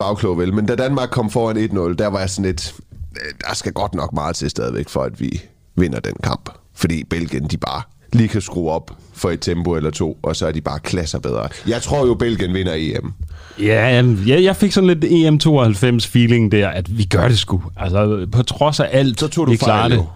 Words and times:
bagklog 0.00 0.38
vel, 0.38 0.54
men 0.54 0.66
da 0.66 0.74
Danmark 0.74 1.10
kom 1.10 1.30
foran 1.30 1.56
1-0, 1.56 1.94
der 1.94 2.06
var 2.06 2.18
jeg 2.18 2.30
sådan 2.30 2.44
lidt, 2.44 2.74
øh, 3.16 3.32
der 3.48 3.54
skal 3.54 3.72
godt 3.72 3.94
nok 3.94 4.12
meget 4.12 4.36
til 4.36 4.50
stadigvæk, 4.50 4.88
for 4.88 5.02
at 5.02 5.20
vi 5.20 5.42
vinder 5.76 6.00
den 6.00 6.14
kamp. 6.22 6.50
Fordi 6.74 7.04
Belgien, 7.04 7.48
de 7.48 7.56
bare 7.56 7.82
lige 8.12 8.28
kan 8.28 8.40
skrue 8.40 8.70
op 8.70 8.90
for 9.12 9.30
et 9.30 9.40
tempo 9.40 9.74
eller 9.74 9.90
to, 9.90 10.18
og 10.22 10.36
så 10.36 10.46
er 10.46 10.52
de 10.52 10.60
bare 10.60 10.78
klasser 10.78 11.18
bedre. 11.18 11.48
Jeg 11.66 11.82
tror 11.82 12.06
jo, 12.06 12.14
Belgien 12.14 12.54
vinder 12.54 12.74
EM. 12.76 13.12
Ja, 13.58 14.02
ja, 14.26 14.42
jeg 14.42 14.56
fik 14.56 14.72
sådan 14.72 14.86
lidt 14.86 15.04
EM92-feeling 15.04 16.50
der, 16.52 16.68
at 16.68 16.98
vi 16.98 17.04
gør 17.04 17.28
det 17.28 17.38
sgu. 17.38 17.62
Altså, 17.76 18.26
på 18.32 18.42
trods 18.42 18.80
af 18.80 18.88
alt, 18.92 19.20
Så 19.20 19.28
tog 19.28 19.46
du 19.46 19.50
vi 19.50 19.56
klarer 19.56 19.88
fejl, 19.88 19.90
det. 19.92 20.06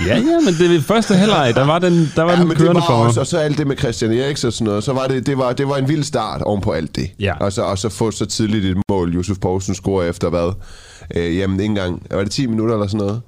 ja, 0.08 0.16
ja, 0.16 0.40
men 0.44 0.54
det 0.72 0.84
første 0.84 1.14
halvleg, 1.14 1.52
der 1.54 1.64
var 1.66 1.78
den, 1.78 2.12
der 2.16 2.22
var 2.22 2.30
Ja, 2.32 2.36
den 2.38 2.48
men 2.48 2.56
det 2.56 2.58
kørende 2.64 2.80
var 2.80 2.86
for 2.86 2.96
mig. 2.96 3.06
også, 3.06 3.20
og 3.20 3.26
så 3.26 3.38
alt 3.38 3.58
det 3.58 3.66
med 3.66 3.76
Christian 3.76 4.12
Eriksen 4.12 4.46
og 4.46 4.52
sådan 4.52 4.64
noget, 4.66 4.84
så 4.84 4.92
var 4.92 5.06
det, 5.06 5.26
det, 5.26 5.38
var, 5.38 5.52
det 5.52 5.68
var 5.68 5.76
en 5.76 5.88
vild 5.88 6.02
start 6.04 6.42
oven 6.42 6.60
på 6.60 6.70
alt 6.72 6.96
det. 6.96 7.10
Ja. 7.20 7.34
Og, 7.40 7.52
så, 7.52 7.62
og 7.62 7.78
så 7.78 7.88
få 7.88 8.10
så 8.10 8.26
tidligt 8.26 8.64
et 8.64 8.76
mål, 8.90 9.14
Josef 9.14 9.36
Poulsen 9.38 9.74
scorer 9.74 10.08
efter 10.08 10.30
hvad? 10.30 10.52
Øh, 11.16 11.36
jamen, 11.38 11.60
ikke 11.60 11.70
engang, 11.70 12.02
var 12.10 12.22
det 12.22 12.30
10 12.30 12.46
minutter 12.46 12.74
eller 12.74 12.86
sådan 12.86 13.06
noget? 13.06 13.20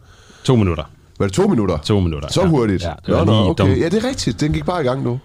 To 0.44 0.56
minutter. 0.56 0.84
Var 1.18 1.26
det 1.26 1.34
to 1.34 1.48
minutter? 1.48 1.78
To 1.78 2.00
minutter, 2.00 2.28
Så 2.32 2.40
ja. 2.40 2.46
hurtigt? 2.48 2.82
Ja, 2.82 2.92
det 3.06 3.14
var 3.14 3.24
nå, 3.24 3.32
lige 3.32 3.40
okay. 3.50 3.64
dumt. 3.64 3.80
Ja, 3.80 3.88
det 3.88 4.04
er 4.04 4.08
rigtigt. 4.08 4.40
Den 4.40 4.52
gik 4.52 4.64
bare 4.64 4.80
i 4.80 4.84
gang 4.84 5.02
nu. 5.02 5.18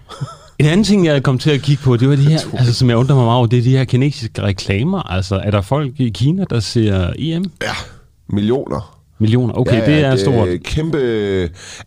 En 0.58 0.66
anden 0.66 0.84
ting, 0.84 1.06
jeg 1.06 1.22
kom 1.22 1.38
til 1.38 1.50
at 1.50 1.62
kigge 1.62 1.82
på, 1.82 1.96
det 1.96 2.08
var 2.08 2.16
de 2.16 2.22
her, 2.22 2.40
altså, 2.52 2.74
som 2.74 2.88
jeg 2.88 2.96
undrer 2.96 3.16
mig 3.16 3.24
meget 3.24 3.38
over, 3.38 3.46
det 3.46 3.58
er 3.58 3.62
de 3.62 3.76
her 3.76 3.84
kinesiske 3.84 4.42
reklamer. 4.42 5.12
Altså, 5.12 5.40
er 5.44 5.50
der 5.50 5.60
folk 5.60 6.00
i 6.00 6.08
Kina, 6.10 6.44
der 6.50 6.60
ser 6.60 7.12
EM? 7.18 7.44
Ja, 7.62 7.74
millioner. 8.28 8.93
Millioner. 9.18 9.58
Okay, 9.58 9.72
ja, 9.72 9.86
det 9.86 10.04
er 10.04 10.16
stort. 10.16 10.48
er 10.48 10.56
kæmpe... 10.64 10.98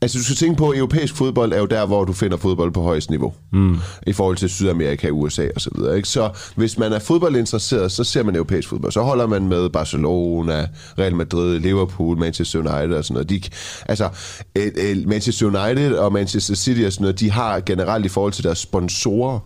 Altså, 0.02 0.18
du 0.18 0.24
skal 0.24 0.36
tænke 0.36 0.58
på, 0.58 0.70
at 0.70 0.78
europæisk 0.78 1.16
fodbold 1.16 1.54
er 1.54 1.58
jo 1.58 1.66
der, 1.66 1.86
hvor 1.86 2.06
du 2.06 2.14
finder 2.14 2.38
fodbold 2.38 2.72
på 2.72 2.82
højst 2.82 3.10
niveau. 3.10 3.34
Mm. 3.54 3.78
I 4.08 4.14
forhold 4.14 4.38
til 4.38 4.50
Sydamerika, 4.50 5.10
USA 5.10 5.48
og 5.56 5.62
så 5.62 5.70
videre. 5.76 5.96
Ikke? 5.96 6.10
Så 6.10 6.30
hvis 6.56 6.78
man 6.78 6.94
er 6.94 7.00
fodboldinteresseret, 7.00 7.92
så 7.92 8.04
ser 8.04 8.24
man 8.24 8.36
europæisk 8.36 8.70
fodbold. 8.70 8.92
Så 8.92 9.02
holder 9.02 9.28
man 9.28 9.48
med 9.48 9.70
Barcelona, 9.70 10.68
Real 11.00 11.16
Madrid, 11.16 11.60
Liverpool, 11.60 12.18
Manchester 12.18 12.60
United 12.60 12.98
og 12.98 13.06
sådan 13.06 13.14
noget. 13.14 13.30
De, 13.30 13.42
altså, 13.86 14.10
øh, 14.56 14.72
øh, 14.78 14.98
Manchester 15.08 15.46
United 15.46 15.94
og 15.94 16.14
Manchester 16.14 16.56
City 16.56 16.82
og 16.82 16.94
sådan 16.94 17.04
noget, 17.04 17.20
de 17.20 17.32
har 17.32 17.60
generelt 17.60 18.06
i 18.06 18.10
forhold 18.10 18.34
til 18.34 18.44
deres 18.44 18.60
sponsorer, 18.60 19.40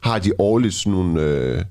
har 0.00 0.18
de 0.18 0.32
årligt 0.38 0.74
sådan 0.74 0.92
nogle... 0.92 1.20
Øh, 1.22 1.62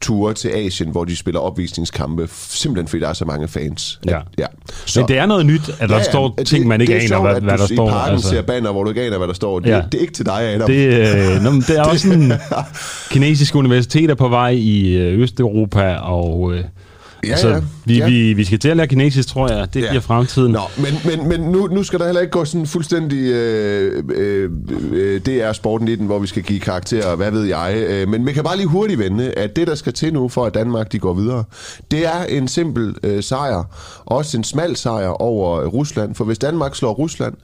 ture 0.00 0.34
til 0.34 0.48
Asien, 0.48 0.90
hvor 0.90 1.04
de 1.04 1.16
spiller 1.16 1.40
opvisningskampe, 1.40 2.28
simpelthen 2.32 2.88
fordi 2.88 3.00
der 3.00 3.08
er 3.08 3.12
så 3.12 3.24
mange 3.24 3.48
fans. 3.48 4.00
Ja. 4.06 4.18
ja. 4.38 4.46
Men 4.96 5.08
det 5.08 5.18
er 5.18 5.26
noget 5.26 5.46
nyt, 5.46 5.70
at 5.80 5.88
der 5.88 5.96
ja, 5.96 6.02
står 6.02 6.38
ting, 6.46 6.66
man 6.66 6.80
ikke 6.80 6.92
det 6.92 6.96
er 6.96 7.00
aner, 7.00 7.08
sjovt, 7.08 7.22
hvad, 7.28 7.36
at 7.36 7.42
hvad 7.42 7.52
du 7.58 7.62
der 7.62 7.66
står. 7.74 7.88
i 7.88 7.90
parken 7.90 8.14
altså. 8.14 8.28
ser 8.28 8.42
banner, 8.42 8.72
hvor 8.72 8.84
du 8.84 8.88
ikke 8.90 9.02
aner, 9.02 9.18
hvad 9.18 9.28
der 9.28 9.34
står. 9.34 9.58
Det, 9.60 9.68
Ja. 9.68 9.76
ja. 9.76 9.82
det 9.92 9.98
er 9.98 10.00
ikke 10.02 10.12
til 10.12 10.26
dig, 10.26 10.42
Adam. 10.42 10.66
Det, 10.66 10.86
øh, 10.86 11.42
nå, 11.42 11.50
det 11.52 11.70
er 11.78 11.82
også 11.82 12.08
sådan 12.08 12.32
kinesiske 13.12 13.58
universiteter 13.58 14.14
på 14.14 14.28
vej 14.28 14.48
i 14.50 14.96
øh, 14.96 15.20
Østeuropa, 15.20 15.94
og 15.94 16.52
øh, 16.54 16.64
Ja, 17.24 17.30
altså, 17.30 17.48
ja. 17.48 17.60
Vi, 17.84 17.96
Ja. 17.98 18.06
vi, 18.08 18.32
vi 18.32 18.44
skal 18.44 18.58
til 18.58 18.68
at 18.68 18.76
lære 18.76 18.86
kinesisk, 18.86 19.28
tror 19.28 19.48
jeg. 19.52 19.74
Det 19.74 19.82
Ja. 19.82 19.88
bliver 19.88 20.00
fremtiden. 20.02 20.52
Nå, 20.52 20.60
men, 20.78 20.94
men, 21.18 21.28
men 21.28 21.40
nu, 21.52 21.66
nu 21.66 21.82
skal 21.82 21.98
der 21.98 22.04
heller 22.04 22.20
ikke 22.20 22.30
gå 22.30 22.44
sådan 22.44 22.66
fuldstændig 22.66 23.18
øh, 23.32 24.02
øh, 24.14 24.50
øh, 24.92 25.20
DR-sporten 25.20 25.88
i 25.88 25.96
den, 25.96 26.06
hvor 26.06 26.18
vi 26.18 26.26
skal 26.26 26.42
give 26.42 26.60
karakterer, 26.60 27.16
hvad 27.16 27.30
ved 27.30 27.44
jeg. 27.44 27.74
Øh, 27.88 28.08
men 28.08 28.24
man 28.24 28.34
kan 28.34 28.44
bare 28.44 28.56
lige 28.56 28.66
hurtigt 28.66 28.98
vende, 28.98 29.32
at 29.32 29.56
det, 29.56 29.66
der 29.66 29.74
skal 29.74 29.92
til 29.92 30.12
nu 30.12 30.28
for, 30.28 30.44
at 30.46 30.54
Danmark 30.54 30.92
de 30.92 30.98
går 30.98 31.14
videre, 31.14 31.44
det 31.90 32.06
er 32.06 32.24
en 32.28 32.48
simpel 32.48 32.94
øh, 33.02 33.22
sejr. 33.22 33.64
Også 34.06 34.36
en 34.36 34.44
smal 34.44 34.76
sejr 34.76 35.08
over 35.08 35.64
Rusland. 35.66 36.14
For 36.14 36.24
hvis 36.24 36.38
Danmark 36.38 36.74
slår 36.74 36.92
Rusland, 36.92 37.34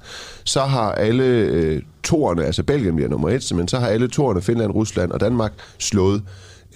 så 0.44 0.60
har 0.60 0.92
alle 0.92 1.24
øh, 1.24 1.82
toerne, 2.04 2.44
altså 2.44 2.62
Belgien 2.62 2.96
bliver 2.96 3.08
nummer 3.10 3.28
et, 3.30 3.52
men 3.54 3.68
så 3.68 3.78
har 3.78 3.86
alle 3.86 4.08
toerne, 4.08 4.42
Finland, 4.42 4.70
Rusland 4.72 5.10
og 5.10 5.20
Danmark, 5.20 5.52
slået 5.78 6.22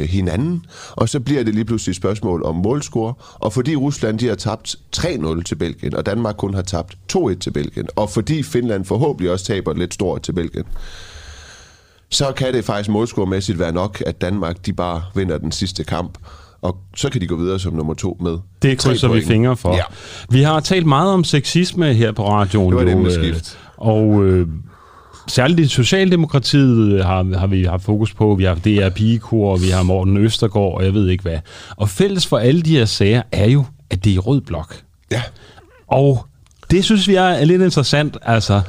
hinanden, 0.06 0.66
og 0.90 1.08
så 1.08 1.20
bliver 1.20 1.42
det 1.42 1.54
lige 1.54 1.64
pludselig 1.64 1.92
et 1.92 1.96
spørgsmål 1.96 2.42
om 2.42 2.54
målscore, 2.56 3.14
og 3.34 3.52
fordi 3.52 3.76
Rusland 3.76 4.18
de 4.18 4.28
har 4.28 4.34
tabt 4.34 4.76
3-0 4.96 5.42
til 5.42 5.54
Belgien, 5.54 5.94
og 5.94 6.06
Danmark 6.06 6.36
kun 6.36 6.54
har 6.54 6.62
tabt 6.62 6.96
2-1 7.16 7.38
til 7.38 7.50
Belgien, 7.50 7.88
og 7.96 8.10
fordi 8.10 8.42
Finland 8.42 8.84
forhåbentlig 8.84 9.32
også 9.32 9.44
taber 9.44 9.74
lidt 9.74 9.94
stort 9.94 10.22
til 10.22 10.32
Belgien, 10.32 10.64
så 12.10 12.32
kan 12.36 12.54
det 12.54 12.64
faktisk 12.64 12.90
målscoremæssigt 12.90 13.58
være 13.58 13.72
nok, 13.72 14.02
at 14.06 14.20
Danmark 14.20 14.66
de 14.66 14.72
bare 14.72 15.02
vinder 15.14 15.38
den 15.38 15.52
sidste 15.52 15.84
kamp, 15.84 16.18
og 16.62 16.76
så 16.96 17.10
kan 17.10 17.20
de 17.20 17.26
gå 17.26 17.36
videre 17.36 17.58
som 17.58 17.72
nummer 17.72 17.94
to 17.94 18.16
med 18.20 18.38
Det 18.62 18.78
krydser 18.78 19.08
vi 19.08 19.24
fingre 19.24 19.56
for. 19.56 19.74
Ja. 19.74 19.82
Vi 20.30 20.42
har 20.42 20.60
talt 20.60 20.86
meget 20.86 21.12
om 21.12 21.24
sexisme 21.24 21.94
her 21.94 22.12
på 22.12 22.28
radioen. 22.28 22.72
Det 22.72 22.76
var 22.76 22.92
et 22.92 22.96
emneskift. 22.96 23.58
øh, 23.80 23.88
Og 23.88 24.24
øh, 24.24 24.48
særligt 25.30 25.60
i 25.60 25.68
Socialdemokratiet 25.68 27.04
har, 27.04 27.38
har 27.38 27.46
vi 27.46 27.64
haft 27.64 27.84
fokus 27.84 28.14
på. 28.14 28.34
Vi 28.34 28.44
har 28.44 28.54
DR 28.54 28.88
Pigekor, 28.88 29.56
vi 29.56 29.68
har 29.68 29.82
Morten 29.82 30.16
Østergaard, 30.16 30.74
og 30.74 30.84
jeg 30.84 30.94
ved 30.94 31.08
ikke 31.08 31.22
hvad. 31.22 31.38
Og 31.76 31.88
fælles 31.88 32.26
for 32.26 32.38
alle 32.38 32.62
de 32.62 32.76
her 32.76 32.84
sager 32.84 33.22
er 33.32 33.48
jo, 33.48 33.64
at 33.90 34.04
det 34.04 34.10
er 34.10 34.14
i 34.14 34.18
rød 34.18 34.40
blok. 34.40 34.76
Ja, 35.12 35.22
Og 35.86 36.26
det 36.70 36.84
synes 36.84 37.08
vi 37.08 37.14
er, 37.14 37.22
er 37.22 37.44
lidt 37.44 37.62
interessant, 37.62 38.16
altså. 38.22 38.60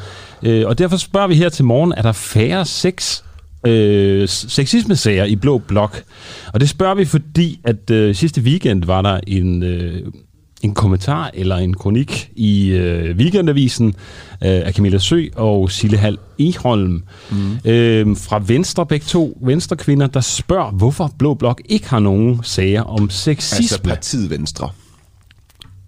Øh, 0.43 0.67
og 0.67 0.77
derfor 0.77 0.97
spørger 0.97 1.27
vi 1.27 1.35
her 1.35 1.49
til 1.49 1.65
morgen, 1.65 1.93
er 1.97 2.01
der 2.01 2.11
færre 2.11 2.65
sex, 2.65 3.23
øh, 3.65 4.27
sexisme-sager 4.29 5.25
i 5.25 5.35
Blå 5.35 5.57
Blok? 5.57 6.03
Og 6.53 6.59
det 6.59 6.69
spørger 6.69 6.95
vi, 6.95 7.05
fordi 7.05 7.59
at 7.63 7.89
øh, 7.91 8.15
sidste 8.15 8.41
weekend 8.41 8.83
var 8.83 9.01
der 9.01 9.19
en, 9.27 9.63
øh, 9.63 10.01
en 10.63 10.73
kommentar 10.73 11.31
eller 11.33 11.55
en 11.55 11.73
kronik 11.73 12.29
i 12.35 12.67
øh, 12.69 13.15
Weekendavisen 13.17 13.87
øh, 13.87 13.93
af 14.41 14.73
Camilla 14.73 14.97
Sø 14.97 15.25
og 15.35 15.71
Sille 15.71 15.97
Hal 15.97 16.17
Eholm 16.39 17.03
mm. 17.31 17.57
øh, 17.65 18.17
fra 18.17 18.41
Venstre, 18.45 18.85
begge 18.85 19.05
to 19.07 19.37
Venstre 19.41 19.75
kvinder, 19.77 20.07
der 20.07 20.21
spørger, 20.21 20.71
hvorfor 20.71 21.11
Blå 21.19 21.33
Blok 21.33 21.61
ikke 21.65 21.89
har 21.89 21.99
nogen 21.99 22.39
sager 22.43 22.81
om 22.81 23.09
sexisme. 23.09 23.57
altså 23.63 23.81
partiet 23.81 24.29
Venstre. 24.29 24.69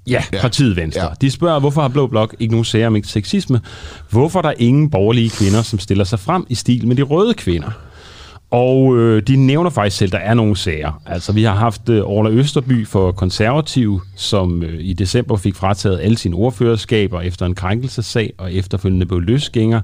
Ja, 0.07 0.23
Ja. 0.33 0.41
partiet 0.41 0.75
Venstre. 0.75 1.03
Ja. 1.03 1.09
De 1.21 1.31
spørger, 1.31 1.59
hvorfor 1.59 1.81
har 1.81 1.87
Blå 1.87 2.07
Blok 2.07 2.35
ikke 2.39 2.51
nogen 2.53 2.65
sager 2.65 2.87
om 2.87 3.03
sexisme? 3.03 3.61
Hvorfor 4.09 4.39
er 4.39 4.41
der 4.41 4.53
ingen 4.57 4.89
borgerlige 4.89 5.29
kvinder, 5.29 5.61
som 5.61 5.79
stiller 5.79 6.03
sig 6.03 6.19
frem 6.19 6.45
i 6.49 6.55
stil 6.55 6.87
med 6.87 6.95
de 6.95 7.01
røde 7.01 7.33
kvinder? 7.33 7.71
Og 8.53 8.97
øh, 8.97 9.23
de 9.27 9.35
nævner 9.35 9.69
faktisk 9.69 9.97
selv, 9.97 10.15
at 10.15 10.21
der 10.21 10.27
er 10.27 10.33
nogle 10.33 10.57
sager. 10.57 11.01
Altså, 11.05 11.31
vi 11.31 11.43
har 11.43 11.55
haft 11.55 11.89
øh, 11.89 12.03
Orla 12.03 12.29
Østerby 12.29 12.87
for 12.87 13.11
konservativ, 13.11 14.01
som 14.15 14.63
øh, 14.63 14.79
i 14.79 14.93
december 14.93 15.35
fik 15.35 15.55
frataget 15.55 15.99
alle 15.99 16.17
sine 16.17 16.35
ordførerskaber 16.35 17.21
efter 17.21 17.45
en 17.45 17.55
krænkelsessag 17.55 18.33
og 18.37 18.53
efterfølgende 18.53 19.05
blev 19.05 19.19
løsgænger. 19.19 19.81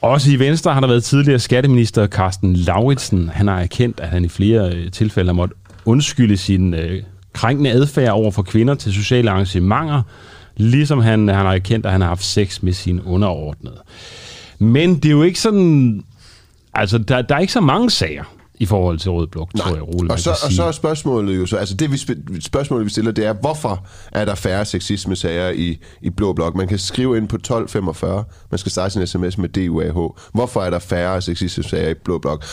Også 0.00 0.30
i 0.30 0.38
Venstre 0.38 0.74
har 0.74 0.80
der 0.80 0.88
været 0.88 1.04
tidligere 1.04 1.38
skatteminister 1.38 2.06
Carsten 2.06 2.56
Lauritsen. 2.56 3.30
Han 3.34 3.48
har 3.48 3.60
erkendt, 3.60 4.00
at 4.00 4.08
han 4.08 4.24
i 4.24 4.28
flere 4.28 4.74
øh, 4.74 4.90
tilfælde 4.90 5.28
har 5.28 5.34
måttet 5.34 5.56
undskylde 5.84 6.36
sin 6.36 6.74
øh, 6.74 7.02
krænkende 7.32 7.70
adfærd 7.70 8.12
over 8.12 8.30
for 8.30 8.42
kvinder 8.42 8.74
til 8.74 8.92
sociale 8.92 9.30
arrangementer, 9.30 10.02
ligesom 10.56 11.00
han, 11.00 11.28
han 11.28 11.46
har 11.46 11.54
erkendt, 11.54 11.86
at 11.86 11.92
han 11.92 12.00
har 12.00 12.08
haft 12.08 12.24
sex 12.24 12.62
med 12.62 12.72
sine 12.72 13.06
underordnede. 13.06 13.78
Men 14.58 14.94
det 14.94 15.04
er 15.04 15.12
jo 15.12 15.22
ikke 15.22 15.40
sådan... 15.40 16.04
Altså, 16.74 16.98
der, 16.98 17.22
der 17.22 17.34
er 17.34 17.38
ikke 17.38 17.52
så 17.52 17.60
mange 17.60 17.90
sager 17.90 18.24
i 18.58 18.66
forhold 18.66 18.98
til 18.98 19.10
Rød 19.10 19.26
Blok, 19.26 19.48
tror 19.58 19.74
jeg, 19.74 19.82
roligt, 19.82 20.12
og 20.12 20.18
så, 20.20 20.30
og 20.30 20.52
så 20.52 20.64
er 20.64 20.72
spørgsmålet 20.72 21.36
jo 21.36 21.46
så, 21.46 21.56
altså 21.56 21.74
det 21.74 21.92
vi, 21.92 21.96
sp- 21.96 22.40
spørgsmålet 22.40 22.84
vi 22.84 22.90
stiller, 22.90 23.12
det 23.12 23.26
er, 23.26 23.32
hvorfor 23.32 23.86
er 24.12 24.24
der 24.24 24.34
færre 24.34 24.64
sexisme-sager 24.64 25.50
i, 25.50 25.78
i 26.02 26.10
Blå 26.10 26.32
Blok? 26.32 26.54
Man 26.54 26.68
kan 26.68 26.78
skrive 26.78 27.16
ind 27.16 27.28
på 27.28 27.36
1245, 27.36 28.24
man 28.50 28.58
skal 28.58 28.72
starte 28.72 28.90
sin 28.90 29.06
sms 29.06 29.38
med 29.38 29.48
DUAH. 29.48 30.10
Hvorfor 30.32 30.62
er 30.62 30.70
der 30.70 30.78
færre 30.78 31.22
sexisme-sager 31.22 31.88
i 31.90 31.94
Blå 32.04 32.18
Blok? 32.18 32.44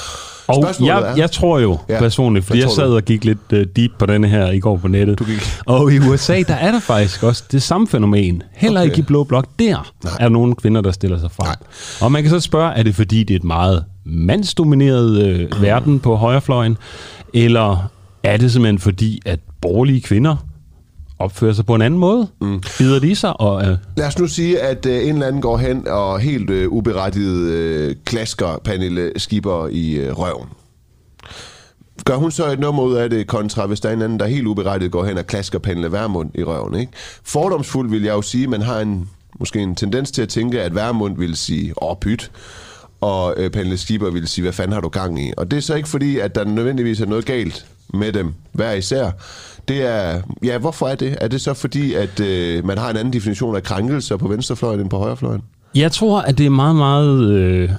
Og 0.48 0.56
Spørgsmålet 0.64 0.94
jeg, 0.94 1.14
jeg 1.18 1.32
tror 1.32 1.60
jo 1.60 1.78
Ja, 1.90 2.00
personligt, 2.00 2.46
fordi 2.46 2.60
jeg 2.60 2.70
sad 2.70 2.94
og 2.94 3.04
gik 3.04 3.26
lidt 3.26 3.40
uh, 3.54 3.60
deep 3.76 3.92
på 4.00 4.06
denne 4.06 4.28
her 4.28 4.52
i 4.52 4.60
går 4.60 4.78
på 4.78 4.88
nettet. 4.88 5.20
Du 5.20 5.24
gik. 5.26 5.42
Og 5.66 5.94
i 5.94 6.00
USA, 6.00 6.42
der 6.48 6.54
er 6.56 6.72
der 6.72 6.80
faktisk 6.80 7.24
også 7.24 7.44
det 7.52 7.64
samme 7.64 7.88
fænomen. 7.88 8.44
Heller 8.54 8.82
Okay. 8.82 8.90
ikke 8.90 9.00
i 9.00 9.02
Blå 9.02 9.24
Blok. 9.24 9.48
Der 9.60 9.66
Nej. 10.04 10.14
er 10.14 10.18
der 10.24 10.30
nogle 10.30 10.56
kvinder, 10.56 10.82
der 10.82 10.92
stiller 10.92 11.20
sig 11.20 11.32
frem. 11.32 11.48
Nej. 11.48 11.56
Og 12.02 12.12
man 12.12 12.22
kan 12.24 12.30
så 12.30 12.40
spørge, 12.40 12.74
er 12.74 12.84
det 12.84 12.96
fordi, 12.96 13.24
det 13.24 13.34
er 13.34 13.40
et 13.40 13.44
meget 13.44 13.86
mandsdomineret 14.06 15.24
øh, 15.24 15.62
verden 15.62 16.00
på 16.00 16.16
højrefløjen? 16.16 16.78
Eller 17.34 17.92
er 18.24 18.38
det 18.38 18.52
simpelthen 18.52 18.80
fordi, 18.80 19.22
at 19.26 19.40
borgerlige 19.62 20.02
kvinder 20.02 20.36
opfører 21.20 21.54
sig 21.54 21.66
på 21.66 21.76
en 21.76 21.82
anden 21.82 22.00
måde? 22.00 22.28
Mm. 22.42 22.62
Bider 22.78 23.00
de 23.00 23.16
sig? 23.16 23.42
Og, 23.42 23.66
øh, 23.66 23.78
Lad 23.98 24.08
os 24.08 24.20
nu 24.20 24.28
sige, 24.28 24.60
at 24.60 24.86
øh, 24.86 25.08
en 25.08 25.14
eller 25.14 25.28
anden 25.28 25.42
går 25.42 25.58
hen 25.58 25.88
og 25.88 26.20
helt 26.20 26.50
øh, 26.50 26.70
uberettiget 26.70 27.52
øh, 27.52 27.96
klasker 28.06 28.60
Pernille 28.64 29.12
Skipper 29.18 29.68
i 29.68 29.94
øh, 29.94 30.20
røven. 30.20 30.48
Gør 32.06 32.16
hun 32.16 32.32
så 32.32 32.52
et 32.52 32.60
nummer 32.60 32.84
ud 32.84 32.96
af 32.96 33.10
det 33.10 33.28
kontra, 33.28 33.66
hvis 33.66 33.80
der 33.80 33.90
er 33.90 33.94
en 33.94 34.02
anden, 34.02 34.20
der 34.20 34.26
helt 34.26 34.48
uberettiget 34.48 34.92
går 34.92 35.06
hen 35.06 35.18
og 35.18 35.28
klasker 35.28 35.60
Pernille 35.60 35.92
Værmund 35.92 36.30
i 36.36 36.44
røven, 36.44 36.76
ikke? 36.76 36.92
Fordomsfuldt 37.24 37.92
vil 37.92 38.04
jeg 38.04 38.14
jo 38.14 38.22
sige, 38.22 38.44
at 38.44 38.50
man 38.50 38.62
har 38.62 38.80
en, 38.80 39.10
måske 39.40 39.60
en 39.60 39.76
tendens 39.76 40.12
til 40.12 40.22
at 40.22 40.30
tænke, 40.30 40.62
at 40.62 40.76
Værmund 40.76 41.18
vil 41.18 41.36
sige, 41.36 41.84
åh, 41.84 41.96
pyt, 42.02 42.32
og 43.02 43.34
øh, 43.38 43.50
Pernille 43.52 43.78
Skipper 43.78 44.12
vil 44.12 44.28
sige, 44.28 44.44
hvad 44.44 44.54
fanden 44.54 44.74
har 44.74 44.82
du 44.82 44.90
gang 44.90 45.22
i? 45.28 45.32
Og 45.38 45.52
det 45.52 45.58
er 45.58 45.62
så 45.62 45.76
ikke 45.76 45.90
fordi, 45.90 46.20
at 46.20 46.36
der 46.36 46.46
nødvendigvis 46.46 47.02
er 47.02 47.06
noget 47.06 47.26
galt 47.26 47.66
med 47.94 48.12
dem 48.12 48.34
hver 48.52 48.72
især. 48.72 49.12
Det 49.68 49.82
er, 49.82 50.22
ja, 50.44 50.58
hvorfor 50.58 50.88
er 50.88 50.96
det? 50.96 51.18
Er 51.22 51.28
det 51.28 51.42
så 51.42 51.54
fordi, 51.54 51.94
at 51.94 52.20
øh, 52.20 52.66
man 52.66 52.78
har 52.78 52.90
en 52.90 52.98
anden 52.98 53.14
definition 53.14 53.56
af 53.56 53.64
krænkelser 53.64 54.18
på 54.18 54.28
venstrefløjen 54.28 54.80
end 54.80 54.90
på 54.90 54.98
højrefløjen? 54.98 55.42
Jeg 55.76 55.92
tror, 55.92 56.22
at 56.22 56.38
det 56.38 56.46
er 56.46 56.50
meget, 56.50 56.76
meget... 56.76 57.32
Øh, 57.32 57.70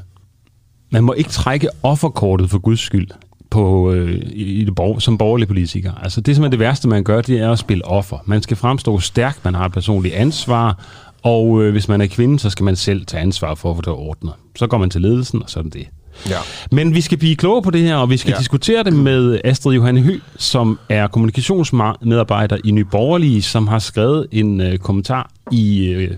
man 0.90 1.04
må 1.04 1.12
ikke 1.12 1.30
trække 1.30 1.68
offerkortet 1.82 2.50
for 2.50 2.58
guds 2.58 2.80
skyld. 2.80 3.08
på, 3.50 3.92
øh, 3.92 4.22
i 4.32 4.64
det 4.64 4.74
borg, 4.74 5.02
som 5.02 5.18
borgerlig 5.18 5.48
politiker. 5.48 5.92
Altså 6.02 6.20
det, 6.20 6.36
som 6.36 6.44
er 6.44 6.48
det 6.48 6.58
værste, 6.58 6.88
man 6.88 7.04
gør, 7.04 7.20
det 7.20 7.40
er 7.40 7.50
at 7.50 7.58
spille 7.58 7.84
offer. 7.84 8.18
Man 8.26 8.42
skal 8.42 8.56
fremstå 8.56 8.98
stærk, 8.98 9.38
man 9.44 9.54
har 9.54 9.66
et 9.66 9.72
personligt 9.72 10.14
ansvar, 10.14 10.78
og 11.22 11.62
øh, 11.62 11.72
hvis 11.72 11.88
man 11.88 12.00
er 12.00 12.06
kvinde, 12.06 12.38
så 12.38 12.50
skal 12.50 12.64
man 12.64 12.76
selv 12.76 13.06
tage 13.06 13.20
ansvar 13.20 13.54
for 13.54 13.70
at 13.70 13.76
få 13.76 13.82
det 13.82 13.92
ordnet. 13.92 14.32
Så 14.56 14.66
går 14.66 14.78
man 14.78 14.90
til 14.90 15.00
ledelsen, 15.00 15.42
og 15.42 15.50
så 15.50 15.58
er 15.58 15.62
det. 15.62 15.86
Ja. 16.28 16.36
Men 16.72 16.94
vi 16.94 17.00
skal 17.00 17.18
blive 17.18 17.36
klogere 17.36 17.62
på 17.62 17.70
det 17.70 17.80
her, 17.80 17.96
og 17.96 18.10
vi 18.10 18.16
skal 18.16 18.30
ja. 18.30 18.38
diskutere 18.38 18.84
det 18.84 18.92
med 18.92 19.40
Astrid 19.44 19.74
Johanne 19.74 20.00
Hø, 20.00 20.18
som 20.36 20.78
er 20.88 21.06
kommunikationsmedarbejder 21.06 22.58
i 22.64 22.70
Ny 22.70 22.80
Borgerlige, 22.80 23.42
som 23.42 23.68
har 23.68 23.78
skrevet 23.78 24.26
en 24.32 24.60
øh, 24.60 24.78
kommentar 24.78 25.30
i 25.50 25.88
øh, 25.88 26.10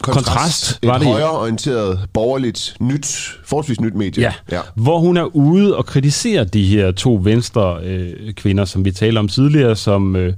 Kontrast, 0.00 0.26
Kontrast, 0.26 0.78
et 0.82 0.88
var 0.88 0.98
det 0.98 1.04
i- 1.06 1.08
højreorienteret, 1.08 2.00
borgerligt, 2.12 2.76
nyt, 2.80 3.06
forholdsvis 3.44 3.80
nyt 3.80 3.94
medie. 3.94 4.22
Ja, 4.22 4.32
ja. 4.52 4.60
hvor 4.74 4.98
hun 4.98 5.16
er 5.16 5.36
ude 5.36 5.76
og 5.76 5.86
kritisere 5.86 6.44
de 6.44 6.64
her 6.64 6.92
to 6.92 7.20
venstre 7.22 7.78
øh, 7.84 8.32
kvinder, 8.34 8.64
som 8.64 8.84
vi 8.84 8.90
talte 8.90 9.18
om 9.18 9.28
tidligere, 9.28 9.76
som 9.76 10.16
øh, 10.16 10.34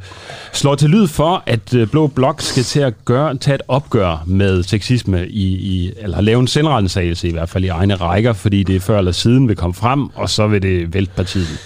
slår 0.52 0.74
til 0.74 0.90
lyd 0.90 1.06
for, 1.08 1.42
at 1.46 1.74
øh, 1.74 1.88
Blå 1.88 2.06
Blok 2.06 2.40
skal 2.40 2.62
til 2.62 2.80
at 2.80 3.04
gøre, 3.04 3.36
tage 3.36 3.54
et 3.54 3.62
opgør 3.68 4.22
med 4.26 4.62
sexisme, 4.62 5.28
i, 5.28 5.44
i, 5.46 5.92
eller 5.96 6.20
lave 6.20 6.40
en 6.40 6.46
selvrensagelse 6.48 7.28
i 7.28 7.32
hvert 7.32 7.48
fald 7.48 7.64
i 7.64 7.68
egne 7.68 7.94
rækker, 7.94 8.32
fordi 8.32 8.62
det 8.62 8.82
før 8.82 8.98
eller 8.98 9.12
siden 9.12 9.48
vil 9.48 9.56
komme 9.56 9.74
frem, 9.74 10.08
og 10.14 10.30
så 10.30 10.46
vil 10.46 10.62
det 10.62 10.94
vælte 10.94 11.12
partiet. 11.16 11.58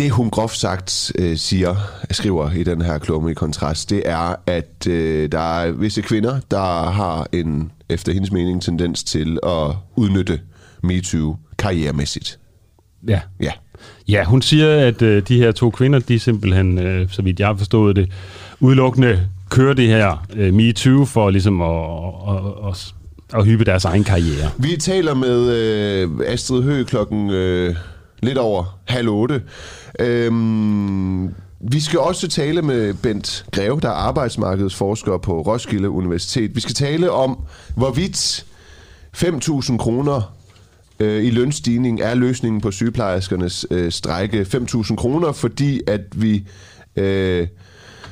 Det 0.00 0.10
hun 0.10 0.30
groft 0.30 0.56
sagt 0.56 1.12
øh, 1.18 1.36
siger, 1.36 1.76
skriver 2.10 2.50
i 2.50 2.62
den 2.62 2.82
her 2.82 2.98
klumme 2.98 3.30
i 3.30 3.34
kontrast, 3.34 3.90
det 3.90 4.02
er, 4.04 4.34
at 4.46 4.86
øh, 4.88 5.32
der 5.32 5.60
er 5.60 5.70
visse 5.70 6.02
kvinder, 6.02 6.40
der 6.50 6.90
har 6.90 7.26
en, 7.32 7.72
efter 7.88 8.12
hendes 8.12 8.32
mening, 8.32 8.62
tendens 8.62 9.04
til 9.04 9.38
at 9.42 9.76
udnytte 9.96 10.40
MeToo 10.82 11.36
karrieremæssigt. 11.58 12.38
Ja. 13.08 13.20
Ja. 13.40 13.50
Ja, 14.08 14.24
hun 14.24 14.42
siger, 14.42 14.86
at 14.86 15.02
øh, 15.02 15.22
de 15.28 15.38
her 15.38 15.52
to 15.52 15.70
kvinder, 15.70 15.98
de 15.98 16.18
simpelthen, 16.18 16.78
øh, 16.78 17.08
så 17.10 17.22
vidt 17.22 17.40
jeg 17.40 17.48
har 17.48 17.56
forstået 17.56 17.96
det, 17.96 18.10
udelukkende 18.60 19.28
kører 19.50 19.74
det 19.74 19.88
her 19.88 20.26
øh, 20.36 20.54
MeToo 20.54 21.04
for 21.04 21.30
ligesom 21.30 21.60
at, 21.60 21.68
at, 22.28 22.68
at, 22.68 22.94
at 23.38 23.46
hyppe 23.46 23.64
deres 23.64 23.84
egen 23.84 24.04
karriere. 24.04 24.50
Vi 24.58 24.76
taler 24.76 25.14
med 25.14 25.52
øh, 25.52 26.08
Astrid 26.26 26.62
Høgh 26.62 26.86
klokken 26.86 27.30
øh, 27.30 27.76
lidt 28.22 28.38
over 28.38 28.78
halv 28.84 29.08
otte. 29.08 29.42
Øhm, 30.00 31.34
vi 31.60 31.80
skal 31.80 31.98
også 31.98 32.28
tale 32.28 32.62
med 32.62 32.94
Bent 32.94 33.44
Greve, 33.52 33.80
der 33.80 33.88
er 33.88 33.92
arbejdsmarkedsforsker 33.92 35.18
på 35.18 35.40
Roskilde 35.40 35.90
Universitet. 35.90 36.54
Vi 36.54 36.60
skal 36.60 36.74
tale 36.74 37.10
om, 37.10 37.38
hvorvidt 37.76 38.46
5.000 39.16 39.76
kroner 39.76 40.34
øh, 41.00 41.24
i 41.24 41.30
lønstigning 41.30 42.00
er 42.00 42.14
løsningen 42.14 42.60
på 42.60 42.70
sygeplejerskernes 42.70 43.66
øh, 43.70 43.92
strække. 43.92 44.46
5.000 44.54 44.96
kroner, 44.96 45.32
fordi 45.32 45.80
at 45.86 46.00
vi 46.16 46.46
øh, 46.96 47.48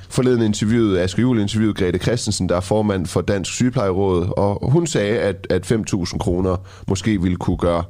forleden 0.08 0.42
interviewet, 0.42 0.98
Asger 0.98 1.22
Juhl 1.22 1.40
interviewet 1.40 1.76
Grete 1.76 1.98
Christensen, 1.98 2.48
der 2.48 2.56
er 2.56 2.60
formand 2.60 3.06
for 3.06 3.20
Dansk 3.20 3.52
Sygeplejeråd, 3.52 4.32
og 4.36 4.70
hun 4.70 4.86
sagde, 4.86 5.18
at, 5.18 5.46
at 5.50 5.72
5.000 5.72 6.18
kroner 6.18 6.56
måske 6.88 7.22
ville 7.22 7.36
kunne 7.36 7.56
gøre 7.56 7.84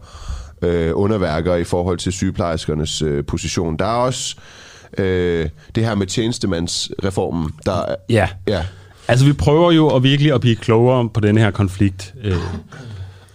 øh, 0.62 0.90
underværker 0.94 1.54
i 1.56 1.64
forhold 1.64 1.98
til 1.98 2.12
sygeplejerskernes 2.12 3.02
øh, 3.02 3.24
position. 3.24 3.76
Der 3.76 3.84
er 3.84 3.96
også 3.96 4.36
øh, 4.98 5.48
det 5.74 5.84
her 5.84 5.94
med 5.94 6.06
tjenestemandsreformen, 6.06 7.50
der 7.66 7.72
er, 7.72 7.94
Ja. 8.08 8.28
ja, 8.48 8.62
Altså, 9.08 9.26
vi 9.26 9.32
prøver 9.32 9.72
jo 9.72 9.88
at 9.88 10.02
virkelig 10.02 10.32
at 10.34 10.40
blive 10.40 10.56
klogere 10.56 11.08
på 11.08 11.20
den 11.20 11.38
her 11.38 11.50
konflikt. 11.50 12.14
Øh, 12.24 12.36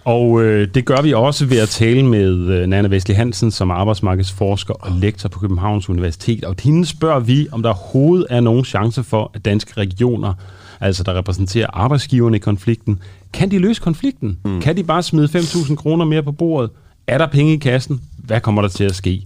og 0.06 0.44
øh, 0.44 0.68
det 0.74 0.86
gør 0.86 1.02
vi 1.02 1.14
også 1.14 1.46
ved 1.46 1.58
at 1.60 1.70
tale 1.70 2.06
med 2.06 2.30
øh, 2.34 2.68
Nana 2.68 2.88
Vestli 2.88 3.14
Hansen, 3.14 3.52
som 3.52 3.70
er 3.70 3.74
arbejdsmarkedsforsker 3.74 4.74
og 4.74 4.92
lektor 4.92 5.30
på 5.30 5.40
Københavns 5.40 5.90
Universitet. 5.90 6.44
Og 6.44 6.56
hende 6.64 6.86
spørger 6.86 7.20
vi, 7.20 7.48
om 7.52 7.64
der 7.64 7.70
overhovedet 7.70 8.28
er 8.30 8.40
nogen 8.40 8.66
chance 8.66 9.04
for, 9.04 9.32
at 9.34 9.46
danske 9.46 9.74
regioner, 9.78 10.34
altså 10.82 11.04
der 11.04 11.14
repræsenterer 11.18 11.68
arbejdsgiverne 11.74 12.38
i 12.38 12.40
konflikten, 12.40 13.00
kan 13.34 13.52
de 13.52 13.60
løse 13.60 13.82
konflikten? 13.82 14.38
Mm. 14.46 14.62
Kan 14.62 14.78
de 14.78 14.84
bare 14.84 15.04
smide 15.04 15.28
5.000 15.40 15.76
kroner 15.76 16.06
mere 16.06 16.24
på 16.24 16.32
bordet? 16.32 16.70
Er 17.08 17.18
der 17.18 17.28
penge 17.28 17.54
i 17.54 17.58
kassen? 17.58 18.02
Hvad 18.18 18.42
kommer 18.42 18.62
der 18.62 18.70
til 18.70 18.84
at 18.84 18.96
ske? 18.96 19.26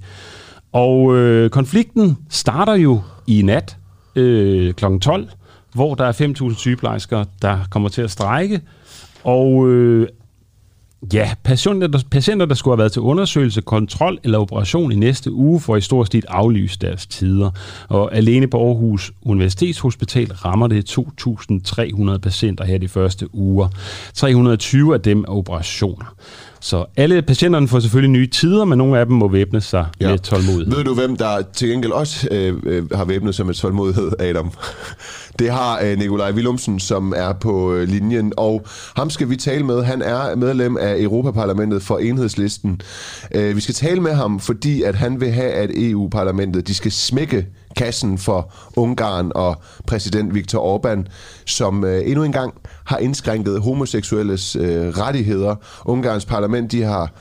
Og 0.72 1.16
øh, 1.16 1.50
konflikten 1.50 2.18
starter 2.30 2.74
jo 2.74 3.02
i 3.28 3.42
nat 3.42 3.78
øh, 4.16 4.74
kl. 4.74 4.86
12, 5.02 5.30
hvor 5.74 5.96
der 5.96 6.06
er 6.06 6.50
5.000 6.50 6.56
sygeplejersker, 6.56 7.24
der 7.42 7.60
kommer 7.70 7.90
til 7.90 8.02
at 8.02 8.12
strække. 8.12 8.62
Og 9.24 9.70
øh, 9.70 10.08
ja, 11.14 11.32
patienter 11.44 11.88
der, 11.88 12.00
patienter, 12.12 12.46
der 12.46 12.56
skulle 12.56 12.74
have 12.74 12.80
været 12.80 12.92
til 12.92 13.02
undersøgelse, 13.02 13.62
kontrol 13.62 14.20
eller 14.24 14.40
operation 14.40 14.92
i 14.92 14.96
næste 14.96 15.32
uge, 15.32 15.60
får 15.60 15.76
i 15.76 15.82
stor 15.82 16.04
stil 16.04 16.24
aflyst 16.28 16.82
deres 16.82 17.08
tider. 17.08 17.52
Og 17.90 18.16
alene 18.16 18.48
på 18.48 18.68
Aarhus 18.68 19.12
Universitetshospital 19.22 20.34
rammer 20.34 20.68
det 20.68 21.00
2.300 21.00 22.18
patienter 22.18 22.66
her 22.66 22.78
de 22.78 22.88
første 22.88 23.36
uger. 23.36 23.68
320 24.14 24.94
af 24.94 25.02
dem 25.02 25.20
er 25.20 25.32
operationer. 25.32 26.16
Så 26.60 26.86
alle 26.98 27.22
patienterne 27.22 27.68
får 27.68 27.80
selvfølgelig 27.80 28.12
nye 28.12 28.28
tider, 28.28 28.66
men 28.66 28.78
nogle 28.78 29.00
af 29.00 29.06
dem 29.06 29.16
må 29.16 29.28
væbne 29.28 29.62
sig 29.62 29.86
ja. 30.00 30.10
med 30.10 30.20
tålmodighed. 30.20 30.76
Ved 30.76 30.84
du, 30.84 30.94
hvem 30.94 31.16
der 31.18 31.42
til 31.54 31.70
gengæld 31.70 31.92
også 31.92 32.28
øh, 32.32 32.58
øh, 32.64 32.92
har 32.92 33.06
væbnet 33.06 33.36
sig 33.36 33.46
med 33.46 33.54
tålmodighed, 33.54 34.12
Adam? 34.20 34.52
Det 35.40 35.52
har 35.52 35.80
øh, 35.84 35.98
Nikolaj 35.98 36.32
Willumsen, 36.32 36.80
som 36.80 37.14
er 37.16 37.34
på 37.34 37.74
øh, 37.74 37.88
linjen, 37.88 38.34
og 38.38 38.66
ham 38.96 39.10
skal 39.10 39.30
vi 39.30 39.36
tale 39.36 39.64
med. 39.64 39.84
Han 39.84 40.02
er 40.02 40.36
medlem 40.36 40.78
af 40.78 40.96
Europaparlamentet 41.00 41.84
for 41.84 41.98
enhedslisten. 41.98 42.82
Øh, 43.36 43.56
vi 43.56 43.62
skal 43.62 43.76
tale 43.76 44.02
med 44.02 44.14
ham, 44.14 44.40
fordi 44.40 44.84
at 44.84 44.96
han 44.96 45.22
vil 45.22 45.32
have, 45.32 45.52
at 45.52 45.70
EU-parlamentet 45.74 46.68
de 46.68 46.74
skal 46.74 46.92
smække 46.92 47.46
kassen 47.76 48.18
for 48.18 48.54
Ungarn 48.76 49.32
og 49.36 49.62
præsident 49.88 50.34
Viktor 50.34 50.78
Orbán, 50.78 51.04
som 51.46 51.84
øh, 51.84 52.02
endnu 52.06 52.24
engang 52.24 52.54
har 52.86 52.98
indskrænket 52.98 53.62
homoseksuelles 53.62 54.56
øh, 54.56 54.88
rettigheder. 54.88 55.56
Ungarns 55.86 56.26
parlament 56.26 56.72
de 56.72 56.84
har 56.84 57.12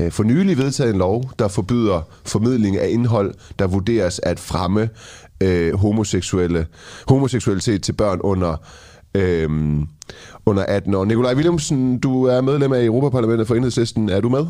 øh, 0.00 0.12
for 0.12 0.22
nylig 0.22 0.58
vedtaget 0.58 0.92
en 0.92 0.98
lov, 0.98 1.30
der 1.38 1.48
forbyder 1.48 2.02
formidling 2.24 2.76
af 2.76 2.88
indhold, 2.88 3.34
der 3.58 3.66
vurderes 3.66 4.20
at 4.22 4.40
fremme 4.40 4.88
øh, 5.40 5.74
homoseksuelle, 5.74 6.66
homoseksualitet 7.08 7.82
til 7.82 7.92
børn 7.92 8.20
under, 8.20 8.56
øh, 9.14 9.48
under 10.46 10.64
18 10.68 10.94
år. 10.94 11.04
Nikolaj 11.04 11.34
Willumsen, 11.34 11.98
du 11.98 12.24
er 12.24 12.40
medlem 12.40 12.72
af 12.72 12.84
Europaparlamentet 12.84 13.46
for 13.46 13.54
Enhedslisten. 13.54 14.08
Er 14.08 14.20
du 14.20 14.28
med? 14.28 14.46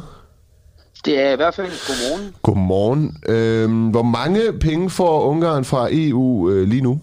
Det 1.07 1.21
er 1.21 1.33
i 1.33 1.37
hvert 1.37 1.55
fald 1.55 1.71
godmorgen. 1.87 2.35
Godmorgen. 2.43 3.17
Øh, 3.29 3.91
hvor 3.91 4.03
mange 4.03 4.41
penge 4.61 4.91
får 4.91 5.25
Ungarn 5.25 5.65
fra 5.65 5.89
EU 5.93 6.51
øh, 6.51 6.69
lige 6.69 6.83
nu? 6.83 7.01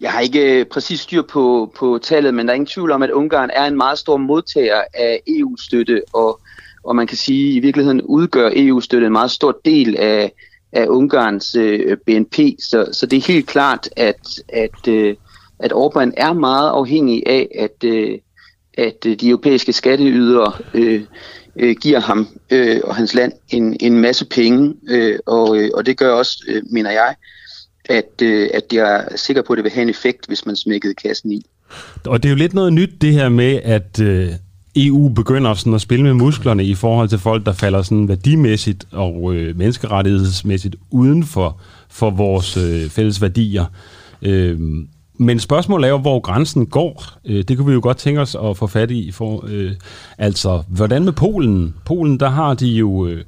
Jeg 0.00 0.12
har 0.12 0.20
ikke 0.20 0.60
øh, 0.60 0.66
præcis 0.66 1.00
styr 1.00 1.22
på, 1.22 1.72
på 1.76 1.98
tallet, 2.02 2.34
men 2.34 2.46
der 2.46 2.52
er 2.52 2.54
ingen 2.54 2.66
tvivl 2.66 2.90
om, 2.90 3.02
at 3.02 3.10
Ungarn 3.10 3.50
er 3.52 3.64
en 3.64 3.76
meget 3.76 3.98
stor 3.98 4.16
modtager 4.16 4.82
af 4.94 5.20
EU-støtte, 5.26 6.02
og, 6.12 6.40
og 6.84 6.96
man 6.96 7.06
kan 7.06 7.16
sige, 7.16 7.50
at 7.50 7.54
i 7.54 7.58
virkeligheden 7.58 8.02
udgør 8.02 8.50
EU-støtte 8.56 9.06
en 9.06 9.12
meget 9.12 9.30
stor 9.30 9.60
del 9.64 9.96
af, 9.96 10.32
af 10.72 10.86
Ungarns 10.86 11.54
øh, 11.54 11.96
BNP, 12.06 12.38
så, 12.58 12.88
så 12.92 13.06
det 13.06 13.16
er 13.16 13.32
helt 13.32 13.46
klart, 13.46 13.88
at, 13.96 14.40
at, 14.48 14.88
øh, 14.88 15.16
at 15.58 15.72
Orbán 15.72 16.10
er 16.16 16.32
meget 16.32 16.70
afhængig 16.70 17.22
af, 17.26 17.48
at, 17.58 17.84
øh, 17.84 18.18
at 18.78 19.06
øh, 19.06 19.16
de 19.20 19.28
europæiske 19.28 19.72
skatteydere 19.72 20.52
øh, 20.74 21.02
øh, 21.56 21.76
giver 21.80 22.00
ham 22.00 22.28
øh, 22.50 22.80
og 22.84 22.96
hans 22.96 23.14
land 23.14 23.32
en, 23.48 23.76
en 23.80 24.00
masse 24.00 24.24
penge, 24.24 24.74
øh, 24.88 25.18
og, 25.26 25.58
øh, 25.58 25.70
og 25.74 25.86
det 25.86 25.96
gør 25.96 26.12
også, 26.12 26.44
øh, 26.48 26.62
mener 26.70 26.90
jeg, 26.90 27.14
at, 27.84 28.22
øh, 28.22 28.50
at 28.54 28.64
jeg 28.72 29.06
er 29.10 29.16
sikker 29.16 29.42
på, 29.42 29.52
at 29.52 29.56
det 29.56 29.64
vil 29.64 29.72
have 29.72 29.82
en 29.82 29.88
effekt, 29.88 30.26
hvis 30.26 30.46
man 30.46 30.56
smækkede 30.56 30.94
kassen 30.94 31.32
i. 31.32 31.46
Og 32.04 32.22
det 32.22 32.28
er 32.28 32.30
jo 32.30 32.36
lidt 32.36 32.54
noget 32.54 32.72
nyt, 32.72 32.90
det 33.00 33.12
her 33.12 33.28
med, 33.28 33.60
at 33.64 34.00
øh, 34.00 34.28
EU 34.76 35.08
begynder 35.08 35.54
sådan 35.54 35.74
at 35.74 35.80
spille 35.80 36.04
med 36.04 36.12
musklerne 36.14 36.64
i 36.64 36.74
forhold 36.74 37.08
til 37.08 37.18
folk, 37.18 37.46
der 37.46 37.52
falder 37.52 37.82
sådan 37.82 38.08
værdimæssigt 38.08 38.84
og 38.92 39.34
øh, 39.34 39.56
menneskerettighedsmæssigt 39.56 40.76
uden 40.90 41.24
for, 41.24 41.60
for 41.88 42.10
vores 42.10 42.56
øh, 42.56 42.90
fælles 42.90 43.22
værdier. 43.22 43.64
Øh, 44.22 44.58
men 45.18 45.40
spørgsmålet 45.40 45.86
er 45.86 45.90
jo, 45.90 45.98
hvor 45.98 46.20
grænsen 46.20 46.66
går. 46.66 47.04
Øh, 47.24 47.44
det 47.48 47.56
kunne 47.56 47.66
vi 47.66 47.72
jo 47.72 47.80
godt 47.82 47.96
tænke 47.96 48.20
os 48.20 48.36
at 48.44 48.56
få 48.56 48.66
fat 48.66 48.90
i. 48.90 49.10
For, 49.12 49.44
øh, 49.48 49.72
altså, 50.18 50.62
hvordan 50.68 51.04
med 51.04 51.12
Polen? 51.12 51.74
Polen, 51.84 52.20
der 52.20 52.28
har 52.28 52.54
de 52.54 52.66
jo... 52.66 53.06
Øh, 53.06 53.24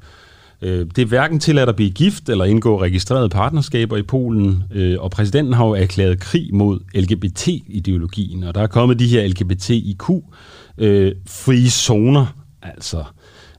øh, 0.62 0.86
det 0.96 1.02
er 1.02 1.06
hverken 1.06 1.40
tilladt 1.40 1.68
at 1.68 1.76
blive 1.76 1.90
gift 1.90 2.28
eller 2.28 2.44
indgå 2.44 2.82
registrerede 2.82 3.28
partnerskaber 3.28 3.96
i 3.96 4.02
Polen, 4.02 4.62
øh, 4.74 4.96
og 5.00 5.10
præsidenten 5.10 5.54
har 5.54 5.66
jo 5.66 5.74
erklæret 5.74 6.20
krig 6.20 6.54
mod 6.54 6.80
LGBT-ideologien, 6.94 8.44
og 8.44 8.54
der 8.54 8.60
er 8.60 8.66
kommet 8.66 8.98
de 8.98 9.08
her 9.08 9.28
LGBTIQ-frie 9.28 10.32
øh, 11.62 11.68
zoner, 11.68 12.26
altså. 12.62 13.04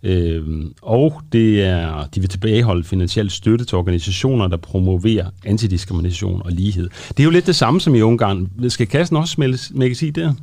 Øh, 0.04 0.44
og 0.82 1.22
det 1.32 1.64
er, 1.64 2.06
de 2.16 2.20
vil 2.20 2.30
tilbageholde 2.30 2.84
finansiel 2.84 3.30
støtte 3.30 3.66
til 3.66 3.78
organisationer, 3.78 4.48
der 4.48 4.58
promoverer 4.58 5.26
antidiskrimination 5.46 6.42
og 6.46 6.52
lighed. 6.52 6.90
Det 7.10 7.20
er 7.20 7.24
jo 7.24 7.30
lidt 7.30 7.48
det 7.48 7.56
samme 7.56 7.82
som 7.82 7.96
i 7.96 8.02
Ungarn. 8.02 8.50
Skal 8.70 8.88
kassen 8.88 9.18
også 9.18 9.58
smækkes 9.58 10.02
i 10.02 10.10
der? 10.10 10.34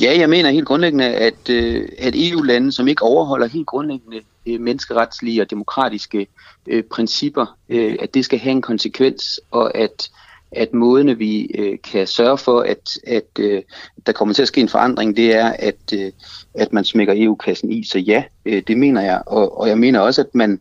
Ja, 0.00 0.18
jeg 0.18 0.28
mener 0.28 0.50
helt 0.50 0.66
grundlæggende, 0.66 1.04
at, 1.04 1.50
øh, 1.50 1.88
at 1.98 2.14
EU-lande, 2.16 2.72
som 2.72 2.88
ikke 2.88 3.02
overholder 3.02 3.46
helt 3.46 3.66
grundlæggende 3.66 4.20
øh, 4.46 4.60
menneskeretslige 4.60 5.42
og 5.42 5.50
demokratiske 5.50 6.26
øh, 6.66 6.82
principper, 6.82 7.56
øh, 7.68 7.96
at 8.00 8.14
det 8.14 8.24
skal 8.24 8.38
have 8.38 8.52
en 8.52 8.62
konsekvens, 8.62 9.40
og 9.50 9.76
at, 9.76 10.10
at 10.52 10.74
måden, 10.74 11.18
vi 11.18 11.50
øh, 11.54 11.78
kan 11.84 12.06
sørge 12.06 12.38
for, 12.38 12.60
at, 12.60 12.98
at 13.06 13.38
øh, 13.38 13.62
der 14.06 14.12
kommer 14.12 14.34
til 14.34 14.42
at 14.42 14.48
ske 14.48 14.60
en 14.60 14.68
forandring, 14.68 15.16
det 15.16 15.34
er, 15.34 15.52
at, 15.58 15.92
øh, 15.94 16.12
at 16.54 16.72
man 16.72 16.84
smækker 16.84 17.14
EU-kassen 17.16 17.72
i. 17.72 17.84
Så 17.84 17.98
ja, 17.98 18.24
øh, 18.46 18.62
det 18.66 18.78
mener 18.78 19.02
jeg. 19.02 19.22
Og, 19.26 19.60
og 19.60 19.68
jeg 19.68 19.78
mener 19.78 20.00
også, 20.00 20.20
at 20.20 20.34
man 20.34 20.60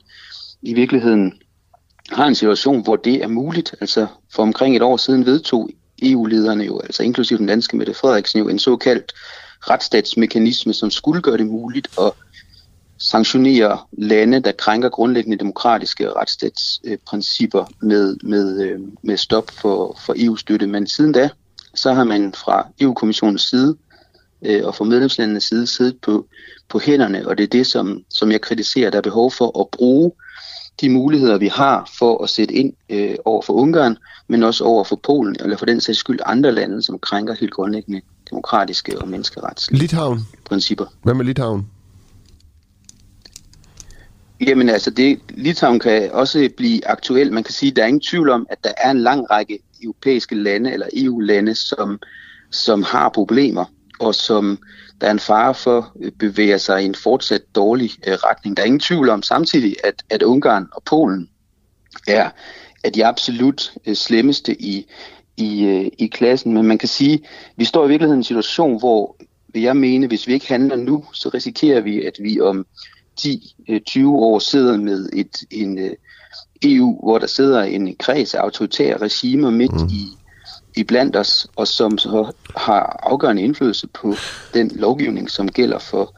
i 0.61 0.73
virkeligheden 0.73 1.33
har 2.11 2.27
en 2.27 2.35
situation, 2.35 2.83
hvor 2.83 2.95
det 2.95 3.23
er 3.23 3.27
muligt. 3.27 3.75
Altså 3.81 4.07
for 4.33 4.43
omkring 4.43 4.75
et 4.75 4.81
år 4.81 4.97
siden 4.97 5.25
vedtog 5.25 5.69
EU-lederne 6.01 6.63
jo, 6.63 6.79
altså 6.79 7.03
inklusive 7.03 7.37
den 7.37 7.47
danske 7.47 7.77
Mette 7.77 7.93
Frederiksen 7.93 8.39
jo, 8.39 8.47
en 8.47 8.59
såkaldt 8.59 9.13
retsstatsmekanisme, 9.69 10.73
som 10.73 10.91
skulle 10.91 11.21
gøre 11.21 11.37
det 11.37 11.47
muligt 11.47 11.87
at 11.99 12.11
sanktionere 12.97 13.77
lande, 13.91 14.39
der 14.39 14.51
krænker 14.51 14.89
grundlæggende 14.89 15.37
demokratiske 15.37 16.13
retsstatsprincipper 16.13 17.65
med, 17.81 18.17
med, 18.23 18.61
øh, 18.61 18.79
med 19.01 19.17
stop 19.17 19.51
for, 19.51 19.97
for 20.05 20.13
EU-støtte. 20.17 20.67
Men 20.67 20.87
siden 20.87 21.11
da, 21.11 21.29
så 21.75 21.93
har 21.93 22.03
man 22.03 22.33
fra 22.33 22.67
EU-kommissionens 22.81 23.41
side 23.41 23.77
øh, 24.45 24.65
og 24.65 24.75
fra 24.75 24.85
medlemslandenes 24.85 25.43
side 25.43 25.67
siddet 25.67 25.97
på, 26.01 26.25
på 26.69 26.79
hænderne, 26.79 27.27
og 27.27 27.37
det 27.37 27.43
er 27.43 27.47
det, 27.47 27.67
som, 27.67 28.03
som 28.09 28.31
jeg 28.31 28.41
kritiserer. 28.41 28.89
Der 28.89 28.97
er 28.97 29.01
behov 29.01 29.31
for 29.31 29.61
at 29.61 29.67
bruge 29.71 30.11
de 30.81 30.89
muligheder, 30.89 31.37
vi 31.37 31.47
har 31.47 31.91
for 31.99 32.23
at 32.23 32.29
sætte 32.29 32.53
ind 32.53 32.73
øh, 32.89 33.15
over 33.25 33.41
for 33.41 33.53
Ungarn, 33.53 33.97
men 34.27 34.43
også 34.43 34.63
over 34.63 34.83
for 34.83 34.99
Polen, 35.03 35.35
eller 35.39 35.57
for 35.57 35.65
den 35.65 35.81
sags 35.81 35.97
skyld 35.97 36.19
andre 36.25 36.51
lande, 36.51 36.81
som 36.81 36.99
krænker 36.99 37.35
helt 37.39 37.53
grundlæggende 37.53 38.01
demokratiske 38.29 39.01
og 39.01 39.07
menneskeretslige 39.07 39.79
Litauen. 39.79 40.19
principper. 40.45 40.85
Hvad 41.03 41.13
med 41.13 41.25
Litauen? 41.25 41.69
Jamen 44.41 44.69
altså, 44.69 44.89
det, 44.89 45.19
Litauen 45.29 45.79
kan 45.79 46.11
også 46.11 46.49
blive 46.57 46.87
aktuel. 46.87 47.33
Man 47.33 47.43
kan 47.43 47.53
sige, 47.53 47.69
at 47.69 47.75
der 47.75 47.83
er 47.83 47.87
ingen 47.87 48.01
tvivl 48.01 48.29
om, 48.29 48.47
at 48.49 48.63
der 48.63 48.71
er 48.77 48.91
en 48.91 48.99
lang 48.99 49.31
række 49.31 49.59
europæiske 49.83 50.35
lande 50.35 50.73
eller 50.73 50.87
EU-lande, 50.93 51.55
som, 51.55 51.99
som 52.51 52.83
har 52.83 53.09
problemer, 53.09 53.65
og 53.99 54.15
som 54.15 54.59
der 55.01 55.07
er 55.07 55.11
en 55.11 55.19
fare 55.19 55.53
for 55.53 55.91
øh, 56.01 56.11
bevæger 56.11 56.57
sig 56.57 56.81
i 56.81 56.85
en 56.85 56.95
fortsat 56.95 57.41
dårlig 57.55 57.91
øh, 58.07 58.13
retning. 58.13 58.57
Der 58.57 58.63
er 58.63 58.67
ingen 58.67 58.79
tvivl 58.79 59.09
om 59.09 59.23
samtidig, 59.23 59.75
at, 59.83 60.03
at 60.09 60.23
Ungarn 60.23 60.67
og 60.71 60.83
Polen 60.83 61.29
er, 62.07 62.29
er 62.83 62.89
de 62.89 63.05
absolut 63.05 63.73
øh, 63.85 63.95
slemmeste 63.95 64.61
i, 64.61 64.85
i, 65.37 65.65
øh, 65.65 65.87
i 65.99 66.07
klassen. 66.07 66.53
Men 66.53 66.65
man 66.65 66.77
kan 66.77 66.89
sige, 66.89 67.13
at 67.13 67.53
vi 67.57 67.65
står 67.65 67.85
i 67.85 67.87
virkeligheden 67.87 68.19
i 68.19 68.21
en 68.21 68.23
situation, 68.23 68.79
hvor 68.79 69.17
vil 69.53 69.61
jeg 69.61 69.77
mene, 69.77 70.07
hvis 70.07 70.27
vi 70.27 70.33
ikke 70.33 70.47
handler 70.47 70.75
nu, 70.75 71.05
så 71.13 71.29
risikerer 71.29 71.81
vi, 71.81 72.03
at 72.03 72.17
vi 72.19 72.41
om 72.41 72.65
10-20 73.21 73.99
øh, 73.99 74.07
år 74.07 74.39
sidder 74.39 74.77
med 74.77 75.09
et 75.13 75.43
en 75.51 75.79
øh, 75.79 75.91
EU, 76.63 76.99
hvor 77.03 77.19
der 77.19 77.27
sidder 77.27 77.63
en 77.63 77.95
kreds 77.95 78.35
af 78.35 78.39
autoritære 78.39 78.97
regimer 78.97 79.49
midt 79.49 79.81
mm. 79.81 79.87
i, 79.87 80.07
i 80.75 80.83
blandt 80.83 81.15
os, 81.15 81.47
og 81.55 81.67
som 81.67 81.97
så 81.97 82.31
har 82.55 82.99
afgørende 83.03 83.41
indflydelse 83.41 83.87
på 83.87 84.13
den 84.53 84.71
lovgivning, 84.75 85.29
som 85.29 85.51
gælder 85.51 85.79
for, 85.79 86.17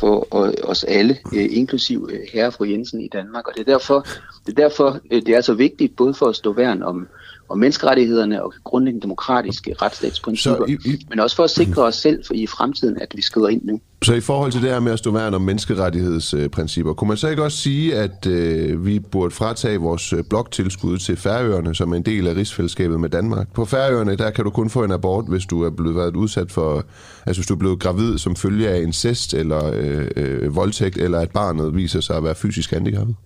for 0.00 0.28
os 0.64 0.84
alle, 0.84 1.18
øh, 1.34 1.48
inklusiv 1.50 2.10
herre 2.32 2.52
fru 2.52 2.64
Jensen 2.64 3.00
i 3.00 3.08
Danmark. 3.08 3.48
Og 3.48 3.54
det 3.54 3.60
er 3.60 3.72
derfor, 3.72 4.06
det 4.46 4.58
er, 4.58 4.62
derfor, 4.62 4.98
det 5.10 5.28
er 5.28 5.40
så 5.40 5.54
vigtigt, 5.54 5.96
både 5.96 6.14
for 6.14 6.26
at 6.26 6.36
stå 6.36 6.52
værn 6.52 6.82
om, 6.82 7.08
om 7.48 7.58
menneskerettighederne 7.58 8.42
og 8.42 8.52
grundlæggende 8.64 9.02
demokratiske 9.02 9.74
retsstatsprincipper, 9.82 10.66
i, 10.68 10.72
i, 10.72 11.06
men 11.10 11.20
også 11.20 11.36
for 11.36 11.44
at 11.44 11.50
sikre 11.50 11.82
os 11.82 11.94
selv 11.94 12.24
for 12.26 12.34
i 12.34 12.46
fremtiden, 12.46 12.98
at 13.00 13.08
vi 13.14 13.22
skrider 13.22 13.48
ind 13.48 13.64
nu. 13.64 13.80
Så 14.02 14.14
i 14.14 14.20
forhold 14.20 14.52
til 14.52 14.62
det 14.62 14.70
her 14.70 14.80
med 14.80 14.92
at 14.92 14.98
stå 14.98 15.10
værn 15.10 15.34
om 15.34 15.42
menneskerettighedsprincipper, 15.42 16.92
kunne 16.92 17.08
man 17.08 17.16
så 17.16 17.28
ikke 17.28 17.42
også 17.42 17.58
sige, 17.58 17.94
at 17.96 18.26
øh, 18.26 18.86
vi 18.86 18.98
burde 18.98 19.34
fratage 19.34 19.78
vores 19.78 20.12
øh, 20.12 20.24
bloktilskud 20.30 20.98
til 20.98 21.16
Færøerne 21.16 21.74
som 21.74 21.94
en 21.94 22.02
del 22.02 22.26
af 22.26 22.34
rigsfællesskabet 22.34 23.00
med 23.00 23.08
Danmark? 23.08 23.52
På 23.54 23.64
Færøerne, 23.64 24.16
der 24.16 24.30
kan 24.30 24.44
du 24.44 24.50
kun 24.50 24.70
få 24.70 24.84
en 24.84 24.92
abort, 24.92 25.24
hvis 25.28 25.46
du 25.46 25.62
er 25.62 25.70
blevet 25.70 25.96
været 25.96 26.16
udsat 26.16 26.52
for, 26.52 26.84
altså 27.26 27.40
hvis 27.40 27.46
du 27.46 27.54
er 27.54 27.58
blevet 27.58 27.80
gravid 27.80 28.18
som 28.18 28.36
følge 28.36 28.68
af 28.68 28.82
incest 28.82 29.34
eller 29.34 29.70
øh, 29.74 30.10
øh, 30.16 30.56
voldtægt, 30.56 30.96
eller 30.96 31.18
at 31.18 31.30
barnet 31.30 31.74
viser 31.74 32.00
sig 32.00 32.16
at 32.16 32.24
være 32.24 32.34
fysisk 32.34 32.70
handicappet. 32.70 33.16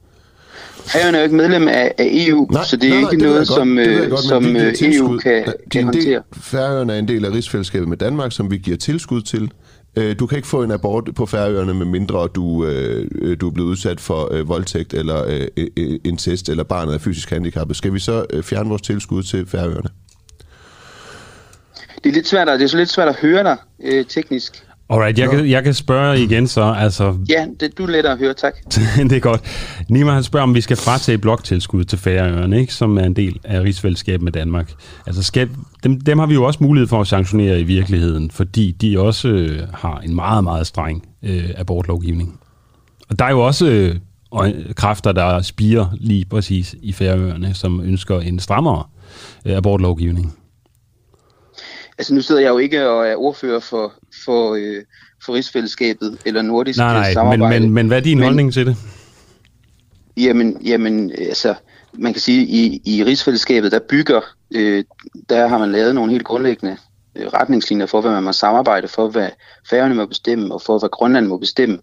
Færøerne 0.86 1.16
er 1.16 1.20
jo 1.20 1.24
ikke 1.24 1.36
medlem 1.36 1.68
af, 1.68 1.94
af 1.98 2.08
EU, 2.12 2.46
nej, 2.50 2.64
så 2.64 2.76
det 2.76 2.88
er 2.88 3.00
nej, 3.00 3.10
ikke 3.10 3.22
nej, 3.22 3.32
noget, 3.32 3.46
som, 3.46 3.78
øh, 3.78 4.10
godt, 4.10 4.20
som 4.20 4.56
EU 4.80 5.14
øh, 5.14 5.20
kan, 5.20 5.44
kan 5.70 5.84
håndtere. 5.84 6.22
Færøerne 6.32 6.92
er 6.92 6.98
en 6.98 7.08
del 7.08 7.24
af 7.24 7.30
rigsfællesskabet 7.30 7.88
med 7.88 7.96
Danmark, 7.96 8.32
som 8.32 8.50
vi 8.50 8.58
giver 8.58 8.76
tilskud 8.76 9.22
til. 9.22 9.50
Du 10.18 10.26
kan 10.26 10.36
ikke 10.36 10.48
få 10.48 10.62
en 10.62 10.70
abort 10.70 11.10
på 11.16 11.26
Færøerne, 11.26 11.74
med 11.74 11.86
mindre 11.86 12.28
du, 12.34 12.66
øh, 12.66 13.36
du 13.40 13.48
er 13.48 13.52
blevet 13.52 13.68
udsat 13.68 14.00
for 14.00 14.34
øh, 14.34 14.48
voldtægt 14.48 14.94
eller 14.94 15.24
øh, 15.56 15.98
incest, 16.04 16.48
eller 16.48 16.64
barnet 16.64 16.94
er 16.94 16.98
fysisk 16.98 17.30
handicappet. 17.30 17.76
Skal 17.76 17.94
vi 17.94 17.98
så 17.98 18.26
øh, 18.30 18.42
fjerne 18.42 18.68
vores 18.68 18.82
tilskud 18.82 19.22
til 19.22 19.46
Færøerne? 19.46 19.88
Det 22.04 22.10
er 22.10 22.14
lidt 22.14 22.28
svært, 22.28 22.48
det 22.48 22.62
er 22.62 22.68
så 22.68 22.76
lidt 22.76 22.90
svært 22.90 23.08
at 23.08 23.16
høre 23.16 23.42
dig 23.42 23.56
øh, 23.84 24.04
teknisk. 24.04 24.67
Alright, 24.90 25.18
jeg, 25.18 25.30
kan, 25.30 25.50
jeg 25.50 25.64
kan 25.64 25.74
spørge 25.74 26.20
igen 26.20 26.46
så. 26.46 26.74
Altså, 26.78 27.16
ja, 27.28 27.46
det, 27.60 27.78
du 27.78 27.82
er 27.82 27.90
lettere 27.90 28.12
at 28.12 28.18
høre, 28.18 28.34
tak. 28.34 28.54
det 29.10 29.12
er 29.12 29.20
godt. 29.20 29.40
Nima 29.88 30.12
han 30.12 30.22
spørger, 30.22 30.42
om 30.42 30.54
vi 30.54 30.60
skal 30.60 30.76
fratage 30.76 31.18
bloktilskud 31.18 31.84
til 31.84 31.98
Færøerne, 31.98 32.60
ikke, 32.60 32.74
som 32.74 32.98
er 32.98 33.02
en 33.02 33.16
del 33.16 33.40
af 33.44 33.60
rigsfællesskabet 33.60 34.22
med 34.22 34.32
Danmark. 34.32 34.72
Altså, 35.06 35.22
skal, 35.22 35.48
dem, 35.84 36.00
dem 36.00 36.18
har 36.18 36.26
vi 36.26 36.34
jo 36.34 36.44
også 36.44 36.58
mulighed 36.62 36.88
for 36.88 37.00
at 37.00 37.06
sanktionere 37.06 37.60
i 37.60 37.64
virkeligheden, 37.64 38.30
fordi 38.30 38.70
de 38.70 39.00
også 39.00 39.28
øh, 39.28 39.68
har 39.74 39.98
en 39.98 40.14
meget, 40.14 40.44
meget 40.44 40.66
streng 40.66 41.08
øh, 41.22 41.50
abortlovgivning. 41.56 42.40
Og 43.10 43.18
der 43.18 43.24
er 43.24 43.30
jo 43.30 43.40
også 43.40 43.66
øh, 43.66 43.94
kræfter, 44.74 45.12
der 45.12 45.42
spiger 45.42 45.86
lige 46.00 46.24
præcis 46.24 46.74
i 46.82 46.92
Færøerne, 46.92 47.54
som 47.54 47.80
ønsker 47.80 48.20
en 48.20 48.38
strammere 48.38 48.84
øh, 49.44 49.56
abortlovgivning. 49.56 50.34
Altså 51.98 52.14
nu 52.14 52.20
sidder 52.20 52.40
jeg 52.40 52.48
jo 52.48 52.58
ikke 52.58 52.88
og 52.88 53.08
er 53.08 53.16
ordfører 53.16 53.60
for, 53.60 53.92
for, 54.24 54.54
øh, 54.54 54.82
for 55.24 55.34
rigsfællesskabet 55.34 56.18
eller 56.24 56.42
nordisk 56.42 56.78
nej, 56.78 56.92
nej, 56.92 57.12
samarbejde. 57.12 57.60
Men, 57.60 57.62
men, 57.62 57.72
men 57.72 57.86
hvad 57.86 57.96
er 57.98 58.02
din 58.02 58.18
men, 58.18 58.24
holdning 58.24 58.52
til 58.52 58.66
det? 58.66 58.76
Jamen, 60.16 60.60
jamen 60.64 61.10
altså, 61.10 61.54
man 61.92 62.12
kan 62.12 62.22
sige, 62.22 62.46
i, 62.46 62.80
i 62.84 63.04
rigsfællesskabet, 63.04 63.72
der 63.72 63.78
bygger, 63.88 64.20
øh, 64.50 64.84
der 65.28 65.48
har 65.48 65.58
man 65.58 65.72
lavet 65.72 65.94
nogle 65.94 66.12
helt 66.12 66.24
grundlæggende 66.24 66.76
øh, 67.16 67.26
retningslinjer 67.26 67.86
for, 67.86 68.00
hvad 68.00 68.10
man 68.10 68.22
må 68.22 68.32
samarbejde 68.32 68.88
for, 68.88 69.08
hvad 69.08 69.28
færgerne 69.70 69.94
må 69.94 70.06
bestemme, 70.06 70.54
og 70.54 70.62
for, 70.62 70.78
hvad 70.78 70.88
Grønland 70.88 71.26
må 71.26 71.36
bestemme. 71.36 71.78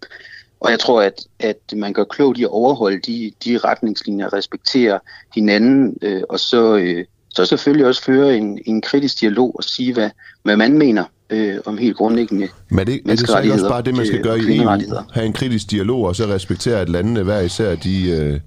Og 0.60 0.70
jeg 0.70 0.80
tror, 0.80 1.02
at, 1.02 1.26
at 1.38 1.56
man 1.76 1.92
gør 1.92 2.04
klogt 2.04 2.38
i 2.38 2.42
at 2.42 2.50
overholde 2.50 2.98
de, 2.98 3.32
de 3.44 3.58
retningslinjer, 3.58 4.32
respektere 4.32 5.00
hinanden, 5.34 5.96
øh, 6.02 6.22
og 6.28 6.40
så, 6.40 6.76
øh, 6.76 7.04
så 7.36 7.46
selvfølgelig 7.46 7.86
også 7.86 8.02
føre 8.02 8.36
en, 8.36 8.58
en 8.66 8.80
kritisk 8.80 9.20
dialog 9.20 9.56
og 9.56 9.64
sige, 9.64 9.92
hvad, 9.92 10.10
hvad 10.42 10.56
man 10.56 10.78
mener 10.78 11.04
øh, 11.30 11.58
om 11.64 11.78
helt 11.78 11.96
grundlæggende 11.96 12.48
Men 12.68 12.78
er 12.78 12.84
det, 12.84 13.00
er 13.06 13.10
det 13.10 13.28
så 13.28 13.38
ikke 13.38 13.54
også 13.54 13.68
bare 13.68 13.82
det, 13.82 13.96
man 13.96 14.06
skal 14.06 14.22
gøre 14.22 14.38
i 14.38 14.58
EU? 14.58 14.68
Have 15.12 15.26
en 15.26 15.32
kritisk 15.32 15.70
dialog 15.70 16.04
og 16.04 16.16
så 16.16 16.26
respektere, 16.26 16.80
at 16.80 16.88
landene 16.88 17.22
hver 17.22 17.40
især, 17.40 17.74
de, 17.74 18.10
øh, 18.10 18.40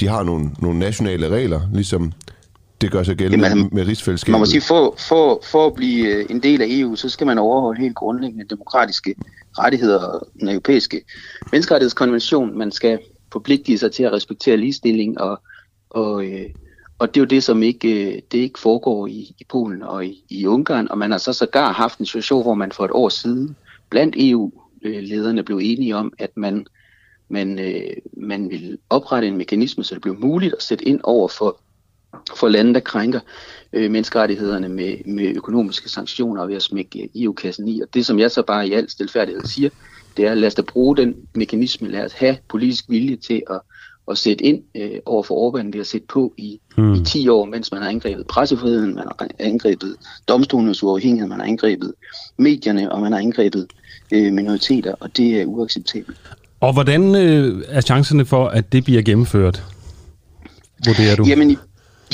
de 0.00 0.08
har 0.08 0.22
nogle, 0.22 0.50
nogle 0.58 0.78
nationale 0.78 1.28
regler, 1.28 1.60
ligesom 1.72 2.12
det 2.80 2.90
gør 2.90 3.02
sig 3.02 3.16
gældende 3.16 3.48
Jamen, 3.48 3.68
med 3.72 3.86
rigsfællesskabet. 3.86 4.32
Man 4.32 4.40
må 4.40 4.44
sige, 4.44 4.60
for, 4.60 4.94
for, 4.98 5.40
for 5.44 5.66
at 5.66 5.74
blive 5.74 6.06
øh, 6.06 6.26
en 6.30 6.42
del 6.42 6.62
af 6.62 6.66
EU, 6.70 6.96
så 6.96 7.08
skal 7.08 7.26
man 7.26 7.38
overholde 7.38 7.80
helt 7.80 7.94
grundlæggende 7.94 8.44
demokratiske 8.50 9.14
rettigheder 9.58 9.98
og 9.98 10.28
den 10.40 10.48
europæiske 10.48 11.02
menneskerettighedskonvention. 11.52 12.58
Man 12.58 12.72
skal 12.72 12.98
forpligte 13.32 13.78
sig 13.78 13.92
til 13.92 14.02
at 14.02 14.12
respektere 14.12 14.56
ligestilling 14.56 15.20
og, 15.20 15.40
og 15.90 16.24
øh, 16.24 16.50
og 16.98 17.14
det 17.14 17.20
er 17.20 17.22
jo 17.22 17.26
det, 17.26 17.44
som 17.44 17.62
ikke, 17.62 18.06
øh, 18.06 18.22
det 18.32 18.38
ikke 18.38 18.58
foregår 18.58 19.06
i, 19.06 19.34
i 19.38 19.46
Polen 19.48 19.82
og 19.82 20.06
i, 20.06 20.24
i 20.28 20.46
Ungarn. 20.46 20.88
Og 20.90 20.98
man 20.98 21.10
har 21.10 21.18
så 21.18 21.32
sågar 21.32 21.72
haft 21.72 21.98
en 21.98 22.06
situation, 22.06 22.42
hvor 22.42 22.54
man 22.54 22.72
for 22.72 22.84
et 22.84 22.90
år 22.90 23.08
siden 23.08 23.56
blandt 23.90 24.14
EU-lederne 24.18 25.42
blev 25.42 25.60
enige 25.62 25.96
om, 25.96 26.12
at 26.18 26.36
man, 26.36 26.66
man, 27.28 27.58
øh, 27.58 27.96
man 28.16 28.50
ville 28.50 28.78
oprette 28.90 29.28
en 29.28 29.36
mekanisme, 29.36 29.84
så 29.84 29.94
det 29.94 30.02
blev 30.02 30.20
muligt 30.20 30.54
at 30.54 30.62
sætte 30.62 30.84
ind 30.84 31.00
over 31.02 31.28
for, 31.28 31.60
for 32.36 32.48
lande, 32.48 32.74
der 32.74 32.80
krænker 32.80 33.20
øh, 33.72 33.90
menneskerettighederne 33.90 34.68
med, 34.68 34.96
med 35.06 35.36
økonomiske 35.36 35.88
sanktioner 35.88 36.46
ved 36.46 36.56
at 36.56 36.62
smække 36.62 37.02
øh, 37.02 37.22
EU-kassen 37.22 37.68
i. 37.68 37.80
Og 37.80 37.88
det, 37.94 38.06
som 38.06 38.18
jeg 38.18 38.30
så 38.30 38.42
bare 38.42 38.68
i 38.68 38.72
al 38.72 38.90
stilfærdighed 38.90 39.44
siger, 39.44 39.70
det 40.16 40.26
er, 40.26 40.34
lad 40.34 40.46
os 40.46 40.54
da 40.54 40.62
bruge 40.62 40.96
den 40.96 41.14
mekanisme, 41.34 41.88
lad 41.88 42.04
os 42.04 42.12
have 42.12 42.36
politisk 42.48 42.84
vilje 42.88 43.16
til 43.16 43.42
at 43.50 43.60
at 44.10 44.18
sætte 44.18 44.44
ind 44.44 44.62
øh, 44.74 44.90
over 45.06 45.22
for 45.22 45.50
Orbán 45.50 45.70
ved 45.72 45.80
at 45.80 45.86
sætte 45.86 46.06
på 46.06 46.32
i, 46.36 46.60
mm. 46.76 46.94
i 46.94 47.04
10 47.04 47.28
år, 47.28 47.44
mens 47.44 47.72
man 47.72 47.82
har 47.82 47.88
angrebet 47.88 48.26
pressefriheden, 48.26 48.94
man 48.94 49.04
har 49.04 49.28
angrebet 49.38 49.96
domstolenes 50.28 50.82
uafhængighed, 50.82 51.28
man 51.28 51.40
har 51.40 51.46
angrebet 51.46 51.92
medierne, 52.36 52.92
og 52.92 53.00
man 53.00 53.12
har 53.12 53.18
angrebet 53.18 53.66
øh, 54.12 54.32
minoriteter, 54.32 54.94
og 55.00 55.16
det 55.16 55.40
er 55.40 55.44
uacceptabelt. 55.44 56.16
Og 56.60 56.72
hvordan 56.72 57.14
øh, 57.14 57.64
er 57.68 57.80
chancerne 57.80 58.24
for, 58.24 58.46
at 58.46 58.72
det 58.72 58.84
bliver 58.84 59.02
gennemført, 59.02 59.62
vurderer 60.86 61.16
du? 61.16 61.24
Jamen, 61.24 61.58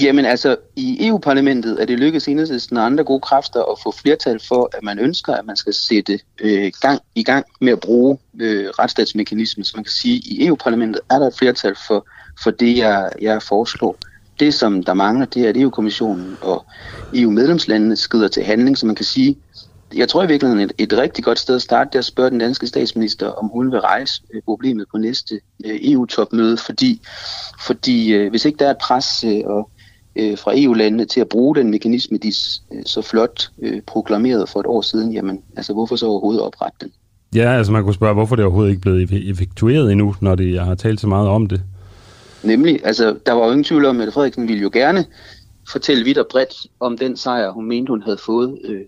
Jamen 0.01 0.25
altså, 0.25 0.57
i 0.77 1.07
EU-parlamentet 1.09 1.83
er 1.83 1.87
det 1.87 1.99
lykkedes 1.99 2.29
enhedslisten 2.29 2.77
og 2.77 2.87
andre 2.87 3.05
gode 3.05 3.21
kræfter 3.21 3.63
at 3.63 3.79
få 3.83 3.93
flertal 3.93 4.41
for, 4.49 4.71
at 4.77 4.83
man 4.83 4.99
ønsker, 4.99 5.35
at 5.35 5.47
man 5.47 5.57
skal 5.57 5.75
sætte 5.75 6.21
øh, 6.41 6.73
gang, 6.81 7.01
i 7.15 7.23
gang 7.23 7.47
med 7.61 7.73
at 7.73 7.81
bruge 7.81 8.19
øh, 8.41 8.67
retsstatsmekanismen. 8.69 9.65
Så 9.65 9.73
man 9.77 9.85
kan 9.85 9.93
sige, 9.93 10.17
at 10.17 10.25
i 10.25 10.47
EU-parlamentet 10.47 11.01
er 11.11 11.19
der 11.19 11.27
et 11.27 11.35
flertal 11.39 11.77
for, 11.87 12.07
for 12.43 12.51
det, 12.51 12.77
jeg, 12.77 13.11
jeg 13.21 13.43
foreslår. 13.43 13.97
Det, 14.41 14.55
som 14.55 14.83
der 14.83 14.95
mangler, 14.95 15.27
det 15.27 15.45
er, 15.45 15.49
at 15.49 15.57
EU-kommissionen 15.57 16.37
og 16.41 16.65
EU-medlemslandene 17.15 17.97
skrider 17.97 18.29
til 18.29 18.45
handling, 18.45 18.79
så 18.79 18.87
man 18.87 18.95
kan 18.95 19.05
sige, 19.05 19.37
jeg 19.95 20.09
tror 20.09 20.23
i 20.23 20.27
virkeligheden, 20.27 20.65
et, 20.65 20.73
et 20.79 20.99
rigtig 20.99 21.25
godt 21.25 21.39
sted 21.39 21.57
at 21.57 21.63
starte, 21.63 21.89
det 21.89 21.95
er 21.95 21.99
at 21.99 22.05
spørge 22.05 22.31
den 22.31 22.39
danske 22.39 22.67
statsminister, 22.67 23.29
om 23.29 23.49
hun 23.49 23.73
vil 23.73 23.81
rejse 23.81 24.23
øh, 24.35 24.43
problemet 24.43 24.87
på 24.91 24.99
næste 24.99 25.35
øh, 25.65 25.79
EU-topmøde, 25.83 26.57
fordi, 26.57 27.01
fordi 27.67 28.13
øh, 28.13 28.31
hvis 28.31 28.45
ikke 28.45 28.59
der 28.59 28.67
er 28.67 28.71
et 28.71 28.79
pres 28.79 29.25
øh, 29.25 29.41
og, 29.45 29.71
øh, 30.17 30.39
fra 30.39 30.53
EU-landene 30.55 31.05
til 31.05 31.21
at 31.21 31.29
bruge 31.29 31.57
den 31.57 31.71
mekanisme, 31.71 32.19
de 32.19 32.33
øh, 32.73 32.83
så 32.87 33.03
flot 33.03 33.51
øh, 33.63 33.81
proklamerede 33.81 34.47
for 34.47 34.61
et 34.61 34.67
år 34.67 34.81
siden, 34.81 35.13
jamen 35.13 35.43
altså 35.57 35.73
hvorfor 35.73 35.97
så 35.97 36.07
overhovedet 36.07 36.43
oprette 36.43 36.77
den? 36.81 36.93
Ja, 37.35 37.53
altså 37.53 37.73
man 37.73 37.85
kunne 37.85 37.95
spørge, 37.95 38.15
hvorfor 38.15 38.37
det 38.37 38.45
overhovedet 38.45 38.71
ikke 38.71 38.83
blevet 38.83 39.31
effektueret 39.31 39.93
endnu, 39.93 40.15
når 40.21 40.35
det, 40.35 40.55
jeg 40.55 40.65
har 40.65 40.75
talt 40.75 41.01
så 41.01 41.07
meget 41.07 41.29
om 41.29 41.47
det. 41.47 41.63
Nemlig, 42.43 42.81
altså 42.85 43.17
der 43.27 43.33
var 43.33 43.45
jo 43.45 43.51
ingen 43.51 43.65
tvivl 43.65 43.85
om, 43.85 44.01
at 44.01 44.13
Frederiksen 44.13 44.49
ville 44.49 44.63
jo 44.63 44.71
gerne 44.73 45.05
fortælle 45.73 46.05
vidt 46.05 46.19
og 46.19 46.27
bredt 46.31 46.55
om 46.81 46.99
den 46.99 47.17
sejr, 47.17 47.51
hun 47.51 47.69
mente, 47.69 47.91
hun 47.91 48.03
havde 48.03 48.19
fået 48.19 48.59
øh, 48.65 48.81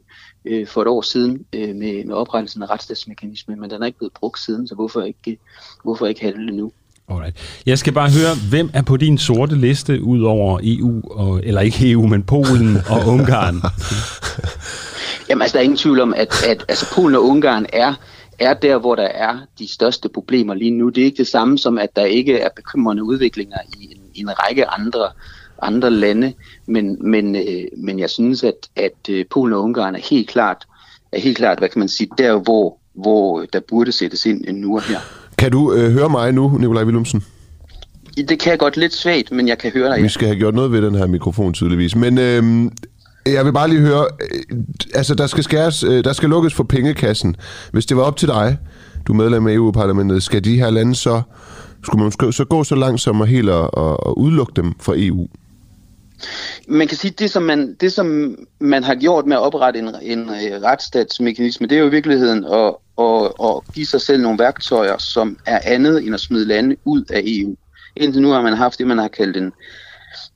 øh, 0.45 0.67
for 0.67 0.83
et 0.83 0.89
år 0.89 1.03
siden 1.03 1.47
øh, 1.53 1.75
med, 1.75 2.05
med 2.05 2.15
oprettelsen 2.15 2.63
af 2.63 2.71
retsstatsmekanismen, 2.71 3.61
men 3.61 3.71
den 3.71 3.83
er 3.83 3.87
ikke 3.87 3.99
blevet 3.99 4.13
brugt 4.13 4.41
siden, 4.41 4.69
så 4.69 4.75
hvorfor 4.75 5.03
ikke, 5.03 5.39
hvorfor 5.83 6.07
ikke 6.07 6.21
handle 6.21 6.57
nu? 6.57 6.73
Alright. 7.09 7.37
Jeg 7.67 7.79
skal 7.79 7.93
bare 7.93 8.11
høre, 8.11 8.35
hvem 8.51 8.71
er 8.75 8.83
på 8.83 8.97
din 8.97 9.19
sorte 9.19 9.55
liste 9.55 10.03
ud 10.03 10.23
over 10.23 10.61
EU, 10.63 11.03
og, 11.11 11.41
eller 11.45 11.61
ikke 11.61 11.91
EU, 11.91 12.07
men 12.07 12.23
Polen 12.23 12.77
og 12.91 13.07
Ungarn? 13.15 13.63
Jamen 15.29 15.43
altså, 15.43 15.55
der 15.55 15.59
er 15.59 15.65
ingen 15.65 15.77
tvivl 15.77 16.01
om, 16.01 16.15
at, 16.15 16.45
at 16.49 16.65
altså, 16.69 16.95
Polen 16.95 17.15
og 17.15 17.25
Ungarn 17.25 17.67
er 17.73 17.95
er 18.39 18.55
der, 18.55 18.79
hvor 18.79 18.95
der 18.95 19.07
er 19.07 19.39
de 19.59 19.73
største 19.73 20.09
problemer 20.09 20.55
lige 20.55 20.71
nu. 20.71 20.89
Det 20.89 21.01
er 21.01 21.05
ikke 21.05 21.19
det 21.19 21.27
samme 21.27 21.59
som, 21.59 21.79
at 21.79 21.97
der 21.97 22.05
ikke 22.05 22.39
er 22.39 22.49
bekymrende 22.57 23.05
udviklinger 23.05 23.57
i 23.81 23.85
en, 23.85 23.99
i 24.15 24.21
en 24.21 24.31
række 24.39 24.67
andre 24.67 25.09
andre 25.63 25.91
lande, 25.91 26.33
men, 26.67 27.11
men, 27.11 27.37
øh, 27.37 27.65
men 27.77 27.99
jeg 27.99 28.11
synes, 28.11 28.45
at, 28.45 28.69
at 28.77 29.09
øh, 29.11 29.25
Polen 29.31 29.53
og 29.53 29.63
Ungarn 29.63 29.95
er 29.95 30.01
helt 30.11 30.29
klart, 30.29 30.67
er 31.13 31.21
helt 31.21 31.37
klart, 31.37 31.59
hvad 31.59 31.69
kan 31.69 31.79
man 31.79 31.89
sige, 31.89 32.09
der 32.19 32.39
hvor, 32.39 32.79
hvor 32.95 33.45
der 33.53 33.61
burde 33.61 33.93
sættes 33.93 34.27
ind 34.27 34.49
nu 34.49 34.77
og 34.77 34.83
her. 34.83 34.99
Kan 35.39 35.51
du 35.51 35.73
øh, 35.73 35.93
høre 35.93 36.09
mig 36.09 36.33
nu, 36.33 36.59
Nikolaj 36.59 36.85
Willumsen? 36.85 37.25
Det 38.17 38.39
kan 38.39 38.51
jeg 38.51 38.59
godt 38.59 38.77
lidt 38.77 38.95
svagt, 38.95 39.33
men 39.33 39.49
jeg 39.49 39.59
kan 39.59 39.71
høre 39.75 39.95
dig. 39.95 40.03
Vi 40.03 40.09
skal 40.09 40.27
have 40.27 40.39
gjort 40.39 40.55
noget 40.55 40.73
ved 40.73 40.83
den 40.83 40.95
her 40.95 41.07
mikrofon 41.07 41.53
tydeligvis. 41.53 41.97
Men 41.97 42.19
øh, 42.19 42.71
jeg 43.27 43.45
vil 43.45 43.53
bare 43.53 43.69
lige 43.69 43.81
høre, 43.81 44.07
øh, 44.21 44.59
altså 44.95 45.15
der 45.15 45.27
skal, 45.27 45.45
skæres, 45.45 45.83
øh, 45.83 46.05
der 46.05 46.13
skal 46.13 46.29
lukkes 46.29 46.55
for 46.55 46.65
pengekassen. 46.65 47.37
Hvis 47.73 47.87
det 47.87 47.97
var 47.97 48.03
op 48.03 48.17
til 48.17 48.29
dig, 48.29 48.59
du 49.07 49.13
er 49.13 49.17
medlem 49.17 49.47
af 49.47 49.53
EU-parlamentet, 49.53 50.23
skal 50.23 50.45
de 50.45 50.59
her 50.59 50.71
lande 50.71 50.95
så, 50.95 51.23
skulle 51.85 52.03
man 52.03 52.33
så 52.33 52.45
gå 52.45 52.65
så 52.65 52.75
langt 52.75 53.01
som 53.01 53.23
at 53.23 53.29
helt 53.29 53.51
at, 53.51 53.71
at 53.77 54.15
udelukke 54.17 54.53
dem 54.57 54.73
fra 54.81 54.95
EU? 54.97 55.29
Man 56.69 56.89
kan 56.89 56.97
sige, 56.97 57.15
det 57.19 57.31
som 57.31 57.43
man, 57.43 57.77
det 57.81 57.93
som 57.93 58.37
man 58.61 58.85
har 58.85 58.95
gjort 58.95 59.27
med 59.27 59.37
at 59.37 59.43
oprette 59.43 59.79
en, 59.79 59.89
en 60.03 60.21
øh, 60.21 60.63
retsstatsmekanisme, 60.63 61.67
det 61.67 61.77
er 61.77 61.81
jo 61.81 61.87
i 61.87 61.91
virkeligheden 61.91 62.45
at, 62.45 62.75
at, 63.01 63.33
at 63.45 63.75
give 63.75 63.87
sig 63.87 64.01
selv 64.01 64.23
nogle 64.23 64.39
værktøjer, 64.39 64.99
som 64.99 65.39
er 65.47 65.61
andet 65.65 66.07
end 66.07 66.15
at 66.15 66.21
smide 66.21 66.45
lande 66.45 66.77
ud 66.85 67.05
af 67.11 67.23
EU. 67.27 67.57
Indtil 67.97 68.23
nu 68.23 68.31
har 68.31 68.43
man 68.43 68.53
haft 68.53 68.79
det, 68.79 68.87
man 68.87 68.99
har 68.99 69.09
kaldt 69.09 69.37
en, 69.37 69.53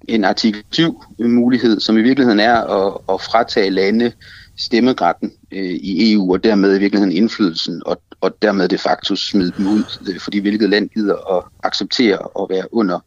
en 0.08 0.24
artikel 0.24 0.64
7 0.70 1.02
mulighed, 1.18 1.80
som 1.80 1.98
i 1.98 2.02
virkeligheden 2.02 2.40
er 2.40 2.54
at, 2.54 2.98
at 3.08 3.20
fratage 3.20 3.70
lande 3.70 4.12
stemmeretten 4.58 5.32
øh, 5.52 5.70
i 5.70 6.12
EU, 6.12 6.32
og 6.32 6.44
dermed 6.44 6.76
i 6.76 6.78
virkeligheden 6.78 7.16
indflydelsen, 7.16 7.82
og, 7.86 8.02
og 8.20 8.42
dermed 8.42 8.68
de 8.68 8.78
facto 8.78 9.16
smide 9.16 9.52
dem 9.56 9.66
ud, 9.66 9.84
øh, 10.08 10.20
fordi 10.20 10.38
hvilket 10.38 10.70
land 10.70 10.88
gider 10.88 11.36
at 11.36 11.44
acceptere 11.62 12.18
at 12.42 12.46
være 12.50 12.74
under 12.74 13.00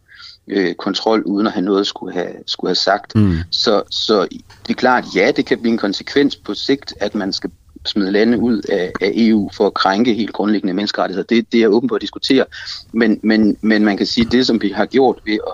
øh, 0.47 0.73
kontrol, 0.75 1.23
uden 1.23 1.47
at 1.47 1.53
have 1.53 1.65
noget 1.65 1.87
skulle 1.87 2.13
have, 2.13 2.31
skulle 2.47 2.69
have 2.69 2.75
sagt. 2.75 3.15
Mm. 3.15 3.37
Så, 3.51 3.83
så 3.89 4.27
det 4.67 4.69
er 4.69 4.73
klart, 4.73 5.05
ja, 5.15 5.31
det 5.35 5.45
kan 5.45 5.59
blive 5.59 5.71
en 5.71 5.77
konsekvens 5.77 6.35
på 6.35 6.53
sigt, 6.53 6.93
at 6.99 7.15
man 7.15 7.33
skal 7.33 7.51
smide 7.85 8.11
lande 8.11 8.39
ud 8.39 8.61
af, 8.69 8.91
af 9.01 9.11
EU 9.15 9.49
for 9.53 9.67
at 9.67 9.73
krænke 9.73 10.13
helt 10.13 10.33
grundlæggende 10.33 10.73
menneskerettigheder. 10.73 11.25
Det, 11.27 11.51
det 11.51 11.63
er 11.63 11.67
åben 11.67 11.89
på 11.89 11.95
at 11.95 12.01
diskutere. 12.01 12.45
Men, 12.93 13.19
men, 13.23 13.57
men 13.61 13.85
man 13.85 13.97
kan 13.97 14.05
sige, 14.05 14.25
at 14.25 14.31
det, 14.31 14.47
som 14.47 14.61
vi 14.61 14.69
har 14.69 14.85
gjort 14.85 15.19
ved 15.25 15.33
at 15.33 15.53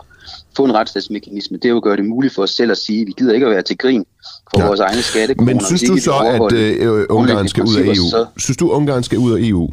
få 0.57 0.65
en 0.65 0.73
retsstatsmekanisme, 0.73 1.57
det 1.57 1.65
er 1.65 1.69
jo 1.69 1.77
at 1.77 1.83
gøre 1.83 1.97
det 1.97 2.05
muligt 2.05 2.35
for 2.35 2.43
os 2.43 2.49
selv 2.49 2.71
at 2.71 2.77
sige, 2.77 3.01
at 3.01 3.07
vi 3.07 3.13
gider 3.17 3.33
ikke 3.33 3.45
at 3.45 3.51
være 3.51 3.61
til 3.61 3.77
grin 3.77 4.05
for 4.53 4.61
ja. 4.61 4.67
vores 4.67 4.79
egne 4.79 5.01
skattekroner. 5.01 5.53
Men 5.53 5.65
synes 5.65 5.81
du 5.81 5.97
så, 5.97 6.11
at 6.11 6.53
øh, 6.53 7.05
Ungarn 7.09 7.47
skal 7.47 7.63
ud 7.63 7.75
af 7.75 7.85
EU? 7.85 8.09
Så... 8.09 8.25
Synes 8.37 8.57
du, 8.57 8.69
Ungarn 8.69 9.03
skal 9.03 9.17
ud 9.17 9.31
af 9.33 9.39
EU? 9.41 9.69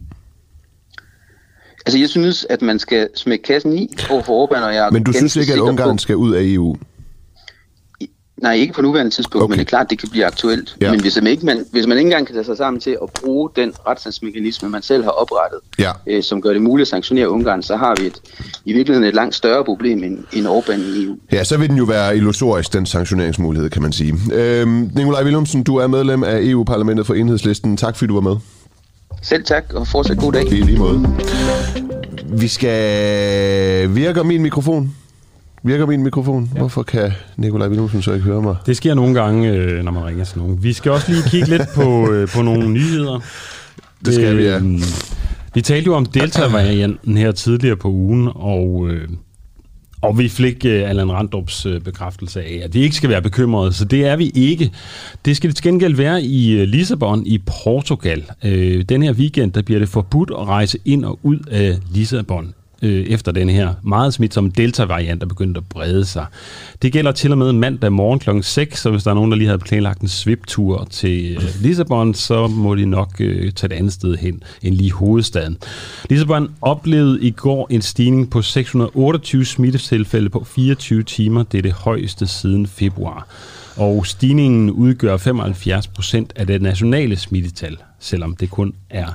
Altså, 1.86 1.98
jeg 1.98 2.08
synes, 2.08 2.46
at 2.50 2.62
man 2.62 2.78
skal 2.78 3.08
smække 3.14 3.42
kassen 3.42 3.78
i 3.78 3.94
over 4.10 4.22
for 4.22 4.46
Orbán, 4.46 4.64
og 4.64 4.74
jeg 4.74 4.88
Men 4.92 5.02
du 5.04 5.12
synes 5.12 5.36
ikke, 5.36 5.52
at 5.52 5.58
Ungarn 5.58 5.96
på... 5.96 5.98
skal 5.98 6.16
ud 6.16 6.34
af 6.34 6.42
EU? 6.42 6.76
Nej, 8.36 8.54
ikke 8.54 8.72
på 8.72 8.82
nuværende 8.82 9.10
tidspunkt, 9.10 9.44
okay. 9.44 9.52
men 9.52 9.58
det 9.58 9.64
er 9.64 9.68
klart, 9.68 9.90
det 9.90 9.98
kan 9.98 10.08
blive 10.10 10.26
aktuelt. 10.26 10.76
Ja. 10.80 10.90
Men 10.90 11.00
hvis 11.00 11.16
man, 11.16 11.26
ikke, 11.26 11.46
man, 11.46 11.64
hvis 11.72 11.86
man 11.86 11.98
ikke 11.98 12.06
engang 12.06 12.26
kan 12.26 12.34
tage 12.34 12.44
sig 12.44 12.56
sammen 12.56 12.80
til 12.80 12.96
at 13.02 13.10
bruge 13.10 13.50
den 13.56 13.72
retsstatsmekanisme, 13.86 14.68
man 14.68 14.82
selv 14.82 15.04
har 15.04 15.10
oprettet, 15.10 15.60
ja. 15.78 15.90
øh, 16.06 16.22
som 16.22 16.42
gør 16.42 16.52
det 16.52 16.62
muligt 16.62 16.86
at 16.86 16.88
sanktionere 16.88 17.30
Ungarn, 17.30 17.62
så 17.62 17.76
har 17.76 17.94
vi 18.00 18.06
et, 18.06 18.20
i 18.64 18.72
virkeligheden 18.72 19.08
et 19.08 19.14
langt 19.14 19.34
større 19.34 19.64
problem 19.64 20.04
end, 20.04 20.18
end 20.32 20.46
Orbán 20.46 20.80
i 20.80 21.04
EU. 21.04 21.16
Ja, 21.32 21.44
så 21.44 21.56
vil 21.58 21.68
den 21.68 21.76
jo 21.76 21.84
være 21.84 22.16
illusorisk, 22.16 22.72
den 22.72 22.86
sanktioneringsmulighed, 22.86 23.70
kan 23.70 23.82
man 23.82 23.92
sige. 23.92 24.14
Øhm, 24.32 24.90
Nikolaj 24.94 25.24
Willumsen, 25.24 25.62
du 25.62 25.76
er 25.76 25.86
medlem 25.86 26.24
af 26.24 26.38
EU-parlamentet 26.42 27.06
for 27.06 27.14
Enhedslisten. 27.14 27.76
Tak 27.76 27.96
fordi 27.96 28.08
du 28.08 28.14
var 28.14 28.20
med. 28.20 28.36
Selv 29.22 29.44
tak, 29.44 29.64
og 29.74 29.88
fortsat 29.88 30.18
god 30.18 30.32
dag. 30.32 30.42
Det 30.42 30.60
er 30.60 30.64
lige 30.64 30.78
måde. 30.78 31.06
Vi 32.28 32.48
skal... 32.48 33.94
Virker 33.94 34.22
min 34.22 34.42
mikrofon? 34.42 34.94
Virker 35.66 35.86
min 35.86 36.02
mikrofon? 36.02 36.50
Ja. 36.54 36.58
Hvorfor 36.58 36.82
kan 36.82 37.12
Nikolaj 37.36 37.68
Willumsen 37.68 38.02
så 38.02 38.12
ikke 38.12 38.24
høre 38.24 38.42
mig? 38.42 38.56
Det 38.66 38.76
sker 38.76 38.94
nogle 38.94 39.14
gange, 39.14 39.52
øh, 39.52 39.84
når 39.84 39.92
man 39.92 40.04
ringer 40.04 40.24
til 40.24 40.38
nogen. 40.38 40.62
Vi 40.62 40.72
skal 40.72 40.92
også 40.92 41.12
lige 41.12 41.22
kigge 41.30 41.48
lidt 41.48 41.62
på, 41.74 42.10
øh, 42.12 42.28
på 42.28 42.42
nogle 42.42 42.70
nyheder. 42.70 43.20
Det 44.04 44.14
skal 44.14 44.36
vi, 44.36 44.42
ja. 44.42 44.56
Øhm, 44.56 44.82
vi 45.54 45.60
talte 45.60 45.86
jo 45.86 45.94
om 45.94 46.06
Delta-varianten 46.06 47.16
her 47.16 47.32
tidligere 47.32 47.76
på 47.76 47.88
ugen, 47.88 48.28
og 48.34 48.88
øh, 48.90 49.08
og 50.02 50.18
vi 50.18 50.28
fik 50.28 50.64
Allan 50.64 51.12
Randrups 51.12 51.66
uh, 51.66 51.80
bekræftelse 51.80 52.42
af, 52.42 52.60
at 52.64 52.74
vi 52.74 52.80
ikke 52.80 52.96
skal 52.96 53.10
være 53.10 53.22
bekymrede, 53.22 53.72
så 53.72 53.84
det 53.84 54.06
er 54.06 54.16
vi 54.16 54.32
ikke. 54.34 54.70
Det 55.24 55.36
skal 55.36 55.52
til 55.52 55.64
gengæld 55.64 55.96
være 55.96 56.22
i 56.22 56.66
Lissabon 56.66 57.26
i 57.26 57.38
Portugal. 57.64 58.24
Uh, 58.44 58.50
den 58.88 59.02
her 59.02 59.12
weekend, 59.12 59.52
der 59.52 59.62
bliver 59.62 59.78
det 59.78 59.88
forbudt 59.88 60.30
at 60.30 60.46
rejse 60.46 60.78
ind 60.84 61.04
og 61.04 61.18
ud 61.22 61.38
af 61.50 61.78
Lissabon 61.90 62.54
øh, 62.84 63.06
efter 63.06 63.32
den 63.32 63.48
her 63.48 63.74
meget 63.82 64.14
smitsomme 64.14 64.50
Delta-variant 64.56 65.22
er 65.22 65.26
begyndt 65.26 65.56
at 65.56 65.64
brede 65.68 66.04
sig. 66.04 66.26
Det 66.82 66.92
gælder 66.92 67.12
til 67.12 67.32
og 67.32 67.38
med 67.38 67.52
mandag 67.52 67.92
morgen 67.92 68.18
kl. 68.18 68.30
6, 68.42 68.80
så 68.80 68.90
hvis 68.90 69.02
der 69.02 69.10
er 69.10 69.14
nogen, 69.14 69.30
der 69.30 69.36
lige 69.36 69.50
har 69.50 69.56
planlagt 69.56 70.00
en 70.00 70.08
sviptur 70.08 70.86
til 70.90 71.36
øh, 71.36 71.42
Lissabon, 71.60 72.14
så 72.14 72.46
må 72.46 72.74
de 72.74 72.86
nok 72.86 73.20
øh, 73.20 73.52
tage 73.52 73.74
et 73.74 73.78
andet 73.78 73.92
sted 73.92 74.16
hen 74.16 74.42
end 74.62 74.74
lige 74.74 74.92
hovedstaden. 74.92 75.58
Lissabon 76.10 76.50
oplevede 76.60 77.22
i 77.22 77.30
går 77.30 77.66
en 77.70 77.82
stigning 77.82 78.30
på 78.30 78.42
628 78.42 79.44
smittetilfælde 79.44 80.28
på 80.28 80.44
24 80.44 81.02
timer. 81.02 81.42
Det 81.42 81.58
er 81.58 81.62
det 81.62 81.72
højeste 81.72 82.26
siden 82.26 82.66
februar. 82.66 83.26
Og 83.76 84.06
stigningen 84.06 84.70
udgør 84.70 85.16
75 85.16 85.86
procent 85.86 86.32
af 86.36 86.46
det 86.46 86.62
nationale 86.62 87.16
smittetal, 87.16 87.76
selvom 87.98 88.36
det 88.36 88.50
kun 88.50 88.74
er 88.90 89.06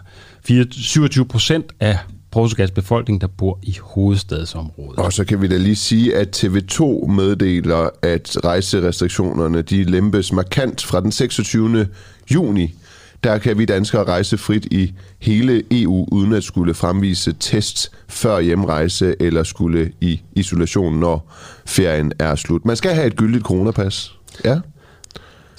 27 0.71 1.25
procent 1.25 1.65
af 1.79 1.97
Portugals 2.31 2.71
befolkning, 2.71 3.21
der 3.21 3.27
bor 3.27 3.59
i 3.63 3.77
hovedstadsområdet. 3.81 4.99
Og 4.99 5.13
så 5.13 5.25
kan 5.25 5.41
vi 5.41 5.47
da 5.47 5.57
lige 5.57 5.75
sige, 5.75 6.15
at 6.15 6.45
TV2 6.45 7.07
meddeler, 7.07 7.89
at 8.01 8.37
rejserestriktionerne 8.43 9.61
de 9.61 9.83
lempes 9.83 10.33
markant 10.33 10.83
fra 10.83 11.01
den 11.01 11.11
26. 11.11 11.87
juni. 12.31 12.75
Der 13.23 13.37
kan 13.37 13.57
vi 13.57 13.65
danskere 13.65 14.03
rejse 14.03 14.37
frit 14.37 14.65
i 14.65 14.93
hele 15.19 15.63
EU, 15.71 16.07
uden 16.11 16.33
at 16.33 16.43
skulle 16.43 16.73
fremvise 16.73 17.35
test 17.39 17.91
før 18.07 18.39
hjemrejse 18.39 19.15
eller 19.19 19.43
skulle 19.43 19.91
i 20.01 20.21
isolation, 20.35 20.99
når 20.99 21.33
ferien 21.65 22.11
er 22.19 22.35
slut. 22.35 22.65
Man 22.65 22.75
skal 22.75 22.93
have 22.93 23.07
et 23.07 23.15
gyldigt 23.15 23.43
coronapas. 23.43 24.15
Ja. 24.45 24.59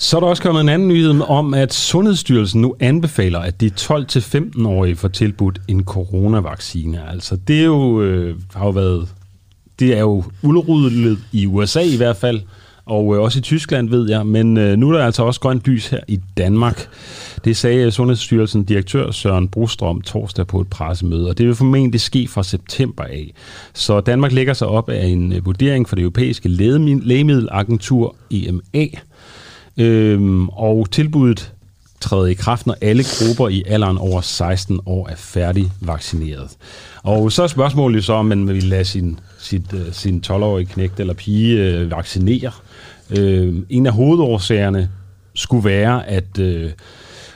Så 0.03 0.17
er 0.17 0.21
der 0.21 0.27
også 0.27 0.43
kommet 0.43 0.61
en 0.61 0.69
anden 0.69 0.89
nyhed 0.89 1.21
om, 1.29 1.55
at 1.55 1.75
Sundhedsstyrelsen 1.75 2.61
nu 2.61 2.75
anbefaler, 2.81 3.39
at 3.39 3.61
de 3.61 3.71
12-15-årige 3.81 4.97
får 4.97 5.09
tilbudt 5.09 5.61
en 5.69 5.85
coronavaccine. 5.85 7.11
Altså, 7.11 7.37
det 7.37 7.61
er 7.61 7.65
jo, 7.65 8.03
øh, 8.03 8.37
har 8.55 8.65
jo 8.65 8.71
været, 8.71 9.09
det 9.79 9.97
er 9.97 10.01
jo 10.01 10.25
udryddet 10.43 11.19
i 11.33 11.47
USA 11.47 11.81
i 11.81 11.97
hvert 11.97 12.17
fald, 12.17 12.41
og 12.85 13.17
øh, 13.17 13.23
også 13.23 13.39
i 13.39 13.43
Tyskland 13.43 13.89
ved 13.91 14.11
jeg, 14.11 14.27
men 14.27 14.57
øh, 14.57 14.77
nu 14.77 14.91
er 14.91 14.99
der 14.99 15.05
altså 15.05 15.23
også 15.23 15.41
grønt 15.41 15.69
lys 15.69 15.87
her 15.87 16.01
i 16.09 16.21
Danmark. 16.37 16.89
Det 17.45 17.57
sagde 17.57 17.91
Sundhedsstyrelsen 17.91 18.65
direktør 18.65 19.11
Søren 19.11 19.49
Brostrøm 19.49 20.03
torsdag 20.03 20.47
på 20.47 20.61
et 20.61 20.69
pressemøde, 20.69 21.29
og 21.29 21.39
det 21.39 21.47
vil 21.47 21.55
formentlig 21.55 22.01
ske 22.01 22.29
fra 22.29 22.43
september 22.43 23.05
af. 23.05 23.33
Så 23.75 24.01
Danmark 24.01 24.33
lægger 24.33 24.53
sig 24.53 24.69
op 24.69 24.89
af 24.89 25.07
en 25.07 25.33
øh, 25.33 25.47
vurdering 25.47 25.89
fra 25.89 25.97
det 25.97 26.03
europæiske 26.03 26.49
lægemiddelagentur 26.49 28.17
EMA, 28.31 28.87
øhm, 29.77 30.49
og 30.49 30.91
tilbuddet 30.91 31.53
træder 32.01 32.27
i 32.27 32.35
kraft, 32.35 32.67
når 32.67 32.77
alle 32.81 33.05
grupper 33.19 33.49
i 33.49 33.63
alderen 33.67 33.99
over 33.99 34.21
16 34.21 34.81
år 34.87 35.09
er 35.09 35.17
færdig 35.17 35.73
vaccineret. 35.81 36.49
Og 37.03 37.33
så 37.33 37.43
er 37.43 37.47
spørgsmålet 37.47 38.05
så, 38.05 38.13
om 38.13 38.27
man 38.27 38.49
vil 38.49 38.63
lade 38.63 38.85
sin, 38.85 39.21
sit, 39.39 39.73
uh, 39.73 39.81
sin 39.93 40.23
12-årige 40.27 40.67
knægt 40.67 41.01
eller 41.01 41.15
pige 41.15 41.83
uh, 41.83 41.91
vaccinere. 41.91 42.53
Uh, 43.11 43.55
en 43.69 43.87
af 43.87 43.93
hovedårsagerne 43.93 44.91
skulle 45.35 45.65
være, 45.65 46.09
at 46.09 46.39
øh, 46.39 46.65
uh, 46.65 46.71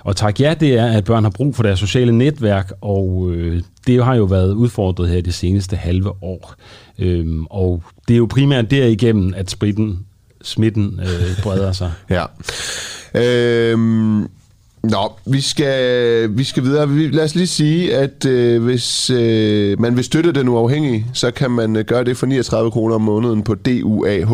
og 0.04 0.16
tak 0.16 0.40
ja, 0.40 0.54
det 0.60 0.78
er, 0.78 0.86
at 0.86 1.04
børn 1.04 1.22
har 1.22 1.30
brug 1.30 1.56
for 1.56 1.62
deres 1.62 1.78
sociale 1.78 2.12
netværk, 2.12 2.72
og 2.80 3.30
øh, 3.30 3.62
det 3.86 4.04
har 4.04 4.14
jo 4.14 4.24
været 4.24 4.52
udfordret 4.52 5.08
her 5.08 5.20
de 5.20 5.32
seneste 5.32 5.76
halve 5.76 6.22
år. 6.22 6.54
Øhm, 6.98 7.46
og 7.50 7.82
det 8.08 8.14
er 8.14 8.18
jo 8.18 8.26
primært 8.30 8.70
derigennem, 8.70 9.34
at 9.36 9.50
spritten, 9.50 10.06
smitten 10.44 11.00
øh, 11.02 11.42
breder 11.42 11.72
sig. 11.72 11.92
ja. 12.10 12.24
Øhm, 13.14 14.28
Nå, 14.90 15.12
vi 15.26 15.40
skal, 15.40 16.38
vi 16.38 16.44
skal 16.44 16.62
videre. 16.62 17.10
Lad 17.10 17.24
os 17.24 17.34
lige 17.34 17.46
sige, 17.46 17.96
at 17.96 18.24
øh, 18.26 18.62
hvis 18.62 19.10
øh, 19.10 19.80
man 19.80 19.96
vil 19.96 20.04
støtte 20.04 20.32
den 20.32 20.48
uafhængige, 20.48 21.06
så 21.12 21.30
kan 21.30 21.50
man 21.50 21.76
øh, 21.76 21.84
gøre 21.84 22.04
det 22.04 22.16
for 22.16 22.26
39 22.26 22.70
kroner 22.70 22.94
om 22.94 23.00
måneden 23.00 23.42
på 23.42 23.54
DUAH 23.54 24.32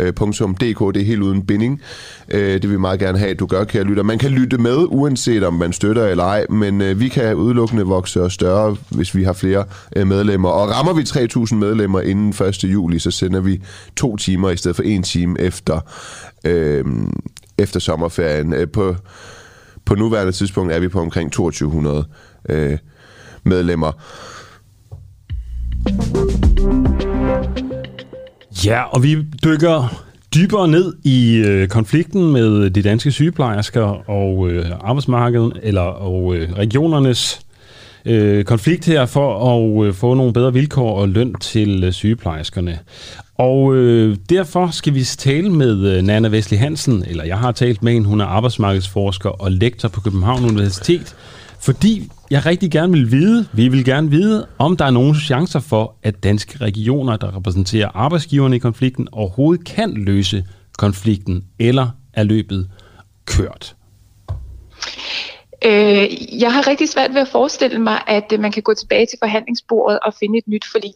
Øh, 0.00 0.12
duah.dk. 0.16 0.94
Det 0.94 1.02
er 1.02 1.04
helt 1.04 1.22
uden 1.22 1.46
binding. 1.46 1.82
Øh, 2.28 2.52
det 2.52 2.62
vil 2.62 2.70
vi 2.70 2.78
meget 2.78 3.00
gerne 3.00 3.18
have, 3.18 3.30
at 3.30 3.38
du 3.38 3.46
gør, 3.46 3.64
kære 3.64 3.84
lytter. 3.84 4.02
Man 4.02 4.18
kan 4.18 4.30
lytte 4.30 4.58
med, 4.58 4.76
uanset 4.88 5.44
om 5.44 5.54
man 5.54 5.72
støtter 5.72 6.06
eller 6.06 6.24
ej, 6.24 6.46
men 6.50 6.80
øh, 6.80 7.00
vi 7.00 7.08
kan 7.08 7.34
udelukkende 7.34 7.82
vokse 7.82 8.22
og 8.22 8.32
større, 8.32 8.76
hvis 8.90 9.14
vi 9.14 9.24
har 9.24 9.32
flere 9.32 9.64
medlemmer. 9.96 10.48
Og 10.48 10.70
rammer 10.70 10.92
vi 10.92 11.02
3.000 11.02 11.54
medlemmer 11.54 12.00
inden 12.00 12.46
1. 12.48 12.64
juli, 12.64 12.98
så 12.98 13.10
sender 13.10 13.40
vi 13.40 13.62
to 13.96 14.16
timer 14.16 14.50
i 14.50 14.56
stedet 14.56 14.76
for 14.76 14.82
en 14.82 15.02
time 15.02 15.40
efter, 15.40 15.80
øh, 16.44 16.84
efter 17.58 17.80
sommerferien. 17.80 18.54
På 18.72 18.94
på 19.88 19.94
nuværende 19.94 20.32
tidspunkt 20.32 20.72
er 20.72 20.80
vi 20.80 20.88
på 20.88 21.00
omkring 21.00 21.32
2200 21.32 22.04
øh, 22.48 22.78
medlemmer. 23.44 23.92
Ja, 28.64 28.82
og 28.82 29.02
vi 29.02 29.22
dykker 29.44 30.02
dybere 30.34 30.68
ned 30.68 30.94
i 31.04 31.36
øh, 31.36 31.68
konflikten 31.68 32.32
med 32.32 32.70
de 32.70 32.82
danske 32.82 33.10
sygeplejersker 33.10 34.10
og 34.10 34.50
øh, 34.50 34.66
arbejdsmarkedet, 34.80 35.52
eller 35.62 35.80
og 35.80 36.36
øh, 36.36 36.52
regionernes 36.52 37.40
øh, 38.04 38.44
konflikt 38.44 38.86
her 38.86 39.06
for 39.06 39.56
at 39.56 39.86
øh, 39.86 39.94
få 39.94 40.14
nogle 40.14 40.32
bedre 40.32 40.52
vilkår 40.52 41.00
og 41.00 41.08
løn 41.08 41.34
til 41.34 41.84
øh, 41.84 41.92
sygeplejerskerne. 41.92 42.78
Og 43.38 43.74
øh, 43.74 44.16
derfor 44.30 44.68
skal 44.70 44.94
vi 44.94 45.04
tale 45.04 45.50
med 45.50 45.96
øh, 45.96 46.02
Nana 46.02 46.28
Vesli 46.28 46.56
Hansen, 46.56 47.04
eller 47.08 47.24
jeg 47.24 47.38
har 47.38 47.52
talt 47.52 47.82
med 47.82 47.92
hende, 47.92 48.08
hun 48.08 48.20
er 48.20 48.26
arbejdsmarkedsforsker 48.26 49.30
og 49.30 49.52
lektor 49.52 49.88
på 49.88 50.00
København 50.00 50.44
Universitet, 50.44 51.16
fordi 51.60 52.10
jeg 52.30 52.46
rigtig 52.46 52.70
gerne 52.70 52.92
vil 52.92 53.12
vide, 53.12 53.48
vi 53.52 53.68
vil 53.68 53.84
gerne 53.84 54.10
vide, 54.10 54.46
om 54.58 54.76
der 54.76 54.84
er 54.84 54.90
nogle 54.90 55.14
chancer 55.14 55.60
for, 55.60 55.94
at 56.02 56.22
danske 56.22 56.58
regioner, 56.58 57.16
der 57.16 57.36
repræsenterer 57.36 57.88
arbejdsgiverne 57.94 58.56
i 58.56 58.58
konflikten, 58.58 59.08
overhovedet 59.12 59.66
kan 59.66 59.94
løse 59.94 60.44
konflikten, 60.78 61.44
eller 61.58 61.88
er 62.12 62.22
løbet 62.22 62.70
kørt? 63.26 63.76
Øh, 65.64 66.40
jeg 66.40 66.52
har 66.52 66.66
rigtig 66.66 66.88
svært 66.88 67.14
ved 67.14 67.20
at 67.20 67.28
forestille 67.28 67.78
mig, 67.78 68.00
at 68.06 68.32
øh, 68.32 68.40
man 68.40 68.52
kan 68.52 68.62
gå 68.62 68.74
tilbage 68.74 69.06
til 69.06 69.18
forhandlingsbordet 69.22 69.98
og 70.02 70.14
finde 70.20 70.38
et 70.38 70.48
nyt 70.48 70.64
forlig. 70.72 70.94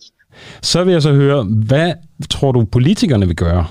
Så 0.62 0.84
vil 0.84 0.92
jeg 0.92 1.02
så 1.02 1.12
høre, 1.12 1.42
hvad 1.42 1.92
tror 2.30 2.52
du 2.52 2.64
politikerne 2.64 3.26
vil 3.26 3.36
gøre? 3.36 3.66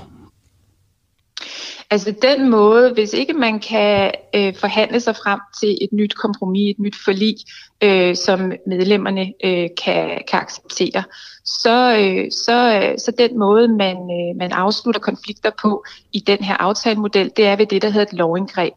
Altså 1.92 2.14
den 2.22 2.50
måde, 2.50 2.92
hvis 2.92 3.12
ikke 3.12 3.32
man 3.32 3.60
kan 3.60 4.10
øh, 4.34 4.54
forhandle 4.56 5.00
sig 5.00 5.16
frem 5.16 5.40
til 5.60 5.78
et 5.80 5.92
nyt 5.92 6.14
kompromis, 6.14 6.70
et 6.70 6.78
nyt 6.78 6.96
forlig, 7.04 7.36
øh, 7.82 8.16
som 8.16 8.52
medlemmerne 8.66 9.32
øh, 9.44 9.68
kan, 9.84 10.20
kan 10.30 10.40
acceptere, 10.40 11.02
så, 11.44 11.96
øh, 12.00 12.30
så, 12.44 12.80
øh, 12.80 12.98
så 12.98 13.12
den 13.18 13.38
måde, 13.38 13.68
man, 13.68 13.96
øh, 13.96 14.36
man 14.38 14.52
afslutter 14.52 15.00
konflikter 15.00 15.50
på 15.62 15.84
i 16.12 16.18
den 16.26 16.38
her 16.38 16.56
aftalemodel, 16.56 17.30
det 17.36 17.46
er 17.46 17.56
ved 17.56 17.66
det, 17.66 17.82
der 17.82 17.90
hedder 17.90 18.06
et 18.06 18.12
lovindgreb. 18.12 18.72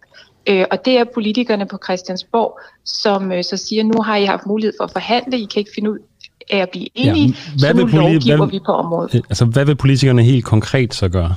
Øh, 0.49 0.65
og 0.71 0.85
det 0.85 0.97
er 0.97 1.03
politikerne 1.13 1.65
på 1.65 1.77
Christiansborg, 1.83 2.59
som 2.85 3.31
øh, 3.31 3.43
så 3.43 3.57
siger, 3.57 3.83
nu 3.83 4.01
har 4.01 4.15
I 4.15 4.25
haft 4.25 4.45
mulighed 4.45 4.73
for 4.79 4.83
at 4.83 4.91
forhandle, 4.91 5.39
I 5.39 5.45
kan 5.45 5.59
ikke 5.59 5.71
finde 5.75 5.91
ud 5.91 5.99
af 6.49 6.57
at 6.57 6.69
blive 6.69 6.87
enige, 6.95 7.27
ja, 7.27 7.33
hvad 7.59 7.69
så 7.69 7.97
nu 7.97 8.01
lovgiver 8.01 8.37
hvad, 8.37 8.47
vi 8.47 8.59
på 8.65 8.71
området. 8.71 9.15
Altså, 9.29 9.45
hvad 9.45 9.65
vil 9.65 9.75
politikerne 9.75 10.23
helt 10.23 10.45
konkret 10.45 10.93
så 10.93 11.09
gøre? 11.09 11.35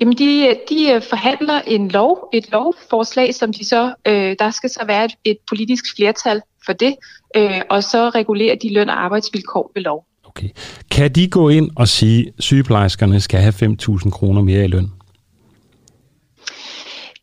Jamen, 0.00 0.18
de, 0.18 0.56
de 0.68 0.92
øh, 0.92 1.02
forhandler 1.10 1.60
en 1.66 1.88
lov, 1.88 2.28
et 2.32 2.52
lovforslag, 2.52 3.34
som 3.34 3.52
de 3.52 3.64
så, 3.64 3.94
øh, 4.06 4.36
der 4.38 4.50
skal 4.50 4.70
så 4.70 4.84
være 4.86 5.04
et, 5.04 5.14
et 5.24 5.36
politisk 5.48 5.84
flertal 5.96 6.40
for 6.66 6.72
det, 6.72 6.96
øh, 7.36 7.60
og 7.70 7.84
så 7.84 8.08
regulerer 8.08 8.56
de 8.56 8.74
løn- 8.74 8.88
og 8.88 9.04
arbejdsvilkår 9.04 9.70
ved 9.74 9.82
lov. 9.82 10.06
Okay. 10.24 10.48
Kan 10.90 11.10
de 11.12 11.28
gå 11.28 11.48
ind 11.48 11.70
og 11.76 11.88
sige, 11.88 12.26
at 12.26 12.44
sygeplejerskerne 12.44 13.20
skal 13.20 13.40
have 13.40 13.52
5.000 13.52 14.10
kroner 14.10 14.42
mere 14.42 14.64
i 14.64 14.68
løn? 14.68 14.90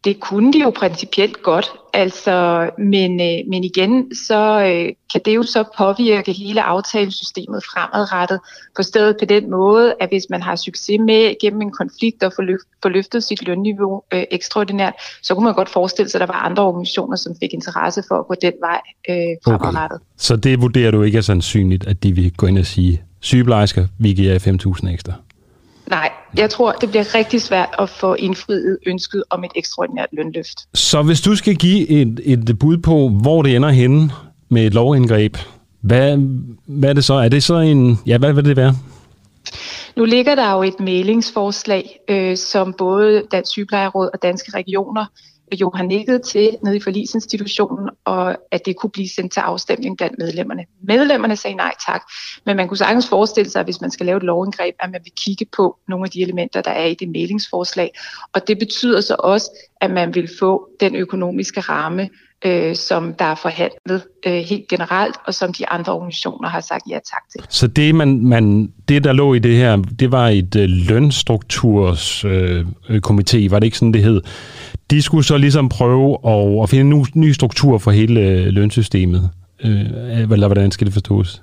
Det 0.06 0.20
kunne 0.20 0.54
de 0.54 0.60
jo 0.60 0.70
principielt 0.70 1.44
godt, 1.44 1.72
altså, 1.94 2.70
men, 2.78 3.22
øh, 3.22 3.50
men 3.50 3.64
igen, 3.64 4.16
så 4.16 4.64
øh, 4.66 4.94
kan 5.12 5.22
det 5.26 5.36
jo 5.36 5.44
så 5.44 5.64
påvirke 5.78 6.34
hele 6.34 6.62
aftalesystemet 6.64 7.64
fremadrettet 7.64 8.40
på 8.76 8.84
stedet 8.84 9.16
på 9.20 9.26
den 9.26 9.52
måde, 9.52 9.94
at 10.00 10.10
hvis 10.10 10.24
man 10.30 10.42
har 10.42 10.56
succes 10.56 11.00
med 11.00 11.36
gennem 11.42 11.62
en 11.62 11.72
konflikt 11.72 12.24
at 12.24 12.34
få, 12.36 12.42
løft, 12.42 12.64
få 12.82 12.90
løftet 12.90 13.24
sit 13.24 13.48
lønniveau 13.48 14.02
øh, 14.14 14.24
ekstraordinært, 14.32 14.94
så 15.22 15.36
kunne 15.36 15.46
man 15.46 15.54
godt 15.54 15.70
forestille 15.70 16.10
sig, 16.10 16.22
at 16.22 16.28
der 16.28 16.34
var 16.34 16.42
andre 16.46 16.64
organisationer, 16.64 17.16
som 17.16 17.36
fik 17.40 17.54
interesse 17.54 18.04
for 18.08 18.16
at 18.20 18.28
gå 18.28 18.36
den 18.42 18.54
vej 18.62 18.82
øh, 19.10 19.16
fremadrettet. 19.46 19.96
Okay. 19.96 20.06
Så 20.18 20.36
det 20.36 20.62
vurderer 20.62 20.92
du 20.92 21.02
ikke 21.02 21.18
er 21.18 21.22
sandsynligt, 21.22 21.88
at 21.88 22.04
de 22.04 22.16
vil 22.16 22.34
gå 22.34 22.48
ind 22.48 22.58
og 22.58 22.66
sige, 22.66 23.02
sygeplejersker, 23.20 23.88
vi 24.00 24.14
giver 24.14 24.32
jer 24.32 24.40
5.000 24.40 24.90
ekstra? 24.90 25.14
Nej, 25.88 26.12
jeg 26.38 26.50
tror, 26.50 26.72
det 26.72 26.90
bliver 26.90 27.16
rigtig 27.16 27.42
svært 27.42 27.70
at 27.80 27.90
få 27.90 28.14
indfriet 28.14 28.78
ønsket 28.86 29.24
om 29.30 29.44
et 29.44 29.52
ekstraordinært 29.56 30.10
lønløft. 30.12 30.58
Så 30.74 31.02
hvis 31.02 31.22
du 31.22 31.36
skal 31.36 31.56
give 31.56 31.90
et, 31.90 32.20
et 32.24 32.60
bud 32.60 32.78
på, 32.78 33.10
hvor 33.10 33.42
det 33.42 33.56
ender 33.56 33.70
henne 33.70 34.12
med 34.50 34.66
et 34.66 34.74
lovindgreb, 34.74 35.38
hvad, 35.82 36.18
hvad 36.66 36.90
er 36.90 36.94
det 36.94 37.04
så? 37.04 37.14
Er 37.14 37.30
det 37.30 37.44
så 37.44 37.56
en... 37.56 38.00
Ja, 38.06 38.18
hvad 38.18 38.34
vil 38.34 38.46
det 38.46 38.58
være? 38.58 38.76
Nu 39.96 40.06
ligger 40.06 40.36
der 40.36 40.52
jo 40.52 40.64
et 40.64 40.80
mailingsforslag, 40.80 42.00
øh, 42.10 42.38
som 42.38 42.74
både 42.78 43.24
Dansk 43.32 43.52
Sygeplejeråd 43.52 44.10
og 44.14 44.20
Danske 44.24 44.52
Regioner 44.56 45.06
Johan 45.56 45.88
nikket 45.88 46.22
til 46.22 46.58
nede 46.64 46.76
i 46.76 46.80
forlisinstitutionen, 46.80 47.90
og 48.06 48.38
at 48.52 48.66
det 48.66 48.76
kunne 48.76 48.90
blive 48.90 49.10
sendt 49.10 49.34
til 49.34 49.40
afstemning 49.40 49.98
blandt 49.98 50.18
medlemmerne. 50.18 50.66
Medlemmerne 50.82 51.36
sagde 51.36 51.56
nej 51.56 51.74
tak, 51.88 52.02
men 52.46 52.58
man 52.58 52.68
kunne 52.68 52.78
sagtens 52.78 53.10
forestille 53.10 53.52
sig, 53.52 53.60
at 53.60 53.66
hvis 53.66 53.82
man 53.82 53.92
skal 53.92 54.06
lave 54.06 54.18
et 54.18 54.24
lovindgreb, 54.24 54.76
at 54.80 54.92
man 54.92 55.02
vil 55.04 55.12
kigge 55.18 55.46
på 55.58 55.78
nogle 55.88 56.06
af 56.06 56.12
de 56.12 56.22
elementer, 56.22 56.62
der 56.62 56.72
er 56.72 56.86
i 56.86 56.94
det 56.94 57.10
mailingsforslag. 57.10 57.92
Og 58.34 58.48
det 58.48 58.60
betyder 58.60 59.02
så 59.02 59.16
også, 59.20 59.52
at 59.84 59.92
man 59.92 60.16
vil 60.16 60.30
få 60.40 60.70
den 60.80 60.96
økonomiske 60.96 61.60
ramme, 61.60 62.10
øh, 62.46 62.76
som 62.76 63.14
der 63.14 63.26
er 63.26 63.36
forhandlet 63.36 64.04
øh, 64.26 64.34
helt 64.34 64.68
generelt, 64.70 65.16
og 65.28 65.34
som 65.34 65.54
de 65.54 65.70
andre 65.70 65.94
organisationer 65.94 66.50
har 66.50 66.62
sagt 66.62 66.84
ja 66.90 66.96
tak 66.96 67.24
til. 67.32 67.46
Så 67.50 67.68
det, 67.68 67.96
man, 67.96 68.26
man, 68.26 68.72
det 68.88 69.04
der 69.04 69.14
lå 69.14 69.34
i 69.34 69.40
det 69.40 69.56
her, 69.56 69.76
det 69.76 70.12
var 70.12 70.28
et 70.28 70.56
øh, 70.56 70.70
lønstrukturs 70.70 72.26
øh, 72.26 72.66
komité, 72.90 73.50
var 73.50 73.60
det 73.60 73.64
ikke 73.64 73.78
sådan, 73.78 73.94
det 73.94 74.04
hed? 74.04 74.22
de 74.94 75.02
skulle 75.02 75.24
så 75.24 75.38
ligesom 75.38 75.70
prøve 75.70 76.18
at, 76.28 76.64
at 76.64 76.70
finde 76.70 76.96
en 76.98 77.06
ny 77.16 77.32
struktur 77.32 77.78
for 77.78 77.92
hele 77.92 78.20
øh, 78.20 78.46
lønsystemet. 78.46 79.30
Øh, 79.64 80.32
eller 80.32 80.48
hvordan 80.48 80.72
skal 80.72 80.86
det 80.86 80.94
forstås? 80.94 81.42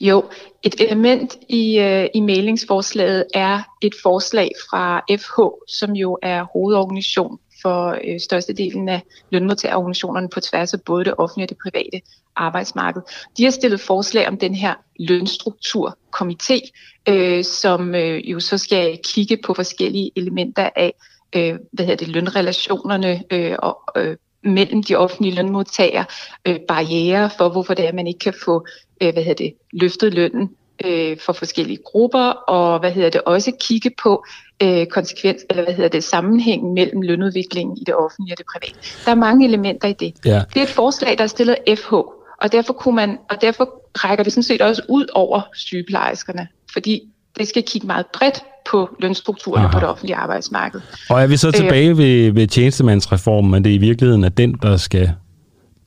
Jo, 0.00 0.30
et 0.62 0.80
element 0.80 1.38
i, 1.48 1.78
øh, 1.78 2.08
i 2.14 2.20
mailingsforslaget 2.20 3.24
er 3.34 3.62
et 3.82 3.94
forslag 4.02 4.50
fra 4.70 5.00
FH, 5.16 5.40
som 5.68 5.92
jo 5.92 6.18
er 6.22 6.44
hovedorganisation 6.52 7.38
for 7.62 7.98
øh, 8.04 8.20
størstedelen 8.20 8.88
af 8.88 9.02
lønmodtagerorganisationerne 9.30 10.28
på 10.28 10.40
tværs 10.40 10.74
af 10.74 10.82
både 10.82 11.04
det 11.04 11.14
offentlige 11.18 11.44
og 11.44 11.48
det 11.48 11.58
private 11.62 12.00
arbejdsmarked. 12.36 13.02
De 13.36 13.44
har 13.44 13.50
stillet 13.50 13.80
forslag 13.80 14.28
om 14.28 14.36
den 14.38 14.54
her 14.54 14.74
lønstrukturkomité, 15.00 16.70
øh, 17.08 17.44
som 17.44 17.94
øh, 17.94 18.30
jo 18.30 18.40
så 18.40 18.58
skal 18.58 18.98
kigge 19.04 19.36
på 19.44 19.54
forskellige 19.54 20.10
elementer 20.16 20.70
af, 20.76 20.92
øh, 21.36 21.58
hvad 21.72 21.86
hedder 21.86 22.04
det, 22.04 22.08
lønrelationerne 22.08 23.24
øh, 23.30 23.56
og, 23.58 23.78
øh, 23.96 24.16
mellem 24.44 24.82
de 24.82 24.96
offentlige 24.96 25.34
lønmodtagere, 25.34 26.04
øh, 26.44 26.56
barriere 26.68 27.30
for, 27.38 27.48
hvorfor 27.48 27.74
det 27.74 27.84
er, 27.84 27.88
at 27.88 27.94
man 27.94 28.06
ikke 28.06 28.18
kan 28.18 28.34
få 28.44 28.66
øh, 29.02 29.12
hvad 29.12 29.22
hedder 29.22 29.44
det, 29.44 29.54
løftet 29.72 30.14
lønnen 30.14 30.50
øh, 30.84 31.18
for 31.18 31.32
forskellige 31.32 31.78
grupper, 31.84 32.24
og 32.28 32.80
hvad 32.80 32.92
hedder 32.92 33.10
det 33.10 33.20
også 33.20 33.52
kigge 33.60 33.90
på 34.02 34.24
øh, 34.62 34.86
konsekvens, 34.86 35.44
eller 35.50 35.64
hvad 35.64 35.74
hedder 35.74 35.88
det, 35.88 36.04
sammenhængen 36.04 36.74
mellem 36.74 37.02
lønudviklingen 37.02 37.76
i 37.76 37.84
det 37.84 37.94
offentlige 37.94 38.34
og 38.34 38.38
det 38.38 38.46
private. 38.52 38.78
Der 39.04 39.10
er 39.10 39.14
mange 39.14 39.46
elementer 39.46 39.88
i 39.88 39.92
det. 39.92 40.14
Ja. 40.24 40.42
Det 40.54 40.56
er 40.56 40.62
et 40.62 40.68
forslag, 40.68 41.18
der 41.18 41.24
er 41.24 41.28
stillet 41.28 41.56
FH, 41.78 41.94
og 42.40 42.52
derfor, 42.52 42.72
kunne 42.72 42.96
man, 42.96 43.18
og 43.30 43.40
derfor 43.40 43.82
rækker 43.94 44.24
det 44.24 44.32
sådan 44.32 44.42
set 44.42 44.62
også 44.62 44.82
ud 44.88 45.06
over 45.12 45.40
sygeplejerskerne, 45.54 46.48
fordi 46.72 47.08
det 47.40 47.48
skal 47.48 47.62
kigge 47.62 47.86
meget 47.86 48.06
bredt 48.06 48.44
på 48.70 48.96
lønstrukturerne 48.98 49.64
Aha. 49.64 49.72
på 49.72 49.80
det 49.80 49.88
offentlige 49.88 50.16
arbejdsmarked. 50.16 50.80
Og 51.10 51.22
er 51.22 51.26
vi 51.26 51.36
så 51.36 51.50
tilbage 51.50 51.96
ved, 51.96 52.32
ved 52.32 52.46
tjenestemandsreformen, 52.46 53.50
men 53.50 53.64
det 53.64 53.70
er 53.70 53.74
i 53.74 53.78
virkeligheden 53.78 54.24
at 54.24 54.36
den, 54.36 54.52
der 54.62 54.76
skal, 54.76 55.12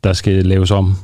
der 0.03 0.13
skal 0.13 0.33
laves 0.45 0.71
om? 0.71 0.95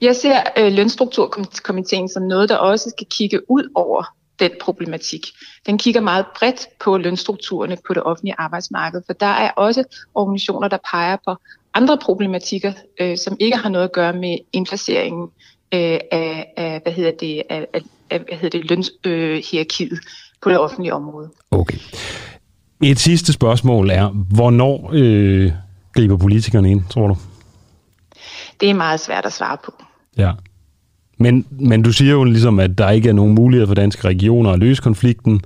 Jeg 0.00 0.16
ser 0.16 0.40
øh, 0.58 0.72
lønstrukturkomiteen 0.72 2.08
som 2.08 2.22
noget, 2.22 2.48
der 2.48 2.56
også 2.56 2.90
skal 2.96 3.06
kigge 3.10 3.50
ud 3.50 3.68
over 3.74 4.04
den 4.38 4.50
problematik. 4.60 5.26
Den 5.66 5.78
kigger 5.78 6.00
meget 6.00 6.26
bredt 6.38 6.68
på 6.80 6.96
lønstrukturerne 6.96 7.76
på 7.86 7.94
det 7.94 8.02
offentlige 8.02 8.34
arbejdsmarked, 8.38 9.02
for 9.06 9.12
der 9.12 9.26
er 9.26 9.50
også 9.50 9.84
organisationer, 10.14 10.68
der 10.68 10.78
peger 10.90 11.16
på 11.26 11.36
andre 11.74 11.98
problematikker, 11.98 12.72
øh, 13.00 13.18
som 13.18 13.36
ikke 13.40 13.56
har 13.56 13.68
noget 13.68 13.84
at 13.84 13.92
gøre 13.92 14.12
med 14.12 14.38
indplaceringen 14.52 15.28
øh, 15.74 16.00
af, 16.12 16.52
af, 16.56 16.80
hvad 16.82 16.92
hedder 16.92 17.12
det, 17.20 17.42
af, 17.50 17.66
af, 17.72 17.82
af 18.12 18.20
hvad 18.28 18.38
hedder 18.38 18.58
det, 18.58 18.70
lønshierarkiet 19.04 20.00
på 20.42 20.50
det 20.50 20.58
offentlige 20.58 20.94
område. 20.94 21.30
Okay. 21.50 21.78
Et 22.82 22.98
sidste 22.98 23.32
spørgsmål 23.32 23.90
er, 23.90 24.08
hvornår 24.08 24.90
øh, 24.92 25.52
griber 25.92 26.16
politikerne 26.16 26.70
ind, 26.70 26.82
tror 26.90 27.08
du? 27.08 27.16
Det 28.60 28.70
er 28.70 28.74
meget 28.74 29.00
svært 29.00 29.26
at 29.26 29.32
svare 29.32 29.56
på. 29.64 29.72
Ja. 30.16 30.32
Men, 31.18 31.46
men 31.50 31.82
du 31.82 31.92
siger 31.92 32.12
jo 32.12 32.24
ligesom, 32.24 32.58
at 32.58 32.78
der 32.78 32.90
ikke 32.90 33.08
er 33.08 33.12
nogen 33.12 33.34
mulighed 33.34 33.66
for 33.66 33.74
danske 33.74 34.08
regioner 34.08 34.50
at 34.50 34.58
løse 34.58 34.82
konflikten. 34.82 35.40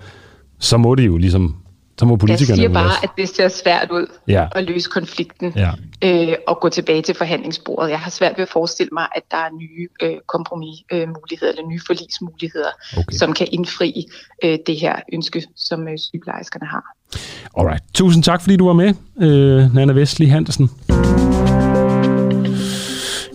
Så 0.59 0.77
må 0.77 0.95
det 0.95 1.07
jo 1.07 1.17
ligesom, 1.17 1.57
så 1.99 2.05
må 2.05 2.13
Jeg 2.13 2.19
politikerne 2.19 2.57
siger 2.57 2.69
vel 2.69 2.75
bare, 2.75 2.93
at 3.03 3.11
det 3.19 3.29
ser 3.29 3.49
svært 3.49 3.91
ud 3.91 4.07
Ja. 4.29 4.47
at 4.55 4.65
løse 4.65 4.91
konflikten 4.91 5.53
Ja. 5.57 5.71
øh, 6.05 6.35
og 6.47 6.61
gå 6.61 6.69
tilbage 6.69 7.03
til 7.03 7.15
forhandlingsbordet. 7.15 7.91
Jeg 7.91 7.99
har 8.01 8.11
svært 8.11 8.33
ved 8.37 8.43
at 8.43 8.49
forestille 8.49 8.91
mig, 8.93 9.07
at 9.17 9.23
der 9.31 9.37
er 9.37 9.51
nye 9.61 9.89
øh, 10.03 10.17
kompromismuligheder 10.27 11.53
eller 11.53 11.69
nye 11.69 11.81
forlismuligheder, 11.87 12.69
Okay. 12.99 13.17
som 13.17 13.33
kan 13.33 13.47
indfri 13.53 14.07
øh, 14.45 14.59
det 14.67 14.77
her 14.81 14.97
ønske, 15.13 15.43
som 15.57 15.89
øh, 15.89 15.99
sygeplejerskerne 15.99 16.67
har. 16.67 16.83
Alright. 17.59 17.83
Tusind 17.95 18.23
tak, 18.23 18.43
fordi 18.43 18.57
du 18.57 18.67
var 18.67 18.73
med, 18.73 18.95
øh, 19.21 19.75
Nana 19.75 19.93
Vestli 19.93 20.27
Hansen. 20.27 20.71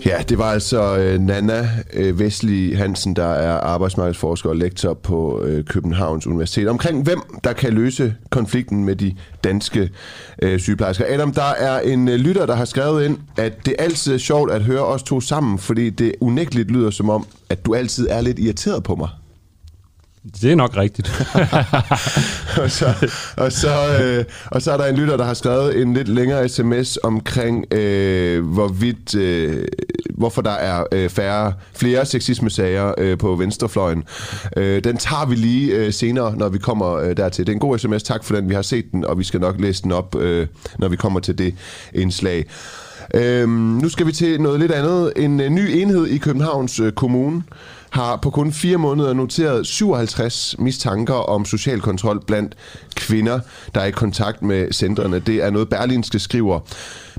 Ja, 0.06 0.24
det 0.30 0.38
var 0.38 0.52
altså 0.52 0.98
øh, 0.98 1.20
Nana 1.20 1.70
øh, 1.94 2.20
Vestli 2.20 2.74
Hansen, 2.74 3.16
der 3.16 3.26
er 3.26 3.54
arbejdsmarkedsforsker 3.54 4.50
og 4.50 4.56
lektor 4.56 4.94
på 4.94 5.42
øh, 5.44 5.64
Københavns 5.64 6.28
Universitet. 6.28 6.68
Omkring 6.68 7.04
hvem, 7.04 7.22
der 7.44 7.54
kan 7.54 7.74
løse 7.74 8.16
konflikten 8.30 8.86
med 8.86 8.96
de 8.96 9.16
danske 9.44 9.90
øh, 10.42 10.60
sygeplejersker. 10.60 11.06
Adam, 11.08 11.34
der 11.34 11.54
er 11.60 11.80
en 11.80 12.08
øh, 12.08 12.16
lytter, 12.16 12.46
der 12.46 12.56
har 12.56 12.66
skrevet 12.66 13.06
ind, 13.06 13.18
at 13.38 13.66
det 13.66 13.76
altid 13.80 14.14
er 14.14 14.18
sjovt 14.18 14.52
at 14.52 14.62
høre 14.62 14.86
os 14.86 15.04
to 15.04 15.22
sammen, 15.22 15.60
fordi 15.60 15.90
det 15.90 16.14
unægteligt 16.22 16.72
lyder 16.72 16.90
som 16.90 17.10
om, 17.10 17.26
at 17.50 17.66
du 17.66 17.76
altid 17.76 18.08
er 18.10 18.22
lidt 18.22 18.40
irriteret 18.40 18.84
på 18.84 18.96
mig. 18.96 19.10
Det 20.24 20.52
er 20.52 20.56
nok 20.56 20.78
rigtigt. 20.78 21.08
og, 22.64 22.72
så, 22.72 23.10
og, 23.38 23.52
så, 23.52 24.00
øh, 24.04 24.26
og 24.46 24.62
så 24.62 24.72
er 24.72 24.78
der 24.78 24.86
en 24.86 24.96
lytter, 24.96 25.18
der 25.18 25.24
har 25.24 25.34
skrevet 25.34 25.82
en 25.82 25.94
lidt 25.94 26.08
længere 26.08 26.50
sms 26.50 26.98
omkring, 27.04 27.74
øh, 27.74 28.46
hvorvidt, 28.46 29.16
øh, 29.16 29.66
hvorfor 30.10 30.42
der 30.42 30.52
er 30.52 30.84
øh, 30.92 31.10
færre, 31.10 31.54
flere 31.74 32.06
sexisme-sager 32.06 32.94
øh, 32.98 33.18
på 33.18 33.36
venstrefløjen. 33.36 34.04
Øh, 34.58 34.84
den 34.84 34.98
tager 34.98 35.26
vi 35.26 35.36
lige 35.36 35.76
øh, 35.76 35.94
senere, 35.94 36.36
når 36.38 36.50
vi 36.50 36.58
kommer 36.58 36.94
øh, 36.94 37.18
dertil. 37.18 37.46
Det 37.46 37.52
er 37.52 37.56
en 37.56 37.60
god 37.60 37.78
sms, 37.78 38.04
tak 38.04 38.24
for 38.24 38.36
den. 38.36 38.50
Vi 38.50 38.54
har 38.54 38.62
set 38.62 38.92
den, 38.92 39.06
og 39.06 39.20
vi 39.20 39.24
skal 39.24 39.40
nok 39.40 39.60
læse 39.60 39.84
den 39.84 39.92
op, 39.92 40.16
øh, 40.16 40.48
når 40.78 40.88
vi 40.88 40.96
kommer 40.96 41.20
til 41.20 41.38
det 41.38 41.56
indslag. 41.94 42.46
Øh, 43.14 43.50
nu 43.50 43.90
skal 43.90 44.08
vi 44.08 44.12
til 44.12 44.42
noget 44.42 44.60
lidt 44.60 44.72
andet. 44.72 45.14
En 45.16 45.40
øh, 45.40 45.50
ny 45.50 45.70
enhed 45.70 46.08
i 46.08 46.18
Københavns 46.18 46.80
øh, 46.80 46.92
Kommune 46.92 47.44
har 47.92 48.16
på 48.16 48.30
kun 48.30 48.52
fire 48.52 48.78
måneder 48.78 49.14
noteret 49.14 49.68
57 49.68 50.56
mistanker 50.60 51.14
om 51.14 51.46
social 51.46 51.82
kontrol 51.82 52.26
blandt 52.26 52.56
kvinder, 52.96 53.40
der 53.76 53.82
er 53.82 53.86
i 53.86 53.92
kontakt 53.92 54.42
med 54.42 54.72
centrene. 54.72 55.20
Det 55.20 55.36
er 55.36 55.50
noget 55.50 55.70
Berlinske 55.70 56.20
skriver. 56.20 56.60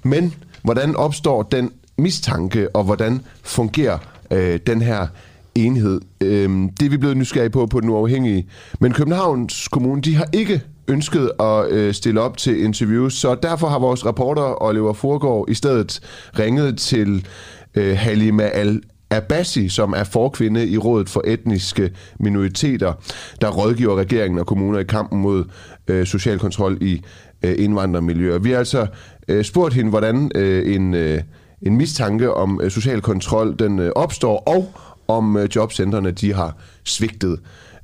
Men 0.03 0.35
hvordan 0.63 0.97
opstår 0.97 1.43
den 1.43 1.71
mistanke, 1.99 2.77
og 2.77 2.85
hvordan 2.85 3.21
fungerer 3.43 3.99
øh, 4.31 4.61
den 4.67 4.83
her 4.83 5.07
enhed? 5.55 6.01
Øh, 6.21 6.51
det 6.81 6.87
er 6.87 6.91
vi 6.91 6.97
blevet 6.97 7.17
nysgerrige 7.17 7.51
på 7.51 7.67
på 7.67 7.81
den 7.81 7.89
uafhængige. 7.89 8.49
Men 8.81 8.93
Københavns 8.93 9.69
Kommune, 9.69 10.03
de 10.03 10.15
har 10.15 10.29
ikke 10.33 10.61
ønsket 10.89 11.31
at 11.41 11.71
øh, 11.71 11.95
stille 11.95 12.21
op 12.21 12.37
til 12.37 12.65
interviews, 12.65 13.15
så 13.15 13.35
derfor 13.35 13.69
har 13.69 13.79
vores 13.79 14.07
reporter 14.07 14.63
Oliver 14.63 14.93
Forgård 14.93 15.51
i 15.51 15.55
stedet 15.55 16.01
ringet 16.39 16.79
til 16.79 17.27
øh, 17.75 17.99
Halima 17.99 18.43
Al 18.43 18.83
Abassi, 19.13 19.69
som 19.69 19.93
er 19.93 20.05
forkvinde 20.05 20.69
i 20.69 20.79
Rådet 20.79 21.09
for 21.09 21.23
Etniske 21.27 21.91
Minoriteter, 22.21 22.93
der 23.41 23.51
rådgiver 23.51 23.97
regeringen 23.97 24.39
og 24.39 24.47
kommuner 24.47 24.79
i 24.79 24.85
kampen 24.85 25.21
mod 25.21 25.45
øh, 25.89 26.07
social 26.07 26.39
kontrol 26.39 26.79
i 26.81 27.03
øh, 27.43 27.55
indvandrermiljøer. 27.59 28.39
Vi 28.39 28.51
har 28.51 28.59
altså 28.59 28.87
øh, 29.29 29.45
spurgt 29.45 29.75
hende, 29.75 29.91
hvordan 29.91 30.31
øh, 30.35 30.75
en, 30.75 30.95
øh, 30.95 31.21
en 31.63 31.77
mistanke 31.77 32.35
om 32.35 32.61
øh, 32.63 32.71
social 32.71 33.01
kontrol 33.01 33.59
den 33.59 33.79
øh, 33.79 33.93
opstår, 33.97 34.37
og 34.39 34.73
om 35.09 35.37
øh, 35.37 35.49
jobcentrene 35.57 36.11
de 36.11 36.35
har 36.35 36.57
svigtet 36.85 37.41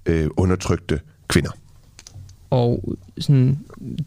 øh, 0.06 0.26
undertrykte 0.36 1.00
kvinder. 1.28 1.50
Og 2.50 2.96
sådan, 3.18 3.58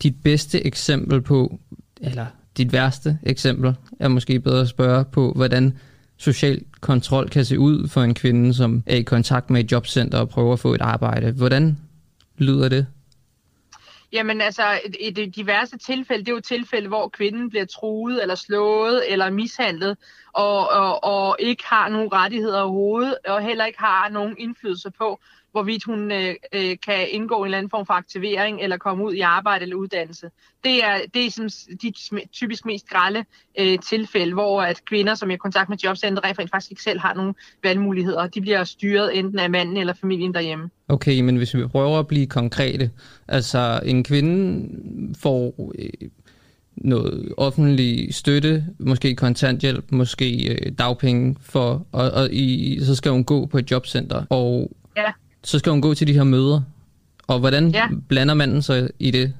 dit 0.03 0.15
bedste 0.23 0.65
eksempel 0.65 1.21
på, 1.21 1.59
eller 2.01 2.25
dit 2.57 2.73
værste 2.73 3.17
eksempel, 3.23 3.75
er 3.99 4.07
måske 4.07 4.39
bedre 4.39 4.61
at 4.61 4.67
spørge 4.67 5.05
på, 5.05 5.33
hvordan 5.35 5.73
social 6.21 6.61
kontrol 6.81 7.29
kan 7.29 7.45
se 7.45 7.59
ud 7.59 7.87
for 7.87 8.01
en 8.01 8.13
kvinde, 8.13 8.53
som 8.53 8.83
er 8.85 8.95
i 8.95 9.01
kontakt 9.01 9.49
med 9.49 9.63
et 9.63 9.71
jobcenter 9.71 10.19
og 10.19 10.29
prøver 10.29 10.53
at 10.53 10.59
få 10.59 10.73
et 10.73 10.81
arbejde. 10.81 11.31
Hvordan 11.31 11.77
lyder 12.37 12.69
det? 12.69 12.87
Jamen 14.13 14.41
altså, 14.41 14.63
i 14.99 15.09
de 15.09 15.29
diverse 15.29 15.77
tilfælde, 15.77 16.25
det 16.25 16.31
er 16.31 16.35
jo 16.35 16.41
tilfælde, 16.41 16.87
hvor 16.87 17.07
kvinden 17.07 17.49
bliver 17.49 17.65
truet, 17.65 18.21
eller 18.21 18.35
slået, 18.35 19.11
eller 19.11 19.29
mishandlet, 19.29 19.97
og, 20.33 20.69
og, 20.69 21.03
og 21.03 21.37
ikke 21.39 21.63
har 21.65 21.89
nogen 21.89 22.13
rettigheder 22.13 22.61
overhovedet, 22.61 23.15
og 23.27 23.41
heller 23.41 23.65
ikke 23.65 23.79
har 23.79 24.09
nogen 24.09 24.35
indflydelse 24.37 24.91
på, 24.97 25.19
hvorvidt 25.51 25.83
hun 25.83 26.11
øh, 26.11 26.35
øh, 26.53 26.77
kan 26.85 27.07
indgå 27.09 27.37
en 27.39 27.45
eller 27.45 27.57
anden 27.57 27.69
form 27.69 27.85
for 27.85 27.93
aktivering, 27.93 28.61
eller 28.61 28.77
komme 28.77 29.05
ud 29.05 29.13
i 29.13 29.19
arbejde 29.19 29.61
eller 29.63 29.75
uddannelse. 29.75 30.29
Det 30.63 30.83
er, 30.83 30.97
det 31.13 31.25
er 31.25 31.31
sådan, 31.31 31.49
de 31.81 31.93
typisk 32.31 32.65
mest 32.65 32.89
grælde 32.89 33.25
øh, 33.59 33.79
tilfælde, 33.79 34.33
hvor 34.33 34.61
at 34.61 34.85
kvinder, 34.85 35.15
som 35.15 35.29
er 35.29 35.33
i 35.33 35.37
kontakt 35.37 35.69
med 35.69 35.77
jobcenter, 35.77 36.23
rent 36.23 36.37
faktisk 36.37 36.71
ikke 36.71 36.83
selv 36.83 36.99
har 36.99 37.13
nogen 37.13 37.35
valgmuligheder. 37.63 38.27
De 38.27 38.41
bliver 38.41 38.63
styret 38.63 39.19
enten 39.19 39.39
af 39.39 39.49
manden 39.49 39.77
eller 39.77 39.93
familien 39.93 40.33
derhjemme. 40.33 40.69
Okay, 40.87 41.21
men 41.21 41.35
hvis 41.35 41.55
vi 41.55 41.67
prøver 41.67 41.99
at 41.99 42.07
blive 42.07 42.27
konkrete, 42.27 42.91
altså 43.27 43.81
en 43.85 44.03
kvinde 44.03 44.69
får 45.17 45.71
øh, 45.79 46.09
noget 46.75 47.33
offentlig 47.37 48.13
støtte, 48.15 48.65
måske 48.79 49.15
kontanthjælp, 49.15 49.91
måske 49.91 50.53
øh, 50.53 50.71
dagpenge, 50.77 51.35
for, 51.41 51.85
og, 51.91 52.11
og 52.11 52.29
i, 52.31 52.79
så 52.83 52.95
skal 52.95 53.11
hun 53.11 53.23
gå 53.23 53.45
på 53.45 53.57
et 53.57 53.71
jobcenter, 53.71 54.25
og 54.29 54.71
Ja. 54.97 55.11
Så 55.43 55.59
skal 55.59 55.71
hun 55.71 55.81
gå 55.81 55.93
til 55.93 56.07
de 56.07 56.13
her 56.13 56.23
møder. 56.23 56.61
Og 57.27 57.39
hvordan 57.39 57.69
Ja. 57.69 57.87
blander 58.07 58.33
manden 58.33 58.61
sig 58.61 58.89
i 58.99 59.11
det? 59.11 59.33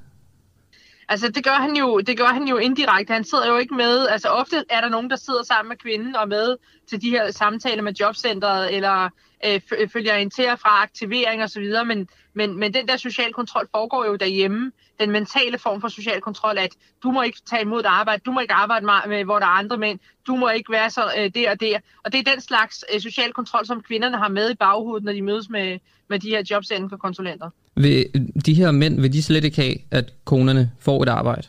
Altså, 1.12 1.32
det 1.32 1.44
gør, 1.44 1.52
han 1.66 1.76
jo, 1.76 2.00
det 2.00 2.18
gør 2.18 2.26
han 2.26 2.48
jo 2.48 2.58
indirekte. 2.58 3.14
Han 3.14 3.24
sidder 3.24 3.48
jo 3.48 3.58
ikke 3.58 3.76
med... 3.76 4.08
Altså, 4.08 4.30
ofte 4.30 4.64
er 4.70 4.82
der 4.82 4.90
nogen, 4.90 5.10
der 5.10 5.16
sidder 5.16 5.44
sammen 5.44 5.70
med 5.70 5.78
kvinden 5.78 6.16
og 6.16 6.28
med 6.28 6.58
til 6.90 7.02
de 7.02 7.10
her 7.10 7.32
samtaler 7.32 7.84
med 7.84 7.94
jobcentret, 7.94 8.76
eller 8.76 9.10
øh, 9.46 9.62
øh 9.78 9.90
følger 9.90 10.16
en 10.16 10.30
til 10.30 10.50
og 10.50 10.60
fra 10.60 10.84
aktivering 10.84 11.44
osv., 11.44 11.64
men, 11.86 12.08
men, 12.34 12.60
men 12.60 12.74
den 12.74 12.88
der 12.88 12.98
social 12.98 13.34
kontrol 13.34 13.68
foregår 13.72 14.06
jo 14.06 14.16
derhjemme. 14.16 14.72
Den 15.00 15.12
mentale 15.12 15.58
form 15.58 15.82
for 15.82 15.88
social 15.88 16.22
kontrol, 16.22 16.58
at 16.58 16.76
du 17.04 17.12
må 17.12 17.22
ikke 17.22 17.40
tage 17.46 17.62
imod 17.62 17.80
et 17.80 17.86
arbejde, 17.86 18.22
du 18.26 18.32
må 18.32 18.40
ikke 18.40 18.54
arbejde 18.54 18.86
med, 18.86 18.94
med 19.08 19.24
hvor 19.24 19.40
der 19.40 19.46
er 19.46 19.60
andre 19.62 19.78
mænd, 19.78 20.00
du 20.28 20.36
må 20.36 20.50
ikke 20.50 20.72
være 20.72 20.90
så 20.90 21.14
øh, 21.18 21.32
der 21.36 21.52
og 21.52 21.60
der. 21.60 21.80
Og 22.06 22.12
det 22.14 22.20
er 22.20 22.32
den 22.32 22.42
slags 22.42 22.86
øh, 22.94 23.02
social 23.02 23.34
kontrol, 23.34 23.66
som 23.66 23.82
kvinderne 23.82 24.18
har 24.18 24.30
med 24.30 24.52
i 24.52 24.56
baghovedet, 24.56 25.04
når 25.04 25.14
de 25.14 25.22
mødes 25.22 25.50
med, 25.50 25.80
med 26.08 26.20
de 26.20 26.30
her 26.30 26.44
jobcenterkonsulenter. 26.52 27.50
Vil 27.76 28.06
de 28.46 28.54
her 28.54 28.72
mænd, 28.72 29.02
vil 29.02 29.14
de 29.14 29.22
slet 29.22 29.44
ikke 29.44 29.62
have, 29.62 29.76
at 29.92 30.14
konerne 30.26 30.72
får 30.80 31.04
et 31.04 31.10
arbejde? 31.10 31.48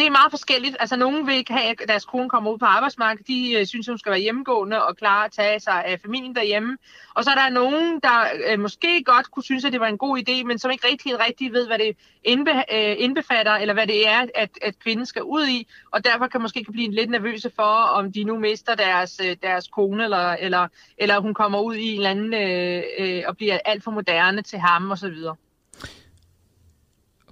Det 0.00 0.06
er 0.06 0.10
meget 0.10 0.30
forskelligt. 0.30 0.76
Altså, 0.80 0.96
nogen 0.96 1.26
vil 1.26 1.34
ikke 1.34 1.52
have, 1.52 1.70
at 1.70 1.88
deres 1.88 2.04
kone 2.04 2.28
kommer 2.28 2.50
ud 2.50 2.58
på 2.58 2.64
arbejdsmarkedet. 2.64 3.28
De 3.28 3.52
øh, 3.52 3.66
synes, 3.66 3.86
hun 3.86 3.98
skal 3.98 4.10
være 4.10 4.20
hjemmegående 4.20 4.84
og 4.84 4.96
klar 4.96 5.24
at 5.24 5.32
tage 5.32 5.60
sig 5.60 5.84
af 5.84 6.00
familien 6.00 6.34
derhjemme. 6.34 6.78
Og 7.14 7.24
så 7.24 7.30
er 7.30 7.34
der 7.34 7.48
nogen, 7.48 8.00
der 8.00 8.18
øh, 8.48 8.60
måske 8.60 9.04
godt 9.04 9.30
kunne 9.30 9.42
synes, 9.42 9.64
at 9.64 9.72
det 9.72 9.80
var 9.80 9.86
en 9.86 9.98
god 9.98 10.18
idé, 10.18 10.44
men 10.44 10.58
som 10.58 10.70
ikke 10.70 10.88
rigtig, 10.88 11.20
rigtig 11.26 11.52
ved, 11.52 11.66
hvad 11.66 11.78
det 11.78 11.96
indbe, 12.24 12.50
øh, 12.50 12.96
indbefatter, 12.98 13.52
eller 13.52 13.74
hvad 13.74 13.86
det 13.86 14.08
er, 14.08 14.26
at, 14.34 14.50
at 14.62 14.78
kvinden 14.78 15.06
skal 15.06 15.22
ud 15.22 15.46
i. 15.46 15.66
Og 15.90 16.04
derfor 16.04 16.26
kan 16.26 16.42
måske 16.42 16.64
kan 16.64 16.72
blive 16.72 16.90
lidt 16.90 17.10
nervøse 17.10 17.50
for, 17.56 17.74
om 17.98 18.12
de 18.12 18.24
nu 18.24 18.38
mister 18.38 18.74
deres, 18.74 19.20
øh, 19.24 19.36
deres 19.42 19.68
kone, 19.68 20.04
eller, 20.04 20.32
eller, 20.32 20.68
eller 20.98 21.20
hun 21.20 21.34
kommer 21.34 21.60
ud 21.60 21.74
i 21.74 21.86
en 21.92 21.96
eller 21.96 22.10
anden 22.10 22.34
øh, 22.34 22.82
øh, 22.98 23.22
og 23.26 23.36
bliver 23.36 23.58
alt 23.64 23.84
for 23.84 23.90
moderne 23.90 24.42
til 24.42 24.58
ham 24.58 24.90
osv. 24.90 25.16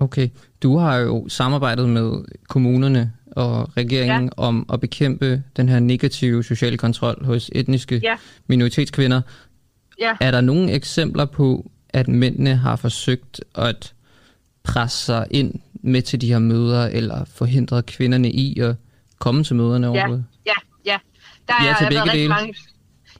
Okay. 0.00 0.28
Du 0.62 0.76
har 0.76 0.96
jo 0.96 1.28
samarbejdet 1.28 1.88
med 1.88 2.24
kommunerne 2.48 3.12
og 3.32 3.76
regeringen 3.76 4.32
ja. 4.38 4.42
om 4.42 4.66
at 4.72 4.80
bekæmpe 4.80 5.42
den 5.56 5.68
her 5.68 5.80
negative 5.80 6.44
sociale 6.44 6.76
kontrol 6.76 7.24
hos 7.24 7.50
etniske 7.54 8.00
ja. 8.02 8.16
minoritetskvinder. 8.46 9.20
Ja. 10.00 10.16
Er 10.20 10.30
der 10.30 10.40
nogle 10.40 10.72
eksempler 10.72 11.24
på, 11.24 11.70
at 11.88 12.08
mændene 12.08 12.56
har 12.56 12.76
forsøgt 12.76 13.40
at 13.54 13.94
presse 14.62 15.04
sig 15.04 15.26
ind 15.30 15.54
med 15.72 16.02
til 16.02 16.20
de 16.20 16.26
her 16.26 16.38
møder, 16.38 16.86
eller 16.86 17.24
forhindre 17.24 17.82
kvinderne 17.82 18.30
i 18.30 18.60
at 18.60 18.74
komme 19.18 19.44
til 19.44 19.56
møderne 19.56 19.86
ja. 19.86 19.92
overhovedet? 19.92 20.24
Ja, 20.46 20.52
ja. 20.84 20.98
Der 21.48 21.54
ja, 21.64 21.74
til 21.78 21.86
begge 21.88 22.18
dele. 22.18 22.28
mange 22.28 22.54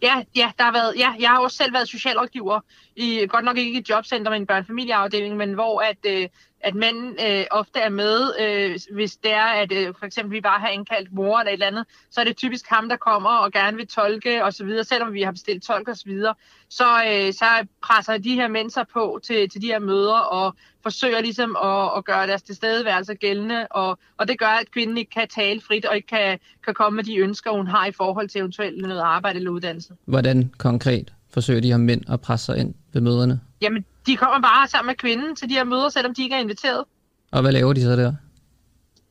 Ja, 0.03 0.22
ja, 0.37 0.51
der 0.59 0.64
har 0.64 0.72
været, 0.72 0.94
ja, 0.98 1.12
jeg 1.20 1.29
har 1.29 1.38
også 1.38 1.57
selv 1.57 1.72
været 1.72 1.88
socialrådgiver, 1.88 2.61
i, 2.96 3.27
godt 3.29 3.44
nok 3.44 3.59
ikke 3.59 3.72
i 3.72 3.79
et 3.79 3.90
jobcenter, 3.90 4.31
men 4.31 4.42
en 4.42 4.46
børnefamilieafdeling, 4.46 5.37
men 5.37 5.53
hvor 5.53 5.81
at, 5.81 5.96
øh, 6.07 6.29
at 6.61 6.75
mænd 6.75 7.21
øh, 7.27 7.44
ofte 7.51 7.79
er 7.79 7.88
med, 7.88 8.33
øh, 8.40 8.79
hvis 8.94 9.16
det 9.16 9.33
er, 9.33 9.44
at 9.62 9.73
øh, 9.73 9.94
for 9.99 10.07
eksempel 10.07 10.33
vi 10.33 10.40
bare 10.40 10.61
har 10.61 10.68
indkaldt 10.68 11.12
mor 11.12 11.38
eller 11.38 11.51
et 11.51 11.53
eller 11.53 11.66
andet, 11.66 11.85
så 12.11 12.21
er 12.21 12.25
det 12.25 12.37
typisk 12.37 12.68
ham, 12.68 12.88
der 12.88 12.97
kommer 12.97 13.31
og 13.31 13.53
gerne 13.53 13.77
vil 13.77 13.87
tolke 13.87 14.44
og 14.44 14.53
så 14.53 14.64
videre, 14.64 14.85
selvom 14.85 15.12
vi 15.12 15.23
har 15.23 15.33
bestilt 15.33 15.62
tolk 15.62 15.88
videre. 16.07 16.35
Så, 16.68 16.85
øh, 16.85 17.33
så 17.33 17.66
presser 17.83 18.18
de 18.18 18.35
her 18.35 18.49
mænd 18.49 18.71
sig 18.71 18.85
på 18.92 19.21
til, 19.23 19.51
til 19.51 19.62
de 19.62 19.66
her 19.66 19.79
møder 19.79 20.18
og 20.18 20.57
forsøger 20.83 21.21
ligesom 21.21 21.57
at, 21.64 21.90
at 21.97 22.05
gøre 22.05 22.27
deres 22.27 22.42
tilstedeværelse 22.42 23.14
gældende, 23.14 23.66
og, 23.71 23.99
og 24.16 24.29
det 24.29 24.38
gør, 24.38 24.47
at 24.47 24.71
kvinden 24.71 24.99
ikke 24.99 25.11
kan 25.11 25.29
tale 25.29 25.61
frit 25.61 25.85
og 25.85 25.97
ikke 25.97 26.09
kan, 26.09 26.38
kan 26.64 26.75
komme 26.75 26.97
med 26.97 27.05
de 27.05 27.16
ønsker, 27.16 27.51
hun 27.51 27.66
har 27.66 27.87
i 27.87 27.92
forhold 27.92 28.29
til 28.29 28.38
eventuelt 28.38 28.83
noget 28.83 29.01
arbejde 29.01 29.38
eller 29.38 29.51
uddannelse. 29.51 29.92
Hvordan 30.05 30.51
konkret 30.59 31.12
forsøger 31.31 31.61
de 31.61 31.68
her 31.68 31.77
mænd 31.77 32.11
at 32.11 32.21
presse 32.21 32.47
sig 32.47 32.59
ind 32.59 32.75
ved 32.92 33.01
møderne? 33.01 33.40
Jamen, 33.61 33.85
de 34.09 34.16
kommer 34.16 34.40
bare 34.40 34.68
sammen 34.68 34.87
med 34.87 34.97
kvinden 34.97 35.37
til 35.37 35.49
de 35.49 35.55
her 35.55 35.64
møder, 35.64 35.88
selvom 35.88 36.14
de 36.14 36.23
ikke 36.23 36.37
er 36.37 36.40
inviteret. 36.40 36.85
Og 37.33 37.40
hvad 37.40 37.53
laver 37.53 37.73
de 37.73 37.83
så 37.83 37.97
der? 37.97 38.12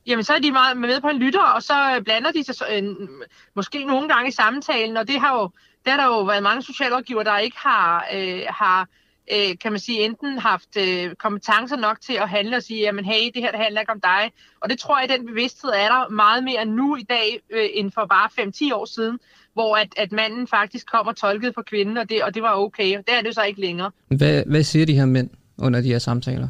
Jamen, 0.08 0.24
så 0.24 0.34
er 0.34 0.40
de 0.40 0.52
meget 0.52 0.78
med 0.78 1.02
på 1.02 1.08
en 1.08 1.20
lytter, 1.20 1.44
og 1.44 1.64
så 1.64 2.02
blander 2.06 2.32
de 2.32 2.44
sig 2.44 2.56
så, 2.56 2.66
øh, 2.74 2.84
måske 3.56 3.86
nogle 3.86 4.10
gange 4.10 4.30
i 4.30 4.32
samtalen, 4.32 4.98
og 4.98 5.08
det 5.08 5.20
har 5.20 5.34
jo, 5.38 5.50
der 5.86 5.92
har 5.92 5.98
der 5.98 6.06
jo 6.06 6.22
været 6.22 6.44
mange 6.44 6.62
socialrådgiver, 6.62 7.24
der 7.24 7.38
ikke 7.38 7.58
har, 7.60 8.06
øh, 8.14 8.42
har 8.50 8.88
øh, 9.32 9.58
kan 9.62 9.72
man 9.72 9.80
sige, 9.80 10.00
enten 10.00 10.38
haft 10.38 10.78
øh, 10.78 11.16
kompetencer 11.16 11.76
nok 11.76 12.02
til 12.02 12.14
at 12.14 12.30
handle 12.30 12.58
og 12.58 12.64
sige, 12.64 12.80
jamen 12.80 13.06
hey, 13.06 13.32
det 13.34 13.42
her 13.42 13.52
det 13.52 13.60
handler 13.60 13.82
ikke 13.82 13.92
om 13.92 14.02
dig. 14.02 14.32
Og 14.62 14.70
det 14.70 14.80
tror 14.80 15.00
jeg, 15.00 15.10
den 15.10 15.26
bevidsthed 15.26 15.70
er 15.70 15.90
der 15.90 16.10
meget 16.10 16.44
mere 16.44 16.66
nu 16.66 16.96
i 16.96 17.04
dag, 17.04 17.40
øh, 17.50 17.70
end 17.74 17.92
for 17.92 18.06
bare 18.06 18.30
5-10 18.72 18.76
år 18.76 18.86
siden, 18.86 19.20
hvor 19.58 19.76
at, 19.76 19.88
at 19.98 20.12
manden 20.12 20.48
faktisk 20.48 20.86
kom 20.92 21.08
og 21.08 21.16
tolkede 21.16 21.54
for 21.54 21.62
kvinden, 21.62 21.98
og 21.98 22.10
det, 22.10 22.24
og 22.24 22.36
det 22.36 22.44
var 22.44 22.54
okay. 22.56 22.98
Det 22.98 23.14
er 23.18 23.22
det 23.22 23.36
så 23.36 23.44
ikke 23.44 23.62
længere. 23.62 23.92
Hvad, 24.08 24.44
hvad 24.46 24.64
siger 24.64 24.86
de 24.86 24.94
her 24.94 25.06
mænd 25.06 25.30
under 25.58 25.82
de 25.82 25.88
her 25.88 26.00
samtaler? 26.00 26.48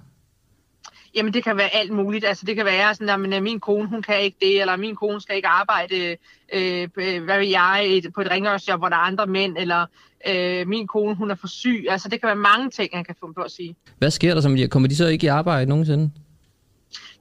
Jamen, 1.15 1.33
det 1.33 1.43
kan 1.43 1.57
være 1.57 1.75
alt 1.75 1.91
muligt. 1.91 2.25
Altså, 2.25 2.45
det 2.45 2.55
kan 2.55 2.65
være 2.65 2.95
sådan, 2.95 3.33
at 3.33 3.43
min 3.43 3.59
kone, 3.59 3.87
hun 3.87 4.01
kan 4.01 4.21
ikke 4.21 4.37
det, 4.41 4.61
eller 4.61 4.75
min 4.75 4.95
kone 4.95 5.21
skal 5.21 5.35
ikke 5.35 5.47
arbejde, 5.47 6.15
øh, 6.53 6.87
hvad 7.25 7.39
vil 7.39 7.49
jeg, 7.49 8.01
på 8.15 8.21
et 8.21 8.31
rengøringsjob, 8.31 8.79
hvor 8.79 8.89
der 8.89 8.95
er 8.95 8.99
andre 8.99 9.27
mænd, 9.27 9.57
eller 9.57 9.85
øh, 10.29 10.67
min 10.67 10.87
kone, 10.87 11.15
hun 11.15 11.31
er 11.31 11.35
for 11.35 11.47
syg. 11.47 11.85
Altså, 11.89 12.09
det 12.09 12.21
kan 12.21 12.27
være 12.27 12.35
mange 12.35 12.69
ting, 12.69 12.89
han 12.93 13.03
kan 13.05 13.15
få 13.19 13.31
på 13.35 13.41
at 13.41 13.51
sige. 13.51 13.75
Hvad 13.97 14.11
sker 14.11 14.33
der 14.33 14.41
som 14.41 14.57
Kommer 14.71 14.89
de 14.89 14.95
så 14.95 15.07
ikke 15.07 15.25
i 15.25 15.27
arbejde 15.27 15.69
nogensinde? 15.69 16.11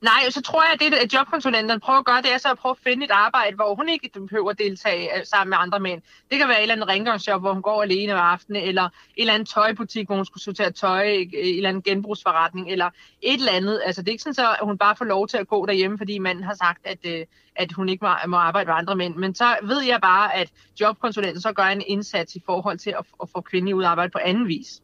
Nej, 0.03 0.31
så 0.31 0.43
tror 0.43 0.63
jeg, 0.63 0.73
at 0.73 0.81
det, 0.81 0.99
at 0.99 1.15
jobkonsulenten 1.15 1.81
prøver 1.81 1.99
at 1.99 2.05
gøre, 2.05 2.23
det 2.23 2.33
er 2.35 2.39
så 2.39 2.51
at 2.51 2.59
prøve 2.59 2.71
at 2.71 2.85
finde 2.85 3.05
et 3.05 3.11
arbejde, 3.11 3.57
hvor 3.57 3.75
hun 3.75 3.89
ikke 3.89 4.11
behøver 4.13 4.51
at 4.51 4.59
deltage 4.59 5.19
øh, 5.19 5.25
sammen 5.25 5.51
med 5.51 5.59
andre 5.61 5.81
mænd. 5.81 6.03
Det 6.31 6.39
kan 6.39 6.49
være 6.49 6.59
et 6.59 6.63
eller 6.63 6.75
andet 6.75 6.89
rengøringsjob, 6.89 7.41
hvor 7.41 7.53
hun 7.53 7.63
går 7.63 7.83
alene 7.83 8.13
om 8.13 8.19
aftenen, 8.19 8.63
eller 8.63 8.83
en 8.85 8.91
eller 9.17 9.35
anden 9.35 9.47
tøjbutik, 9.47 10.07
hvor 10.07 10.17
hun 10.17 10.25
skulle 10.25 10.45
sortere 10.45 10.71
tøj, 10.71 11.07
øh, 11.09 11.23
en 11.33 11.57
eller 11.57 11.69
anden 11.69 11.83
genbrugsforretning, 11.83 12.71
eller 12.71 12.91
et 13.23 13.35
eller 13.35 13.53
andet. 13.53 13.83
Altså, 13.85 14.03
det 14.03 14.09
er 14.09 14.13
ikke 14.13 14.23
sådan, 14.23 14.35
så, 14.35 14.49
at 14.49 14.67
hun 14.67 14.79
bare 14.79 14.97
får 14.97 15.05
lov 15.05 15.29
til 15.29 15.37
at 15.37 15.49
gå 15.49 15.67
derhjemme, 15.67 15.99
fordi 15.99 16.19
manden 16.19 16.45
har 16.45 16.55
sagt, 16.55 16.87
at, 16.87 16.99
øh, 17.05 17.27
at 17.57 17.73
hun 17.73 17.89
ikke 17.89 18.05
må, 18.05 18.11
må 18.29 18.37
arbejde 18.37 18.67
med 18.67 18.75
andre 18.75 18.97
mænd. 18.97 19.17
Men 19.17 19.35
så 19.35 19.57
ved 19.63 19.83
jeg 19.83 19.99
bare, 20.03 20.35
at 20.35 20.49
jobkonsulenten 20.81 21.41
så 21.41 21.53
gør 21.53 21.65
en 21.65 21.83
indsats 21.87 22.37
i 22.37 22.43
forhold 22.47 22.79
til 22.79 22.91
at, 22.91 23.05
at 23.23 23.29
få 23.29 23.41
kvinder 23.41 23.75
ud 23.75 23.83
at 23.83 23.89
arbejde 23.89 24.11
på 24.11 24.19
anden 24.25 24.49
vis. 24.49 24.81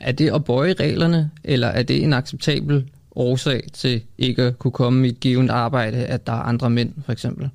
Er 0.00 0.12
det 0.12 0.34
at 0.34 0.44
bøje 0.44 0.72
reglerne, 0.72 1.30
eller 1.44 1.66
er 1.66 1.82
det 1.82 2.02
en 2.02 2.12
acceptabel 2.12 2.90
årsag 3.16 3.62
til 3.72 4.02
ikke 4.18 4.42
at 4.42 4.58
kunne 4.58 4.72
komme 4.72 5.06
i 5.06 5.10
et 5.10 5.20
givet 5.20 5.50
arbejde, 5.50 5.96
at 6.06 6.26
der 6.26 6.32
er 6.32 6.42
andre 6.42 6.70
mænd, 6.70 6.92
for 7.04 7.12
eksempel? 7.12 7.50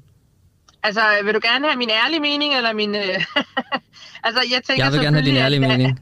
Altså, 0.83 1.01
vil 1.23 1.33
du 1.33 1.39
gerne 1.43 1.67
have 1.67 1.77
min 1.77 1.89
ærlige 1.89 2.19
mening, 2.19 2.55
eller 2.55 2.73
min... 2.73 2.95
Øh... 2.95 3.01
altså, 4.25 4.41
jeg 4.51 4.61
tænker 4.67 4.83
Jeg 4.83 4.93
vil 4.93 5.01
gerne 5.01 5.17
have 5.17 5.25
din 5.25 5.37
ærlige 5.37 5.59
at, 5.59 5.77
mening. 5.77 5.99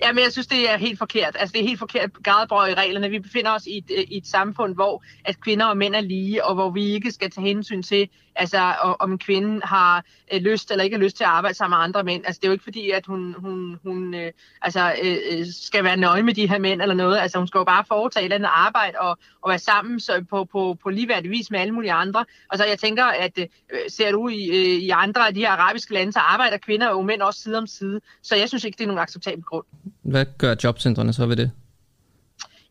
Ja, 0.00 0.12
men 0.12 0.24
jeg 0.24 0.32
synes, 0.32 0.46
det 0.46 0.70
er 0.70 0.76
helt 0.76 0.98
forkert. 0.98 1.36
Altså, 1.38 1.52
det 1.52 1.60
er 1.60 1.66
helt 1.66 1.78
forkert 1.78 2.10
gradbrøg 2.24 2.70
i 2.70 2.74
reglerne. 2.74 3.10
Vi 3.10 3.18
befinder 3.18 3.50
os 3.50 3.66
i 3.66 3.78
et, 3.78 3.90
øh, 3.98 4.04
i 4.08 4.16
et 4.16 4.26
samfund, 4.26 4.74
hvor 4.74 5.04
at 5.24 5.40
kvinder 5.40 5.66
og 5.66 5.76
mænd 5.76 5.94
er 5.94 6.00
lige, 6.00 6.44
og 6.44 6.54
hvor 6.54 6.70
vi 6.70 6.84
ikke 6.84 7.10
skal 7.10 7.30
tage 7.30 7.46
hensyn 7.46 7.82
til, 7.82 8.08
altså, 8.36 8.58
om 9.00 9.12
en 9.12 9.18
kvinde 9.18 9.60
har 9.64 10.04
øh, 10.32 10.40
lyst 10.40 10.70
eller 10.70 10.84
ikke 10.84 10.96
har 10.96 11.02
lyst 11.04 11.16
til 11.16 11.24
at 11.24 11.30
arbejde 11.30 11.56
sammen 11.56 11.76
med 11.76 11.84
andre 11.84 12.04
mænd. 12.04 12.26
Altså, 12.26 12.40
det 12.40 12.46
er 12.46 12.50
jo 12.50 12.52
ikke 12.52 12.64
fordi, 12.64 12.90
at 12.90 13.06
hun, 13.06 13.34
hun, 13.38 13.78
hun 13.82 14.14
øh, 14.14 14.32
altså, 14.62 14.94
øh, 15.02 15.16
øh 15.30 15.46
skal 15.52 15.84
være 15.84 15.96
nøje 15.96 16.22
med 16.22 16.34
de 16.34 16.48
her 16.48 16.58
mænd 16.58 16.82
eller 16.82 16.94
noget. 16.94 17.18
Altså, 17.18 17.38
hun 17.38 17.48
skal 17.48 17.58
jo 17.58 17.64
bare 17.64 17.84
foretage 17.88 18.22
et 18.22 18.24
eller 18.24 18.36
andet 18.36 18.50
arbejde 18.52 18.98
og, 18.98 19.18
og 19.42 19.48
være 19.50 19.58
sammen 19.58 20.00
så 20.00 20.24
på, 20.30 20.44
på, 20.44 20.76
på 20.82 20.90
ligeværdig 20.90 21.30
vis 21.30 21.50
med 21.50 21.60
alle 21.60 21.74
mulige 21.74 21.92
andre. 21.92 22.24
Og 22.48 22.58
så 22.58 22.64
jeg 22.64 22.78
tænker, 22.78 23.04
at 23.04 23.38
øh, 23.38 23.46
ser 23.88 24.10
du 24.12 24.28
i, 24.28 24.46
øh, 24.46 24.82
i 24.82 24.90
andre 24.90 25.26
af 25.26 25.34
de 25.34 25.40
her 25.40 25.50
arabiske 25.50 25.94
lande, 25.94 26.12
så 26.12 26.18
arbejder 26.18 26.56
kvinder 26.56 26.88
og 26.88 27.04
mænd 27.04 27.22
også 27.22 27.40
side 27.40 27.58
om 27.58 27.66
side. 27.66 28.00
Så 28.22 28.36
jeg 28.36 28.48
synes 28.48 28.64
ikke, 28.64 28.76
det 28.76 28.84
er 28.84 28.88
nogen 28.88 29.02
acceptabel 29.02 29.42
grund. 29.42 29.64
Hvad 30.02 30.26
gør 30.38 30.54
jobcentrene 30.64 31.12
så 31.12 31.26
ved 31.26 31.36
det? 31.36 31.50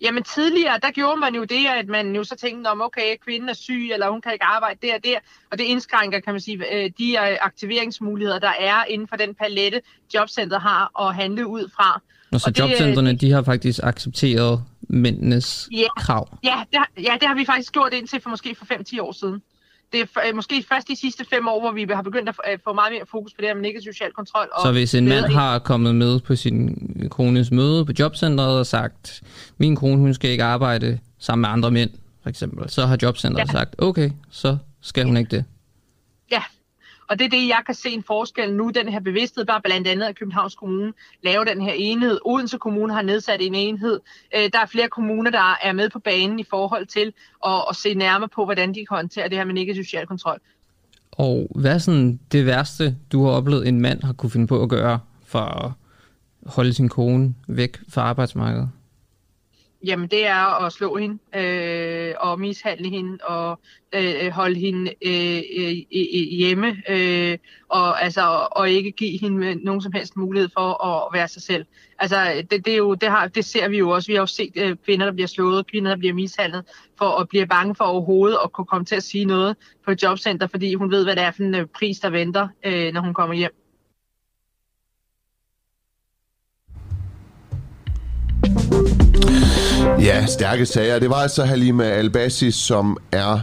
Jamen 0.01 0.23
tidligere, 0.23 0.79
der 0.81 0.91
gjorde 0.91 1.19
man 1.19 1.35
jo 1.35 1.43
det, 1.43 1.65
at 1.79 1.87
man 1.87 2.15
jo 2.15 2.23
så 2.23 2.35
tænkte 2.35 2.67
om, 2.67 2.81
okay, 2.81 3.15
kvinden 3.25 3.49
er 3.49 3.53
syg, 3.53 3.89
eller 3.93 4.09
hun 4.09 4.21
kan 4.21 4.33
ikke 4.33 4.45
arbejde 4.45 4.87
der 4.87 4.95
og 4.95 5.03
der, 5.03 5.17
og 5.51 5.57
det 5.57 5.63
indskrænker, 5.63 6.19
kan 6.19 6.33
man 6.33 6.41
sige, 6.41 6.75
øh, 6.75 6.91
de 6.97 7.19
aktiveringsmuligheder, 7.19 8.39
der 8.39 8.53
er 8.59 8.85
inden 8.85 9.07
for 9.07 9.15
den 9.15 9.35
palette, 9.35 9.81
jobcentret 10.13 10.61
har 10.61 11.07
at 11.07 11.15
handle 11.15 11.47
ud 11.47 11.69
fra. 11.75 12.01
Og 12.31 12.41
så 12.41 12.49
og 12.49 12.59
jobcentrene, 12.59 13.11
det, 13.11 13.21
de 13.21 13.31
har 13.31 13.41
faktisk 13.41 13.79
accepteret 13.83 14.63
mændenes 14.81 15.69
ja, 15.71 15.87
krav? 15.97 16.37
Ja 16.43 16.63
det, 16.71 16.77
har, 16.77 16.89
ja, 16.97 17.17
det 17.19 17.27
har 17.27 17.35
vi 17.35 17.45
faktisk 17.45 17.73
gjort 17.73 17.93
indtil 17.93 18.21
for 18.21 18.29
måske 18.29 18.55
for 18.55 18.65
5-10 18.65 19.01
år 19.01 19.11
siden 19.11 19.41
det 19.93 20.01
er 20.01 20.21
øh, 20.27 20.35
måske 20.35 20.65
først 20.69 20.87
de 20.87 20.95
sidste 20.95 21.25
fem 21.29 21.47
år, 21.47 21.59
hvor 21.59 21.71
vi 21.71 21.85
har 21.93 22.01
begyndt 22.01 22.29
at 22.29 22.35
øh, 22.51 22.59
få 22.63 22.73
meget 22.73 22.91
mere 22.93 23.05
fokus 23.11 23.33
på 23.33 23.37
det 23.41 23.47
her 23.47 23.53
med 23.53 23.61
negativ 23.61 23.93
social 23.93 24.11
kontrol. 24.11 24.47
Og 24.53 24.61
så 24.61 24.71
hvis 24.71 24.95
en 24.95 25.07
mand 25.07 25.25
har 25.25 25.59
kommet 25.59 25.95
med 25.95 26.19
på 26.19 26.35
sin 26.35 26.77
kones 27.11 27.51
møde 27.51 27.85
på 27.85 27.91
jobcentret 27.99 28.59
og 28.59 28.65
sagt, 28.65 29.23
min 29.57 29.75
kone 29.75 29.97
hun 29.97 30.13
skal 30.13 30.29
ikke 30.29 30.43
arbejde 30.43 30.99
sammen 31.19 31.41
med 31.41 31.49
andre 31.49 31.71
mænd, 31.71 31.89
for 32.23 32.29
eksempel, 32.29 32.69
så 32.69 32.85
har 32.85 32.97
jobcentret 33.01 33.47
ja. 33.47 33.51
sagt, 33.51 33.75
okay, 33.77 34.09
så 34.31 34.57
skal 34.81 35.05
hun 35.05 35.17
ikke 35.17 35.31
det. 35.35 35.45
Og 37.09 37.19
det 37.19 37.25
er 37.25 37.29
det, 37.29 37.47
jeg 37.47 37.61
kan 37.65 37.75
se 37.75 37.89
en 37.89 38.03
forskel 38.03 38.53
nu, 38.53 38.69
den 38.69 38.89
her 38.89 38.99
bevidsthed, 38.99 39.45
bare 39.45 39.61
blandt 39.61 39.87
andet 39.87 40.05
at 40.05 40.19
Københavns 40.19 40.55
Kommune 40.55 40.93
laver 41.23 41.43
den 41.43 41.61
her 41.61 41.73
enhed. 41.75 42.19
Odense 42.25 42.57
Kommune 42.57 42.93
har 42.93 43.01
nedsat 43.01 43.41
en 43.41 43.55
enhed. 43.55 43.99
Øh, 44.35 44.49
der 44.53 44.59
er 44.59 44.65
flere 44.65 44.87
kommuner, 44.87 45.31
der 45.31 45.57
er 45.63 45.73
med 45.73 45.89
på 45.89 45.99
banen 45.99 46.39
i 46.39 46.43
forhold 46.49 46.85
til 46.85 47.13
at, 47.45 47.63
at 47.69 47.75
se 47.75 47.93
nærmere 47.93 48.29
på, 48.29 48.45
hvordan 48.45 48.69
de 48.69 48.85
kan 48.85 48.97
håndtere 48.97 49.29
det 49.29 49.37
her 49.37 49.45
med 49.45 49.53
negativ 49.53 49.83
social 49.83 50.07
kontrol. 50.07 50.39
Og 51.11 51.47
hvad 51.55 51.73
er 51.73 51.77
sådan 51.77 52.19
det 52.31 52.45
værste, 52.45 52.95
du 53.11 53.23
har 53.23 53.31
oplevet, 53.31 53.67
en 53.67 53.81
mand 53.81 54.03
har 54.03 54.13
kunne 54.13 54.29
finde 54.29 54.47
på 54.47 54.63
at 54.63 54.69
gøre 54.69 54.99
for 55.25 55.39
at 55.39 55.71
holde 56.45 56.73
sin 56.73 56.89
kone 56.89 57.33
væk 57.47 57.77
fra 57.89 58.01
arbejdsmarkedet? 58.01 58.69
Jamen, 59.85 60.07
det 60.07 60.27
er 60.27 60.65
at 60.65 60.73
slå 60.73 60.97
hende 60.97 61.17
øh, 61.35 62.13
og 62.19 62.39
mishandle 62.39 62.89
hende 62.89 63.17
og 63.23 63.59
øh, 63.95 64.31
holde 64.31 64.59
hende 64.59 64.93
øh, 65.05 65.41
øh, 65.57 65.73
hjemme 66.31 66.75
øh, 66.89 67.37
og, 67.69 68.03
altså, 68.03 68.47
og 68.51 68.69
ikke 68.69 68.91
give 68.91 69.19
hende 69.19 69.47
øh, 69.47 69.55
nogen 69.55 69.81
som 69.81 69.91
helst 69.91 70.17
mulighed 70.17 70.49
for 70.53 70.85
at 70.85 71.13
være 71.13 71.27
sig 71.27 71.41
selv. 71.41 71.65
Altså, 71.99 72.43
det, 72.51 72.65
det, 72.65 72.73
er 72.73 72.77
jo, 72.77 72.93
det, 72.93 73.09
har, 73.09 73.27
det 73.27 73.45
ser 73.45 73.67
vi 73.67 73.77
jo 73.77 73.89
også. 73.89 74.07
Vi 74.07 74.13
har 74.13 74.21
jo 74.21 74.25
set 74.25 74.53
øh, 74.55 74.75
kvinder, 74.85 75.05
der 75.05 75.13
bliver 75.13 75.27
slået, 75.27 75.67
kvinder, 75.67 75.91
der 75.91 75.97
bliver 75.97 76.13
mishandlet, 76.13 76.65
for 76.97 77.09
at 77.09 77.29
blive 77.29 77.47
bange 77.47 77.75
for 77.75 77.83
overhovedet 77.83 78.37
at 78.43 78.51
kunne 78.51 78.65
komme 78.65 78.85
til 78.85 78.95
at 78.95 79.03
sige 79.03 79.25
noget 79.25 79.55
på 79.85 79.91
et 79.91 80.03
jobcenter, 80.03 80.47
fordi 80.47 80.73
hun 80.73 80.91
ved, 80.91 81.03
hvad 81.03 81.15
det 81.15 81.23
er 81.23 81.31
for 81.31 81.43
en 81.43 81.55
øh, 81.55 81.65
pris, 81.65 81.99
der 81.99 82.09
venter, 82.09 82.47
øh, 82.65 82.93
når 82.93 83.01
hun 83.01 83.13
kommer 83.13 83.35
hjem. 83.35 83.62
Ja, 89.83 90.25
stærke 90.25 90.65
sager. 90.65 90.99
Det 90.99 91.09
var 91.09 91.15
altså 91.15 91.43
Halima 91.43 91.83
Albasi, 91.83 92.51
som 92.51 92.97
er 93.11 93.39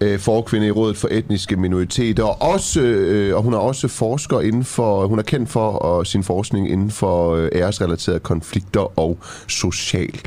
øh, 0.00 0.18
forkvinde 0.18 0.66
i 0.66 0.70
Rådet 0.70 0.96
for 0.96 1.08
Etniske 1.10 1.56
Minoriteter, 1.56 2.24
og, 2.24 2.42
også, 2.42 2.80
øh, 2.80 3.36
og 3.36 3.42
hun 3.42 3.54
er 3.54 3.58
også 3.58 3.88
forsker 3.88 4.40
inden 4.40 4.64
for, 4.64 5.06
hun 5.06 5.18
er 5.18 5.22
kendt 5.22 5.50
for 5.50 5.70
og 5.70 6.06
sin 6.06 6.22
forskning 6.22 6.70
inden 6.70 6.90
for 6.90 7.34
øh, 7.34 7.48
æresrelaterede 7.54 8.20
konflikter 8.20 8.98
og 8.98 9.18
social 9.48 10.20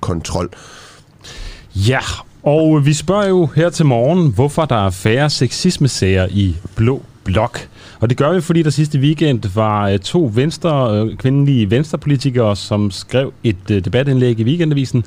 kontrol. 0.00 0.50
Ja, 1.74 2.00
og 2.42 2.86
vi 2.86 2.92
spørger 2.92 3.28
jo 3.28 3.46
her 3.46 3.70
til 3.70 3.86
morgen, 3.86 4.32
hvorfor 4.32 4.64
der 4.64 4.86
er 4.86 4.90
færre 4.90 5.30
sexismesager 5.30 6.26
i 6.30 6.56
Blå 6.76 7.02
Blok. 7.26 7.68
Og 8.00 8.08
det 8.08 8.16
gør 8.16 8.32
vi, 8.32 8.40
fordi 8.40 8.62
der 8.62 8.70
sidste 8.70 8.98
weekend 8.98 9.54
var 9.54 9.88
øh, 9.88 9.98
to 9.98 10.30
venstre, 10.34 10.96
øh, 10.96 11.16
kvindelige 11.16 11.70
venstrepolitikere, 11.70 12.56
som 12.56 12.90
skrev 12.90 13.32
et 13.44 13.70
øh, 13.70 13.84
debatindlæg 13.84 14.40
i 14.40 14.44
Weekendavisen, 14.44 15.04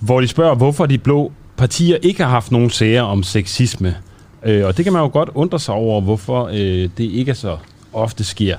hvor 0.00 0.20
de 0.20 0.28
spørger, 0.28 0.54
hvorfor 0.54 0.86
de 0.86 0.98
blå 0.98 1.32
partier 1.56 1.96
ikke 2.02 2.22
har 2.22 2.30
haft 2.30 2.52
nogen 2.52 2.70
sager 2.70 3.02
om 3.02 3.22
sexisme. 3.22 3.96
Og 4.42 4.76
det 4.76 4.84
kan 4.84 4.92
man 4.92 5.02
jo 5.02 5.10
godt 5.12 5.30
undre 5.34 5.58
sig 5.58 5.74
over, 5.74 6.00
hvorfor 6.00 6.46
det 6.46 6.98
ikke 6.98 7.34
så 7.34 7.56
ofte 7.92 8.24
sker. 8.24 8.56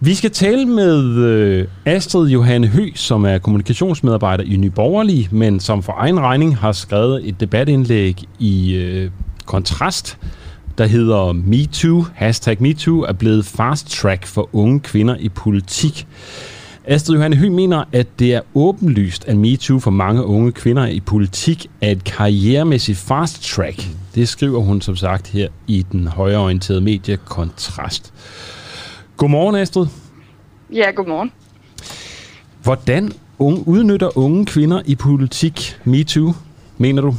Vi 0.00 0.14
skal 0.14 0.30
tale 0.30 0.66
med 0.66 1.66
Astrid 1.84 2.28
Johanne 2.28 2.66
Hø, 2.66 2.90
som 2.94 3.24
er 3.24 3.38
kommunikationsmedarbejder 3.38 4.44
i 4.44 4.56
Nyborgerlig, 4.56 5.28
men 5.30 5.60
som 5.60 5.82
for 5.82 5.94
egen 5.98 6.20
regning 6.20 6.56
har 6.56 6.72
skrevet 6.72 7.28
et 7.28 7.40
debatindlæg 7.40 8.22
i 8.38 9.08
Kontrast, 9.44 10.18
der 10.78 10.86
hedder 10.86 11.32
MeToo, 11.32 12.04
hashtag 12.14 12.56
MeToo, 12.60 13.00
er 13.00 13.12
blevet 13.12 13.46
fast 13.46 13.90
track 13.90 14.26
for 14.26 14.48
unge 14.52 14.80
kvinder 14.80 15.16
i 15.16 15.28
politik. 15.28 16.06
Astrid 16.84 17.16
Johanne 17.16 17.36
Høgh 17.36 17.52
mener, 17.52 17.84
at 17.92 18.18
det 18.18 18.34
er 18.34 18.40
åbenlyst, 18.54 19.24
at 19.28 19.36
MeToo 19.36 19.78
for 19.78 19.90
mange 19.90 20.24
unge 20.24 20.52
kvinder 20.52 20.86
i 20.86 21.00
politik 21.00 21.66
er 21.80 21.90
et 21.90 22.04
karrieremæssigt 22.04 22.98
fast 22.98 23.42
track. 23.42 23.88
Det 24.14 24.28
skriver 24.28 24.60
hun 24.60 24.80
som 24.80 24.96
sagt 24.96 25.28
her 25.28 25.48
i 25.66 25.86
den 25.92 26.06
højreorienterede 26.06 26.80
medie 26.80 27.16
Kontrast. 27.16 28.12
Godmorgen, 29.16 29.56
Astrid. 29.56 29.86
Ja, 30.72 30.90
godmorgen. 30.90 31.32
Hvordan 32.62 33.12
unge, 33.38 33.68
udnytter 33.68 34.18
unge 34.18 34.46
kvinder 34.46 34.82
i 34.86 34.94
politik 34.94 35.76
MeToo, 35.84 36.32
mener 36.78 37.02
du? 37.02 37.14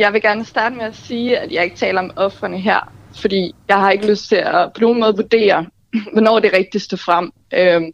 Jeg 0.00 0.12
vil 0.12 0.22
gerne 0.22 0.44
starte 0.44 0.74
med 0.74 0.84
at 0.84 0.96
sige, 0.96 1.38
at 1.38 1.52
jeg 1.52 1.64
ikke 1.64 1.76
taler 1.76 2.00
om 2.00 2.10
offerne 2.16 2.58
her, 2.58 2.92
fordi 3.14 3.54
jeg 3.68 3.76
har 3.76 3.90
ikke 3.90 4.06
lyst 4.06 4.28
til 4.28 4.36
at 4.36 4.72
på 4.74 4.80
nogen 4.80 5.00
måde 5.00 5.16
vurdere, 5.16 5.66
hvornår 6.12 6.38
det 6.38 6.52
rigtigste 6.52 6.96
frem. 6.96 7.32
Øhm, 7.54 7.92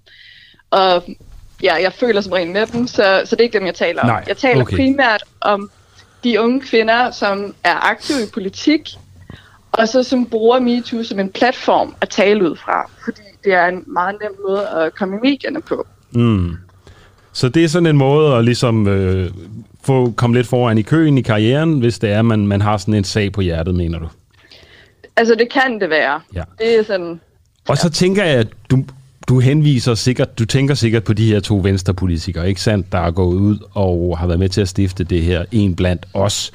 og 0.70 1.04
ja, 1.62 1.74
jeg 1.74 1.92
føler 1.92 2.20
som 2.20 2.32
rent 2.32 2.52
med 2.52 2.66
dem, 2.66 2.86
så, 2.86 3.22
så 3.24 3.36
det 3.36 3.40
er 3.40 3.44
ikke 3.44 3.58
dem, 3.58 3.66
jeg 3.66 3.74
taler 3.74 4.02
om. 4.02 4.06
Nej, 4.06 4.24
jeg 4.28 4.36
taler 4.36 4.62
okay. 4.62 4.76
primært 4.76 5.24
om 5.40 5.70
de 6.24 6.40
unge 6.40 6.60
kvinder, 6.60 7.10
som 7.10 7.54
er 7.64 7.90
aktive 7.90 8.22
i 8.22 8.30
politik, 8.34 8.88
og 9.72 9.88
så 9.88 10.02
som 10.02 10.26
bruger 10.26 10.60
MeToo 10.60 11.02
som 11.02 11.20
en 11.20 11.30
platform 11.30 11.94
at 12.00 12.08
tale 12.08 12.50
ud 12.50 12.56
fra, 12.56 12.90
fordi 13.04 13.22
det 13.44 13.52
er 13.52 13.66
en 13.66 13.84
meget 13.86 14.16
nem 14.22 14.32
måde 14.48 14.68
at 14.68 14.94
komme 14.94 15.16
i 15.16 15.20
medierne 15.22 15.62
på. 15.62 15.86
Mm. 16.10 16.56
Så 17.32 17.48
det 17.48 17.64
er 17.64 17.68
sådan 17.68 17.86
en 17.86 17.96
måde 17.96 18.36
at 18.36 18.44
ligesom 18.44 18.88
øh, 18.88 19.30
få 19.86 20.10
komme 20.10 20.36
lidt 20.36 20.46
foran 20.46 20.78
i 20.78 20.82
køen 20.82 21.18
i 21.18 21.22
karrieren, 21.22 21.78
hvis 21.78 21.98
det 21.98 22.10
er, 22.10 22.22
man, 22.22 22.46
man 22.46 22.60
har 22.60 22.76
sådan 22.76 22.94
en 22.94 23.04
sag 23.04 23.32
på 23.32 23.40
hjertet, 23.40 23.74
mener 23.74 23.98
du? 23.98 24.08
Altså, 25.16 25.34
det 25.34 25.52
kan 25.52 25.80
det 25.80 25.90
være. 25.90 26.20
Ja. 26.34 26.42
Det 26.58 26.78
er 26.78 26.84
sådan... 26.84 27.20
Og 27.68 27.78
så 27.78 27.90
tænker 27.90 28.24
jeg, 28.24 28.34
at 28.34 28.48
du, 28.70 28.84
du 29.28 29.40
henviser 29.40 29.94
sikkert, 29.94 30.38
du 30.38 30.44
tænker 30.44 30.74
sikkert 30.74 31.04
på 31.04 31.12
de 31.12 31.26
her 31.26 31.40
to 31.40 31.60
venstrepolitikere, 31.62 32.48
ikke 32.48 32.60
sandt, 32.60 32.92
der 32.92 32.98
er 32.98 33.10
gået 33.10 33.36
ud 33.36 33.58
og 33.74 34.18
har 34.18 34.26
været 34.26 34.38
med 34.38 34.48
til 34.48 34.60
at 34.60 34.68
stifte 34.68 35.04
det 35.04 35.22
her 35.22 35.44
En 35.52 35.76
Blandt 35.76 36.06
Os. 36.14 36.52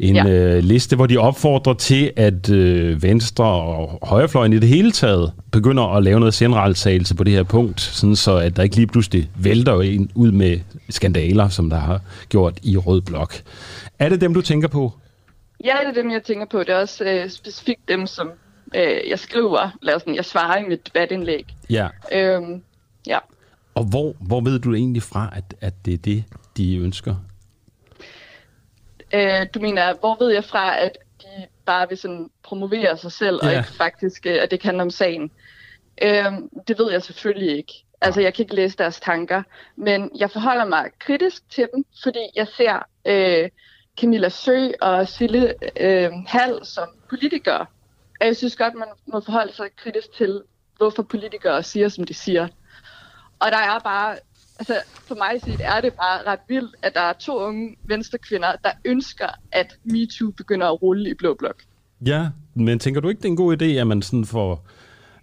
En 0.00 0.16
ja. 0.16 0.28
øh, 0.28 0.64
liste, 0.64 0.96
hvor 0.96 1.06
de 1.06 1.18
opfordrer 1.18 1.74
til, 1.74 2.12
at 2.16 2.50
øh, 2.50 3.02
Venstre 3.02 3.44
og 3.44 3.98
Højrefløjen 4.02 4.52
i 4.52 4.58
det 4.58 4.68
hele 4.68 4.92
taget 4.92 5.32
begynder 5.52 5.96
at 5.96 6.02
lave 6.02 6.20
noget 6.20 6.34
generaltagelse 6.34 7.14
på 7.14 7.24
det 7.24 7.32
her 7.32 7.42
punkt, 7.42 7.80
sådan 7.80 8.16
så 8.16 8.36
at 8.36 8.56
der 8.56 8.62
ikke 8.62 8.76
lige 8.76 8.86
pludselig 8.86 9.30
vælter 9.36 9.80
en 9.80 10.10
ud 10.14 10.30
med 10.32 10.60
skandaler, 10.90 11.48
som 11.48 11.70
der 11.70 11.76
har 11.76 12.00
gjort 12.28 12.58
i 12.62 12.76
Rød 12.76 13.00
Blok. 13.00 13.34
Er 13.98 14.08
det 14.08 14.20
dem, 14.20 14.34
du 14.34 14.40
tænker 14.40 14.68
på? 14.68 14.92
Ja, 15.64 15.74
det 15.82 15.98
er 15.98 16.02
dem, 16.02 16.10
jeg 16.10 16.22
tænker 16.22 16.46
på. 16.50 16.58
Det 16.58 16.68
er 16.68 16.76
også 16.76 17.04
øh, 17.04 17.30
specifikt 17.30 17.88
dem, 17.88 18.06
som 18.06 18.30
øh, 18.74 19.10
jeg 19.10 19.18
skriver, 19.18 19.70
eller 19.82 19.98
sådan, 19.98 20.14
jeg 20.14 20.24
svarer 20.24 20.58
i 20.58 20.68
mit 20.68 20.86
debatindlæg. 20.86 21.46
Ja. 21.70 21.88
Øhm, 22.12 22.62
ja. 23.06 23.18
Og 23.74 23.84
hvor, 23.84 24.14
hvor 24.20 24.40
ved 24.40 24.58
du 24.58 24.74
egentlig 24.74 25.02
fra, 25.02 25.32
at, 25.36 25.54
at 25.60 25.74
det 25.84 25.94
er 25.94 25.98
det, 25.98 26.24
de 26.56 26.76
ønsker? 26.76 27.14
Øh, 29.14 29.46
du 29.54 29.60
mener, 29.60 29.94
hvor 30.00 30.24
ved 30.24 30.32
jeg 30.32 30.44
fra, 30.44 30.78
at 30.78 30.98
de 31.22 31.46
bare 31.66 31.88
vil 31.88 31.98
sådan 31.98 32.30
promovere 32.42 32.96
sig 32.96 33.12
selv, 33.12 33.40
ja. 33.42 33.48
og 33.48 33.54
ikke 33.54 33.72
faktisk, 33.72 34.26
øh, 34.26 34.42
at 34.42 34.50
det 34.50 34.60
kan 34.60 34.80
om 34.80 34.90
sagen? 34.90 35.30
Øh, 36.02 36.32
det 36.68 36.78
ved 36.78 36.90
jeg 36.92 37.02
selvfølgelig 37.02 37.56
ikke. 37.56 37.72
Altså, 38.00 38.20
jeg 38.20 38.34
kan 38.34 38.42
ikke 38.42 38.54
læse 38.54 38.76
deres 38.78 39.00
tanker, 39.00 39.42
men 39.76 40.10
jeg 40.16 40.30
forholder 40.30 40.64
mig 40.64 40.90
kritisk 40.98 41.50
til 41.50 41.68
dem, 41.74 41.84
fordi 42.02 42.30
jeg 42.36 42.48
ser 42.48 42.86
øh, 43.04 43.50
Camilla 44.00 44.28
Sø 44.28 44.70
og 44.80 45.08
Sille 45.08 45.54
øh, 45.80 46.12
Hall 46.26 46.66
som 46.66 46.88
politikere. 47.08 47.66
Og 48.20 48.26
jeg 48.26 48.36
synes 48.36 48.56
godt, 48.56 48.74
man 48.74 48.88
må 49.06 49.20
forholde 49.20 49.52
sig 49.52 49.66
kritisk 49.76 50.12
til, 50.16 50.42
hvorfor 50.76 51.02
politikere 51.02 51.62
siger, 51.62 51.88
som 51.88 52.04
de 52.04 52.14
siger. 52.14 52.48
Og 53.38 53.50
der 53.50 53.58
er 53.58 53.78
bare 53.78 54.16
altså 54.58 54.74
for 54.88 55.14
mig 55.14 55.40
set 55.44 55.60
er 55.60 55.80
det 55.80 55.92
bare 55.92 56.32
ret 56.32 56.40
vildt, 56.48 56.74
at 56.82 56.94
der 56.94 57.00
er 57.00 57.12
to 57.12 57.38
unge 57.38 57.76
venstrekvinder, 57.84 58.52
der 58.64 58.70
ønsker, 58.84 59.26
at 59.52 59.76
MeToo 59.84 60.30
begynder 60.30 60.66
at 60.66 60.82
rulle 60.82 61.10
i 61.10 61.14
Blå 61.14 61.34
Blok. 61.34 61.62
Ja, 62.06 62.28
men 62.54 62.78
tænker 62.78 63.00
du 63.00 63.08
ikke, 63.08 63.18
det 63.18 63.24
er 63.24 63.30
en 63.30 63.36
god 63.36 63.62
idé, 63.62 63.64
at 63.64 63.86
man 63.86 64.02
sådan 64.02 64.24
får... 64.24 64.66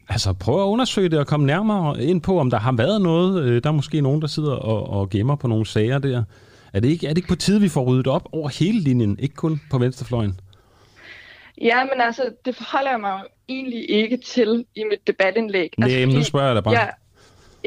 Altså 0.09 0.33
prøve 0.33 0.61
at 0.61 0.65
undersøge 0.65 1.09
det 1.09 1.19
og 1.19 1.27
komme 1.27 1.45
nærmere 1.45 2.03
ind 2.03 2.21
på, 2.21 2.39
om 2.39 2.49
der 2.49 2.59
har 2.59 2.71
været 2.71 3.01
noget. 3.01 3.43
Øh, 3.43 3.63
der 3.63 3.69
er 3.69 3.73
måske 3.73 4.01
nogen, 4.01 4.21
der 4.21 4.27
sidder 4.27 4.53
og, 4.53 4.89
og 4.89 5.09
gemmer 5.09 5.35
på 5.35 5.47
nogle 5.47 5.65
sager 5.65 5.99
der. 5.99 6.23
Er 6.73 6.79
det, 6.79 6.89
ikke, 6.89 7.07
er 7.07 7.09
det 7.09 7.17
ikke 7.17 7.29
på 7.29 7.35
tide, 7.35 7.61
vi 7.61 7.69
får 7.69 7.83
ryddet 7.83 8.07
op 8.07 8.29
over 8.31 8.49
hele 8.49 8.79
linjen, 8.79 9.19
ikke 9.19 9.35
kun 9.35 9.61
på 9.71 9.77
venstrefløjen? 9.77 10.39
Ja, 11.61 11.83
men 11.83 12.01
altså, 12.01 12.21
det 12.45 12.55
forholder 12.55 12.91
jeg 12.91 12.99
mig 12.99 13.23
egentlig 13.49 13.89
ikke 13.89 14.17
til 14.17 14.65
i 14.75 14.83
mit 14.83 15.07
debatindlæg. 15.07 15.69
Nej, 15.77 15.89
altså, 15.89 16.07
men 16.07 16.15
nu 16.15 16.23
spørger 16.23 16.47
jeg 16.47 16.55
dig 16.55 16.63
bare. 16.63 16.73
Ja, 16.73 16.87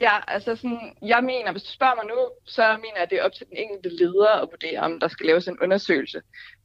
Ja, 0.02 0.14
altså 0.28 0.56
sådan, 0.56 0.92
jeg 1.02 1.20
mener, 1.24 1.52
hvis 1.52 1.62
du 1.62 1.72
spørger 1.72 1.94
mig 1.94 2.04
nu, 2.04 2.20
så 2.44 2.62
mener 2.62 2.96
jeg, 2.96 3.02
at 3.02 3.10
det 3.10 3.18
er 3.18 3.24
op 3.24 3.32
til 3.32 3.46
den 3.46 3.56
enkelte 3.56 3.96
leder 3.96 4.42
at 4.42 4.48
vurdere, 4.52 4.80
om 4.80 5.00
der 5.00 5.08
skal 5.08 5.26
laves 5.26 5.48
en 5.48 5.58
undersøgelse. 5.62 6.20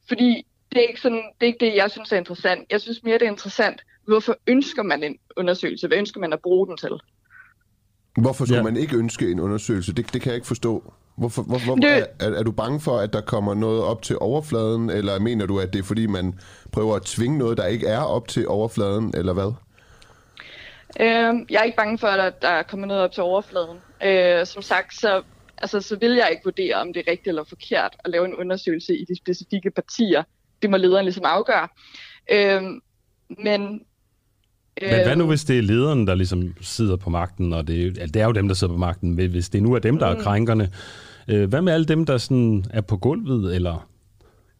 Fordi 0.08 0.46
det 0.72 0.78
er 0.84 0.88
ikke, 0.88 1.00
sådan, 1.00 1.24
det, 1.40 1.42
er 1.46 1.46
ikke 1.46 1.64
det, 1.66 1.76
jeg 1.76 1.90
synes 1.90 2.12
er 2.12 2.16
interessant. 2.16 2.66
Jeg 2.70 2.80
synes 2.80 3.02
mere, 3.02 3.18
det 3.18 3.26
er 3.26 3.30
interessant, 3.30 3.80
hvorfor 4.06 4.36
ønsker 4.46 4.82
man 4.82 5.02
en 5.02 5.16
undersøgelse? 5.36 5.86
Hvad 5.86 5.98
ønsker 5.98 6.20
man 6.20 6.32
at 6.32 6.40
bruge 6.42 6.66
den 6.68 6.76
til? 6.76 6.92
Hvorfor 8.16 8.44
skulle 8.44 8.56
ja. 8.56 8.62
man 8.62 8.76
ikke 8.76 8.96
ønske 8.96 9.30
en 9.30 9.40
undersøgelse? 9.40 9.94
Det, 9.94 10.12
det 10.12 10.22
kan 10.22 10.30
jeg 10.30 10.34
ikke 10.34 10.46
forstå. 10.46 10.92
Hvorfor, 11.16 11.42
hvor, 11.42 11.64
hvor, 11.64 11.74
det... 11.74 12.06
er, 12.20 12.30
er 12.30 12.42
du 12.42 12.52
bange 12.52 12.80
for, 12.80 12.98
at 12.98 13.12
der 13.12 13.20
kommer 13.20 13.54
noget 13.54 13.82
op 13.82 14.02
til 14.02 14.16
overfladen, 14.20 14.90
eller 14.90 15.18
mener 15.18 15.46
du, 15.46 15.60
at 15.60 15.72
det 15.72 15.78
er 15.78 15.82
fordi, 15.82 16.06
man 16.06 16.38
prøver 16.72 16.96
at 16.96 17.02
tvinge 17.02 17.38
noget, 17.38 17.58
der 17.58 17.66
ikke 17.66 17.86
er 17.86 18.00
op 18.00 18.28
til 18.28 18.48
overfladen, 18.48 19.14
eller 19.16 19.32
hvad? 19.32 19.52
Øh, 21.00 21.34
jeg 21.50 21.58
er 21.60 21.62
ikke 21.62 21.76
bange 21.76 21.98
for, 21.98 22.06
at 22.06 22.42
der 22.42 22.62
kommer 22.62 22.86
noget 22.86 23.02
op 23.02 23.12
til 23.12 23.22
overfladen. 23.22 23.78
Øh, 24.04 24.46
som 24.46 24.62
sagt, 24.62 25.00
så, 25.00 25.22
altså, 25.58 25.80
så 25.80 25.96
vil 25.96 26.10
jeg 26.10 26.28
ikke 26.30 26.44
vurdere, 26.44 26.74
om 26.74 26.92
det 26.92 27.00
er 27.06 27.10
rigtigt 27.10 27.28
eller 27.28 27.44
forkert 27.44 27.96
at 28.04 28.10
lave 28.10 28.24
en 28.24 28.34
undersøgelse 28.34 28.96
i 28.96 29.04
de 29.04 29.16
specifikke 29.16 29.70
partier. 29.70 30.22
Det 30.62 30.70
må 30.70 30.76
lederen 30.76 31.04
ligesom 31.04 31.24
afgøre. 31.24 31.68
Øh, 32.32 32.62
men 33.44 33.80
men 34.80 35.04
hvad 35.04 35.16
nu, 35.16 35.26
hvis 35.26 35.44
det 35.44 35.58
er 35.58 35.62
lederen, 35.62 36.06
der 36.06 36.14
ligesom 36.14 36.54
sidder 36.60 36.96
på 36.96 37.10
magten, 37.10 37.52
og 37.52 37.68
det, 37.68 37.98
er, 37.98 38.06
det 38.06 38.22
er 38.22 38.26
jo 38.26 38.32
dem, 38.32 38.48
der 38.48 38.54
sidder 38.54 38.74
på 38.74 38.78
magten, 38.78 39.12
hvis 39.12 39.48
det 39.48 39.62
nu 39.62 39.74
er 39.74 39.78
dem, 39.78 39.98
der 39.98 40.06
er 40.06 40.14
mm. 40.14 40.20
krænkerne, 40.20 40.70
øh, 41.28 41.48
hvad 41.48 41.62
med 41.62 41.72
alle 41.72 41.86
dem, 41.86 42.06
der 42.06 42.18
sådan 42.18 42.64
er 42.70 42.80
på 42.80 42.96
gulvet, 42.96 43.54
eller 43.54 43.89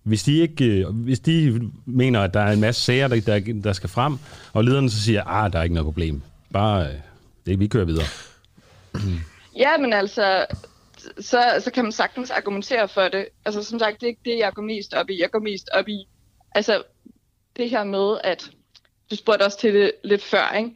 hvis 0.03 0.23
de, 0.23 0.39
ikke, 0.39 0.65
øh, 0.65 0.89
hvis 0.89 1.21
de 1.21 1.61
mener, 1.87 2.21
at 2.21 2.35
der 2.35 2.41
er 2.41 2.53
en 2.53 2.61
masse 2.61 2.83
sager, 2.83 3.09
der, 3.09 3.21
der, 3.21 3.61
der 3.65 3.73
skal 3.73 3.89
frem, 3.89 4.19
og 4.53 4.65
lederne 4.65 4.91
så 4.91 5.03
siger, 5.03 5.21
at 5.21 5.45
ah, 5.45 5.53
der 5.53 5.59
er 5.59 5.63
ikke 5.63 5.75
noget 5.75 5.87
problem. 5.87 6.23
Bare, 6.53 6.87
øh, 6.87 6.95
det, 7.47 7.61
vi 7.61 7.67
kører 7.67 7.85
videre. 7.85 8.07
Ja, 9.57 9.77
men 9.79 9.93
altså, 9.93 10.47
så, 11.21 11.61
så 11.65 11.71
kan 11.75 11.85
man 11.85 11.93
sagtens 11.93 12.31
argumentere 12.31 12.89
for 12.89 13.09
det. 13.09 13.27
Altså, 13.45 13.63
som 13.63 13.79
sagt, 13.79 14.01
det 14.01 14.03
er 14.03 14.09
ikke 14.09 14.21
det, 14.25 14.39
jeg 14.39 14.53
går 14.53 14.63
mest 14.63 14.95
op 14.95 15.11
i. 15.11 15.21
Jeg 15.21 15.31
går 15.31 15.39
mest 15.39 15.69
op 15.73 15.89
i, 15.89 16.09
altså, 16.55 16.83
det 17.57 17.71
her 17.71 17.85
med, 17.85 18.19
at 18.25 18.51
du 19.11 19.17
spurgte 19.17 19.43
også 19.43 19.59
til 19.59 19.75
det 19.75 19.93
lidt 20.05 20.23
før, 20.23 20.57
ikke? 20.59 20.71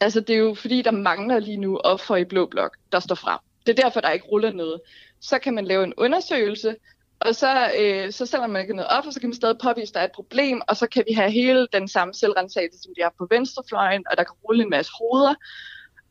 Altså, 0.00 0.20
det 0.20 0.34
er 0.34 0.38
jo 0.38 0.54
fordi, 0.54 0.82
der 0.82 0.90
mangler 0.90 1.38
lige 1.38 1.56
nu 1.56 1.78
offer 1.78 2.16
i 2.16 2.24
Blå 2.24 2.46
Blok, 2.46 2.76
der 2.92 3.00
står 3.00 3.14
frem. 3.14 3.38
Det 3.66 3.78
er 3.78 3.82
derfor, 3.82 4.00
der 4.00 4.10
ikke 4.10 4.26
ruller 4.26 4.52
noget. 4.52 4.80
Så 5.20 5.38
kan 5.38 5.54
man 5.54 5.64
lave 5.64 5.84
en 5.84 5.94
undersøgelse, 5.96 6.76
og 7.20 7.34
så, 7.34 7.70
øh, 7.78 8.12
så 8.12 8.26
sætter 8.26 8.46
man 8.46 8.62
ikke 8.62 8.76
noget 8.76 8.90
op, 8.90 9.06
og 9.06 9.12
så 9.12 9.20
kan 9.20 9.28
man 9.28 9.34
stadig 9.34 9.56
påvise, 9.62 9.90
at 9.90 9.94
der 9.94 10.00
er 10.00 10.04
et 10.04 10.12
problem, 10.12 10.60
og 10.68 10.76
så 10.76 10.86
kan 10.86 11.04
vi 11.08 11.12
have 11.12 11.30
hele 11.30 11.68
den 11.72 11.88
samme 11.88 12.14
selvrensagelse, 12.14 12.82
som 12.82 12.92
de 12.96 13.02
har 13.02 13.14
på 13.18 13.26
venstrefløjen, 13.30 14.04
og 14.10 14.16
der 14.16 14.24
kan 14.24 14.34
rulle 14.44 14.64
en 14.64 14.70
masse 14.70 14.92
hoveder. 15.00 15.34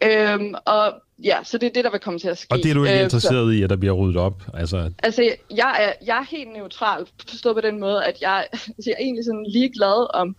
Øhm, 0.03 0.53
og 0.65 0.93
ja, 1.23 1.37
så 1.43 1.57
det 1.57 1.67
er 1.67 1.73
det, 1.73 1.83
der 1.83 1.91
vil 1.91 1.99
komme 1.99 2.19
til 2.19 2.27
at 2.27 2.37
ske. 2.37 2.51
Og 2.51 2.57
det 2.57 2.69
er 2.69 2.73
du 2.73 2.83
ikke 2.83 2.97
Øh, 2.97 3.03
interesseret 3.03 3.53
i, 3.53 3.63
at 3.63 3.69
der 3.69 3.75
bliver 3.75 3.93
ryddet 3.93 4.17
op? 4.17 4.43
Altså, 4.53 4.91
Altså, 5.03 5.35
jeg 5.55 5.75
er, 5.79 6.05
jeg 6.05 6.17
er 6.17 6.23
helt 6.23 6.53
neutral, 6.53 7.07
forstået 7.29 7.55
på 7.55 7.61
den 7.61 7.79
måde, 7.79 8.05
at 8.05 8.21
jeg, 8.21 8.47
altså, 8.51 8.71
jeg 8.87 8.93
er 8.93 9.03
egentlig 9.03 9.25
sådan 9.25 9.45
ligeglad 9.49 10.15
om, 10.15 10.35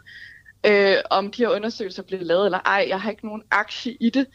øh, 0.66 0.96
om 1.10 1.30
de 1.30 1.42
her 1.42 1.48
undersøgelser 1.48 2.02
bliver 2.02 2.24
lavet 2.24 2.44
eller 2.44 2.58
ej. 2.58 2.86
Jeg 2.88 3.00
har 3.00 3.10
ikke 3.10 3.26
nogen 3.26 3.42
aktie 3.50 3.96
i 4.00 4.10
det. 4.10 4.26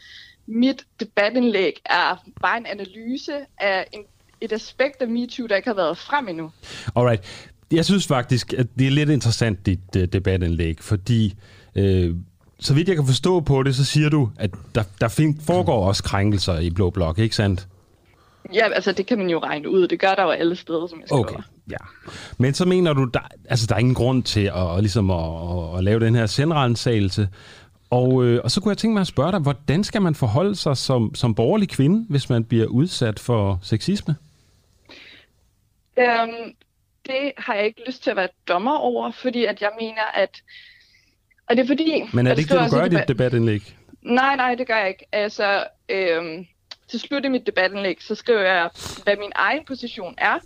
Mit 0.46 0.84
debatindlæg 1.00 1.80
er 1.84 2.16
bare 2.42 2.58
en 2.58 2.66
analyse 2.66 3.32
af 3.58 3.86
en, 3.92 4.04
et 4.40 4.52
aspekt 4.52 5.02
af 5.02 5.08
MeToo, 5.08 5.46
der 5.46 5.56
ikke 5.56 5.68
har 5.68 5.74
været 5.74 5.98
frem 5.98 6.28
endnu. 6.28 6.50
alright. 6.96 7.52
Jeg 7.72 7.84
synes 7.84 8.06
faktisk, 8.06 8.52
at 8.52 8.66
det 8.78 8.86
er 8.86 8.90
lidt 8.90 9.10
interessant, 9.10 9.66
dit 9.66 9.80
uh, 9.96 10.02
debatindlæg, 10.02 10.76
fordi 10.80 11.34
øh, 11.74 12.14
så 12.60 12.74
vidt 12.74 12.88
jeg 12.88 12.96
kan 12.96 13.06
forstå 13.06 13.40
på 13.40 13.62
det, 13.62 13.76
så 13.76 13.84
siger 13.84 14.08
du, 14.08 14.30
at 14.38 14.50
der, 14.74 14.82
der 15.00 15.34
foregår 15.40 15.88
også 15.88 16.02
krænkelser 16.02 16.58
i 16.58 16.70
Blå 16.70 16.90
Blok, 16.90 17.18
ikke 17.18 17.36
sandt? 17.36 17.68
Ja, 18.54 18.68
altså 18.72 18.92
det 18.92 19.06
kan 19.06 19.18
man 19.18 19.30
jo 19.30 19.38
regne 19.38 19.70
ud. 19.70 19.88
Det 19.88 20.00
gør 20.00 20.14
der 20.14 20.22
jo 20.22 20.30
alle 20.30 20.56
steder, 20.56 20.86
som 20.86 21.00
jeg 21.00 21.08
skriver. 21.08 21.24
Okay, 21.24 21.38
ja. 21.70 21.76
Men 22.38 22.54
så 22.54 22.64
mener 22.64 22.92
du, 22.92 23.04
der, 23.04 23.20
altså 23.48 23.66
der 23.66 23.74
er 23.74 23.78
ingen 23.78 23.94
grund 23.94 24.22
til 24.22 24.50
at, 24.54 24.80
ligesom 24.80 25.10
at, 25.10 25.24
at, 25.24 25.78
at 25.78 25.84
lave 25.84 26.00
den 26.00 26.14
her 26.14 26.26
sendrensagelse. 26.26 27.28
Og, 27.90 28.24
øh, 28.24 28.40
og 28.44 28.50
så 28.50 28.60
kunne 28.60 28.70
jeg 28.70 28.78
tænke 28.78 28.94
mig 28.94 29.00
at 29.00 29.06
spørge 29.06 29.32
dig, 29.32 29.40
hvordan 29.40 29.84
skal 29.84 30.02
man 30.02 30.14
forholde 30.14 30.54
sig 30.56 30.76
som, 30.76 31.14
som 31.14 31.34
borgerlig 31.34 31.68
kvinde, 31.68 32.06
hvis 32.08 32.30
man 32.30 32.44
bliver 32.44 32.66
udsat 32.66 33.18
for 33.18 33.58
sexisme? 33.62 34.14
Øhm, 35.98 36.54
det 37.06 37.32
har 37.38 37.54
jeg 37.54 37.64
ikke 37.64 37.82
lyst 37.86 38.02
til 38.02 38.10
at 38.10 38.16
være 38.16 38.28
dommer 38.48 38.76
over, 38.76 39.10
fordi 39.10 39.44
at 39.44 39.62
jeg 39.62 39.70
mener, 39.80 40.04
at... 40.14 40.42
Og 41.48 41.56
det 41.56 41.62
er 41.62 41.66
fordi... 41.66 42.02
Men 42.12 42.26
er 42.26 42.34
det 42.34 42.38
ikke 42.38 42.54
det, 42.54 42.70
du 42.70 42.76
gør 42.76 42.84
i 42.84 42.88
dit 42.88 43.08
debatindlæg? 43.08 43.76
Nej, 44.02 44.36
nej, 44.36 44.54
det 44.54 44.66
gør 44.66 44.76
jeg 44.76 44.88
ikke. 44.88 45.06
Altså, 45.12 45.66
øhm, 45.88 46.46
til 46.88 47.00
slut 47.00 47.24
i 47.24 47.28
mit 47.28 47.46
debatindlæg, 47.46 48.02
så 48.02 48.14
skriver 48.14 48.40
jeg, 48.40 48.70
hvad 49.04 49.16
min 49.16 49.32
egen 49.34 49.64
position 49.64 50.14
er, 50.18 50.38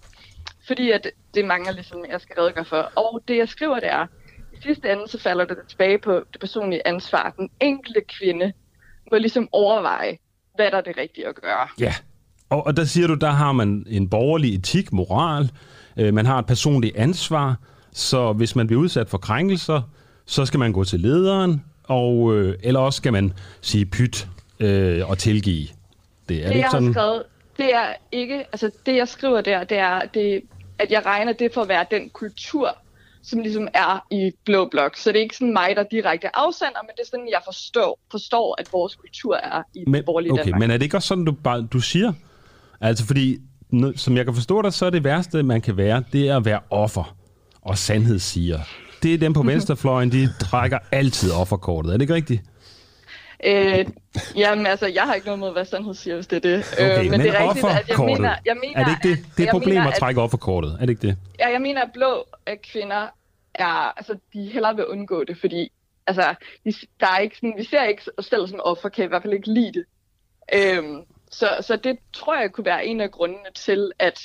fordi 0.66 0.90
at 0.90 1.11
det 1.34 1.44
mangler 1.44 1.72
ligesom, 1.72 2.05
jeg 2.09 2.20
skal 2.20 2.36
redegøre 2.38 2.64
for. 2.64 2.92
Og 2.96 3.22
det, 3.28 3.36
jeg 3.36 3.48
skriver, 3.48 3.80
det 3.80 3.88
er, 3.88 4.07
i 4.53 4.62
sidste 4.62 4.92
ende, 4.92 5.09
så 5.09 5.20
falder 5.20 5.44
det 5.44 5.59
tilbage 5.68 5.98
på 5.98 6.24
det 6.32 6.40
personlige 6.40 6.86
ansvar. 6.86 7.30
Den 7.30 7.51
enkelte 7.61 8.01
kvinde 8.01 8.53
må 9.11 9.18
ligesom 9.18 9.48
overveje, 9.53 10.18
hvad 10.55 10.70
der 10.70 10.76
er 10.76 10.80
det 10.80 10.96
rigtige 10.96 11.26
at 11.26 11.34
gøre. 11.34 11.68
Ja. 11.80 11.94
Og, 12.51 12.66
og 12.66 12.76
der 12.76 12.84
siger 12.84 13.07
du, 13.07 13.14
der 13.14 13.30
har 13.30 13.53
man 13.53 13.86
en 13.88 14.09
borgerlig 14.09 14.55
etik, 14.55 14.92
moral, 14.92 15.51
øh, 15.96 16.14
man 16.14 16.26
har 16.26 16.38
et 16.38 16.46
personligt 16.46 16.96
ansvar, 16.96 17.57
så 17.92 18.32
hvis 18.32 18.57
man 18.57 18.66
bliver 18.66 18.82
udsat 18.82 19.09
for 19.09 19.18
krænkelser, 19.18 19.82
så 20.26 20.46
skal 20.46 20.61
man 20.61 20.72
gå 20.72 20.84
til 20.84 21.01
lederen, 21.01 21.64
og, 21.84 22.36
øh, 22.36 22.59
eller 22.62 22.80
også 22.80 22.96
skal 22.96 23.12
man 23.12 23.32
sige 23.61 23.86
pyt 23.86 24.28
øh, 24.61 25.11
og 25.11 25.18
tilgive. 25.18 25.66
Det 26.28 26.36
er 26.36 26.42
det, 26.42 26.48
det, 26.48 26.57
ikke 26.57 26.70
sådan? 26.70 26.92
skrevet, 26.92 27.22
det 27.57 27.74
er 27.74 27.94
ikke, 28.12 28.38
altså 28.38 28.70
det 28.86 28.96
jeg 28.96 29.09
skriver 29.09 29.40
der, 29.40 29.64
det 29.64 29.78
er, 29.78 30.01
det, 30.14 30.42
at 30.78 30.90
jeg 30.90 31.07
regner 31.07 31.32
det 31.32 31.55
for 31.55 31.62
at 31.62 31.68
være 31.68 31.86
den 31.90 32.11
kultur, 32.11 32.76
som 33.22 33.40
ligesom 33.40 33.68
er 33.74 34.07
i 34.11 34.32
Blå 34.44 34.68
Blok. 34.68 34.96
Så 34.96 35.12
det 35.12 35.18
er 35.18 35.22
ikke 35.22 35.36
sådan 35.36 35.53
mig, 35.53 35.76
der 35.76 35.82
direkte 35.82 36.36
afsender, 36.36 36.82
men 36.82 36.90
det 36.96 37.03
er 37.03 37.07
sådan, 37.11 37.28
jeg 37.30 37.40
forstår, 37.44 37.98
forstår 38.11 38.61
at 38.61 38.72
vores 38.72 38.94
kultur 38.94 39.36
er 39.36 39.62
i 39.74 39.84
men, 39.86 40.05
borgerlige 40.05 40.32
okay, 40.32 40.44
Danmark. 40.44 40.61
men 40.61 40.70
er 40.70 40.76
det 40.76 40.82
ikke 40.82 40.96
også 40.96 41.09
sådan, 41.09 41.24
du, 41.24 41.32
bare, 41.32 41.62
du 41.72 41.80
siger? 41.80 42.12
Altså 42.81 43.07
fordi, 43.07 43.39
som 43.97 44.16
jeg 44.16 44.24
kan 44.24 44.35
forstå 44.35 44.62
dig, 44.62 44.72
så 44.72 44.87
er 44.87 44.91
det 44.91 45.05
værste, 45.05 45.43
man 45.43 45.61
kan 45.61 45.76
være, 45.76 46.05
det 46.12 46.28
er 46.28 46.37
at 46.37 46.45
være 46.45 46.61
offer 46.70 47.16
og 47.62 47.78
sandhedssiger. 47.78 48.61
Det 49.03 49.14
er 49.14 49.18
dem 49.18 49.33
på 49.33 49.43
venstrefløjen, 49.43 50.12
de 50.12 50.28
trækker 50.41 50.78
altid 50.93 51.33
offerkortet. 51.33 51.93
Er 51.93 51.97
det 51.97 52.03
ikke 52.03 52.14
rigtigt? 52.14 52.43
Øh, 53.45 53.87
jamen 54.37 54.66
altså, 54.66 54.87
jeg 54.87 55.03
har 55.03 55.14
ikke 55.14 55.26
noget 55.26 55.41
mod, 55.41 55.53
hvad 55.53 55.64
sandhed 55.64 55.95
siger, 55.95 56.14
hvis 56.14 56.26
det 56.26 56.37
er 56.37 56.41
det. 56.41 56.64
Okay, 56.72 57.05
øh, 57.05 57.11
men, 57.11 57.20
det 57.20 57.28
er 57.28 57.49
rigtigt, 57.49 57.66
at 57.66 57.89
jeg 57.89 57.99
mener, 57.99 58.37
jeg 58.45 58.57
mener 58.62 58.81
er 58.81 58.85
det 58.85 58.93
ikke 58.93 59.09
det? 59.09 59.26
Det 59.26 59.39
er 59.39 59.43
et 59.43 59.47
jeg 59.47 59.53
problem 59.53 59.74
mener, 59.74 59.89
at 59.89 59.95
trække 59.95 60.20
offerkortet, 60.20 60.72
er 60.72 60.87
det 60.87 60.91
ikke 60.91 61.07
det? 61.07 61.16
Ja, 61.39 61.49
jeg 61.49 61.61
mener, 61.61 61.83
at 61.83 61.91
blå 61.95 62.26
øh, 62.49 62.57
kvinder 62.72 63.07
er, 63.55 63.99
altså, 63.99 64.18
de 64.33 64.51
hellere 64.53 64.76
vil 64.76 64.87
undgå 64.87 65.24
det, 65.24 65.39
fordi 65.41 65.72
altså, 66.07 66.35
de, 66.64 66.72
der 67.01 67.07
er 67.07 67.18
ikke 67.18 67.37
sådan, 67.37 67.55
vi 67.57 67.64
ser 67.64 67.85
ikke 67.85 68.03
os 68.18 68.24
selv 68.26 68.49
som 68.49 68.61
offer, 68.64 68.89
kan 68.89 69.05
i 69.05 69.09
hvert 69.09 69.22
fald 69.22 69.33
ikke 69.33 69.53
lide 69.53 69.72
det. 69.72 69.85
Øhm, 70.55 71.01
så, 71.31 71.57
så 71.61 71.76
det 71.76 71.99
tror 72.12 72.41
jeg 72.41 72.53
kunne 72.53 72.64
være 72.64 72.87
en 72.87 73.01
af 73.01 73.11
grundene 73.11 73.51
til, 73.55 73.93
at 73.99 74.20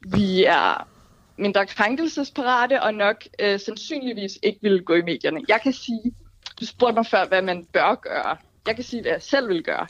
vi 0.00 0.44
er 0.44 0.88
mindre 1.36 1.66
krænkelsesparate 1.66 2.82
og 2.82 2.94
nok 2.94 3.24
øh, 3.38 3.60
sandsynligvis 3.60 4.38
ikke 4.42 4.58
vil 4.62 4.82
gå 4.82 4.94
i 4.94 5.02
medierne. 5.02 5.40
Jeg 5.48 5.60
kan 5.62 5.72
sige, 5.72 6.12
du 6.60 6.66
spurgte 6.66 6.94
mig 6.94 7.06
før, 7.06 7.26
hvad 7.26 7.42
man 7.42 7.64
bør 7.64 7.94
gøre. 7.94 8.36
Jeg 8.66 8.74
kan 8.74 8.84
sige, 8.84 9.02
hvad 9.02 9.12
jeg 9.12 9.22
selv 9.22 9.48
vil 9.48 9.62
gøre. 9.62 9.86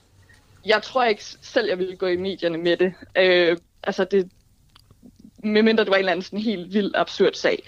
Jeg 0.67 0.83
tror 0.83 1.05
ikke 1.05 1.25
selv, 1.25 1.69
jeg 1.69 1.79
vil 1.79 1.97
gå 1.99 2.07
i 2.07 2.17
medierne 2.17 2.59
med 2.59 2.77
det. 2.77 2.95
Øh, 3.17 3.57
altså 3.83 4.05
det, 4.05 4.31
medmindre 5.43 5.85
det 5.85 5.91
var 5.91 5.97
en 5.97 5.99
eller 5.99 6.13
anden 6.13 6.23
sådan 6.23 6.39
helt 6.39 6.75
vild 6.75 6.93
absurd 6.95 7.33
sag. 7.35 7.63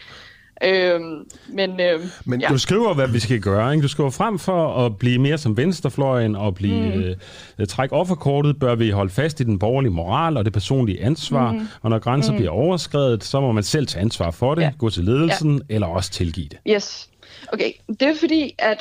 Øhm, 0.65 1.29
men 1.49 1.81
øhm, 1.81 2.03
Men 2.25 2.41
ja. 2.41 2.49
Du 2.49 2.59
skriver, 2.59 2.95
hvad 2.95 3.09
vi 3.09 3.19
skal 3.21 3.41
gøre. 3.41 3.73
Ikke? 3.73 3.83
Du 3.83 3.89
skriver 3.89 4.11
frem 4.11 4.39
for 4.39 4.87
at 4.87 4.99
blive 4.99 5.19
mere 5.19 5.39
som 5.39 5.57
venstrefløjen 5.57 6.37
og 6.37 6.55
blive, 6.55 6.97
mm. 6.97 7.15
øh, 7.59 7.67
trække 7.67 7.95
offerkortet, 7.95 8.59
bør 8.59 8.75
vi 8.75 8.91
holde 8.91 9.11
fast 9.11 9.41
i 9.41 9.45
den 9.45 9.59
borgerlige 9.59 9.93
moral 9.93 10.37
og 10.37 10.45
det 10.45 10.53
personlige 10.53 11.03
ansvar. 11.05 11.53
Mm. 11.53 11.69
Og 11.83 11.91
når 11.91 11.99
grænser 11.99 12.33
mm. 12.33 12.37
bliver 12.39 12.51
overskrevet, 12.51 13.25
så 13.25 13.41
må 13.41 13.53
man 13.53 13.63
selv 13.63 13.87
tage 13.87 14.03
ansvar 14.03 14.31
for 14.31 14.55
det, 14.55 14.63
Ja. 14.63 14.71
gå 14.79 14.91
til 14.91 15.05
ledelsen 15.05 15.63
ja. 15.69 15.75
eller 15.75 15.87
også 15.87 16.11
tilgive 16.11 16.49
det. 16.49 16.59
Yes. 16.69 17.09
Okay, 17.53 17.73
det 17.89 18.03
er 18.03 18.15
fordi, 18.21 18.55
at 18.59 18.79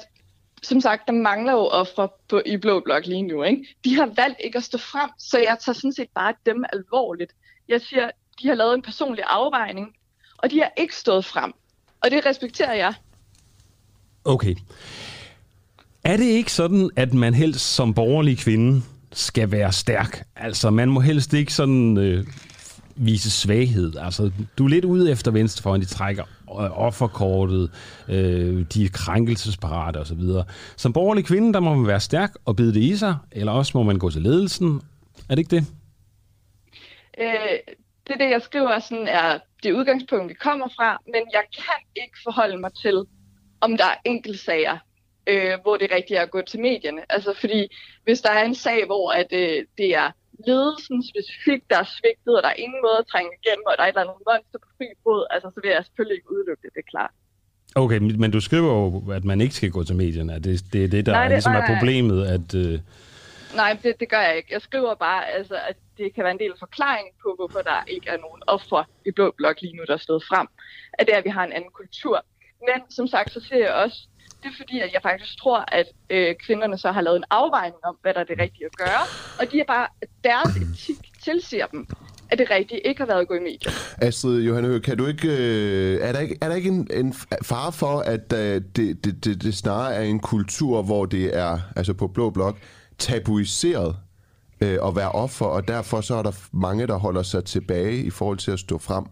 som 0.63 0.81
sagt, 0.81 1.07
der 1.07 1.13
mangler 1.13 1.51
jo 1.53 1.67
ofre 1.67 2.09
på, 2.29 2.41
i 2.45 2.57
Blå 2.57 2.79
Blok 2.79 3.05
lige 3.05 3.21
nu. 3.21 3.43
Ikke? 3.43 3.65
De 3.85 3.95
har 3.95 4.09
valgt 4.15 4.37
ikke 4.43 4.57
at 4.57 4.63
stå 4.63 4.77
frem, 4.77 5.09
så 5.19 5.37
jeg 5.37 5.57
tager 5.65 5.73
sådan 5.73 5.93
set 5.93 6.07
bare 6.15 6.33
dem 6.45 6.65
alvorligt. 6.73 7.31
Jeg 7.69 7.81
siger, 7.81 8.09
de 8.41 8.47
har 8.47 8.55
lavet 8.55 8.75
en 8.75 8.81
personlig 8.81 9.23
afvejning, 9.27 9.87
og 10.37 10.51
de 10.51 10.57
har 10.59 10.71
ikke 10.77 10.95
stået 10.95 11.25
frem. 11.25 11.53
Og 12.03 12.11
det 12.11 12.25
respekterer 12.25 12.73
jeg. 12.73 12.93
Okay. 14.25 14.55
Er 16.03 16.17
det 16.17 16.25
ikke 16.25 16.51
sådan, 16.51 16.89
at 16.95 17.13
man 17.13 17.33
helst 17.33 17.75
som 17.75 17.93
borgerlig 17.93 18.37
kvinde 18.37 18.81
skal 19.11 19.51
være 19.51 19.71
stærk? 19.71 20.23
Altså, 20.35 20.69
man 20.69 20.89
må 20.89 20.99
helst 20.99 21.33
ikke 21.33 21.53
sådan 21.53 21.97
øh, 21.97 22.25
vise 22.95 23.31
svaghed. 23.31 23.95
Altså, 23.95 24.31
du 24.57 24.65
er 24.65 24.69
lidt 24.69 24.85
ude 24.85 25.11
efter 25.11 25.31
venstrefløjen, 25.31 25.81
de 25.81 25.87
trækker 25.87 26.23
øh, 26.49 26.79
offerkortet, 26.79 27.71
øh, 28.07 28.65
de 28.73 28.85
er 28.85 28.89
krænkelsesparate 28.93 29.97
osv. 29.97 30.21
Som 30.75 30.93
borgerlig 30.93 31.25
kvinde, 31.25 31.53
der 31.53 31.59
må 31.59 31.75
man 31.75 31.87
være 31.87 31.99
stærk 31.99 32.33
og 32.45 32.55
bide 32.55 32.73
det 32.73 32.81
i 32.81 32.97
sig, 32.97 33.15
eller 33.31 33.51
også 33.51 33.71
må 33.75 33.83
man 33.83 33.99
gå 33.99 34.09
til 34.09 34.21
ledelsen. 34.21 34.81
Er 35.29 35.35
det 35.35 35.39
ikke 35.39 35.55
det? 35.55 35.65
Øh, 37.19 37.73
det, 38.07 38.15
det 38.19 38.29
jeg 38.29 38.41
skriver, 38.41 38.79
sådan 38.79 39.07
er 39.07 39.39
det 39.63 39.73
udgangspunkt, 39.73 40.29
vi 40.29 40.33
kommer 40.33 40.67
fra, 40.77 40.89
men 41.05 41.23
jeg 41.37 41.43
kan 41.55 41.79
ikke 42.03 42.17
forholde 42.23 42.57
mig 42.57 42.71
til, 42.83 42.97
om 43.61 43.77
der 43.77 43.85
er 43.85 43.97
enkeltsager, 44.05 44.77
øh, 45.27 45.53
hvor 45.63 45.77
det 45.77 45.91
er 45.91 45.95
rigtigt 45.95 46.17
er 46.19 46.21
at 46.23 46.31
gå 46.31 46.41
til 46.41 46.59
medierne. 46.59 47.01
Altså 47.09 47.33
fordi, 47.41 47.61
hvis 48.03 48.21
der 48.21 48.31
er 48.31 48.43
en 48.43 48.55
sag, 48.55 48.85
hvor 48.85 49.11
at, 49.11 49.27
øh, 49.31 49.57
det 49.77 49.89
er 49.95 50.09
ledelsen 50.47 50.97
specifikt, 51.11 51.65
der 51.69 51.77
er 51.83 51.87
svigtet, 51.97 52.33
og 52.37 52.43
der 52.43 52.49
er 52.49 52.59
ingen 52.65 52.81
måde 52.85 52.97
at 52.99 53.07
trænge 53.11 53.31
igennem, 53.39 53.63
og 53.69 53.73
der 53.77 53.83
er 53.83 53.87
et 53.87 53.91
eller 53.91 54.01
andet 54.01 54.21
monster 54.31 54.59
på 54.63 54.69
fri 54.77 54.87
fod, 55.03 55.21
altså 55.33 55.47
så 55.53 55.59
vil 55.63 55.69
jeg 55.75 55.85
selvfølgelig 55.85 56.15
ikke 56.19 56.31
udelukke 56.35 56.61
det, 56.65 56.71
det 56.75 56.83
er 56.85 56.91
klart. 56.95 57.13
Okay, 57.75 57.97
men 58.23 58.31
du 58.31 58.39
skriver 58.41 58.71
jo, 58.81 59.11
at 59.11 59.23
man 59.23 59.41
ikke 59.41 59.55
skal 59.55 59.71
gå 59.71 59.83
til 59.83 59.95
medierne. 59.95 60.33
Det, 60.39 60.63
det 60.73 60.83
er 60.83 60.87
det, 60.87 61.05
der 61.05 61.11
Nej, 61.11 61.23
det- 61.23 61.31
ligesom 61.31 61.51
nej, 61.51 61.61
er 61.61 61.67
problemet, 61.75 62.19
at... 62.35 62.47
Øh, 62.55 62.79
Nej, 63.55 63.77
det, 63.83 63.99
det 63.99 64.09
gør 64.09 64.19
jeg 64.19 64.37
ikke. 64.37 64.53
Jeg 64.53 64.61
skriver 64.61 64.95
bare, 64.95 65.27
altså, 65.27 65.55
at 65.69 65.75
det 65.97 66.13
kan 66.15 66.23
være 66.23 66.33
en 66.33 66.39
del 66.39 66.51
af 66.51 66.59
forklaringen 66.59 67.13
på, 67.23 67.33
hvorfor 67.37 67.61
der 67.61 67.83
ikke 67.87 68.09
er 68.09 68.17
nogen 68.17 68.41
offer 68.47 68.83
i 69.05 69.11
Blå 69.11 69.33
Blok 69.37 69.61
lige 69.61 69.75
nu, 69.75 69.83
der 69.87 69.93
er 69.93 69.97
stået 69.97 70.23
frem. 70.29 70.47
At 70.93 71.07
det 71.07 71.13
er, 71.13 71.17
at 71.17 71.25
vi 71.25 71.29
har 71.29 71.43
en 71.43 71.51
anden 71.51 71.71
kultur. 71.71 72.25
Men 72.67 72.91
som 72.91 73.07
sagt, 73.07 73.31
så 73.31 73.39
ser 73.49 73.57
jeg 73.57 73.73
også, 73.73 73.97
det 74.43 74.49
er 74.49 74.57
fordi, 74.57 74.79
at 74.79 74.93
jeg 74.93 75.01
faktisk 75.01 75.39
tror, 75.39 75.65
at 75.67 75.87
øh, 76.09 76.35
kvinderne 76.45 76.77
så 76.77 76.91
har 76.91 77.01
lavet 77.01 77.17
en 77.17 77.23
afvejning 77.29 77.79
om, 77.83 77.97
hvad 78.01 78.13
der 78.13 78.19
er 78.19 78.23
det 78.23 78.39
rigtige 78.39 78.65
at 78.65 78.77
gøre. 78.77 79.03
Og 79.39 79.51
de 79.51 79.59
er 79.59 79.65
bare, 79.67 79.87
deres 80.23 80.55
etik 80.55 80.97
tilsiger 81.23 81.67
dem, 81.67 81.87
at 82.29 82.37
det 82.37 82.49
rigtige 82.51 82.79
ikke 82.87 83.01
har 83.01 83.05
været 83.05 83.21
at 83.21 83.27
gå 83.27 83.33
i 83.33 83.39
medier. 83.39 83.71
Astrid 83.97 84.41
Johanne 84.41 84.67
Høgh, 84.67 84.81
kan 84.81 84.97
du 84.97 85.05
ikke, 85.07 85.27
øh, 85.27 86.01
er 86.01 86.11
der 86.11 86.19
ikke, 86.19 86.37
er 86.41 86.47
der 86.47 86.55
ikke 86.55 86.69
en, 86.69 86.87
en 86.93 87.13
fare 87.43 87.71
for, 87.71 87.99
at 87.99 88.33
øh, 88.33 88.61
det, 88.75 89.05
det, 89.05 89.25
det, 89.25 89.43
det 89.43 89.55
snarere 89.55 89.95
er 89.95 90.01
en 90.01 90.19
kultur, 90.19 90.81
hvor 90.81 91.05
det 91.05 91.37
er, 91.37 91.59
altså 91.75 91.93
på 91.93 92.07
Blå 92.07 92.29
Blok, 92.29 92.57
tabuiseret 92.99 93.95
øh, 94.61 94.77
at 94.87 94.95
være 94.95 95.11
offer, 95.11 95.45
og 95.45 95.67
derfor 95.67 96.01
så 96.01 96.15
er 96.15 96.23
der 96.23 96.31
mange, 96.51 96.87
der 96.87 96.97
holder 96.97 97.23
sig 97.23 97.43
tilbage 97.45 97.97
i 97.97 98.09
forhold 98.09 98.37
til 98.37 98.51
at 98.51 98.59
stå 98.59 98.77
frem? 98.77 99.03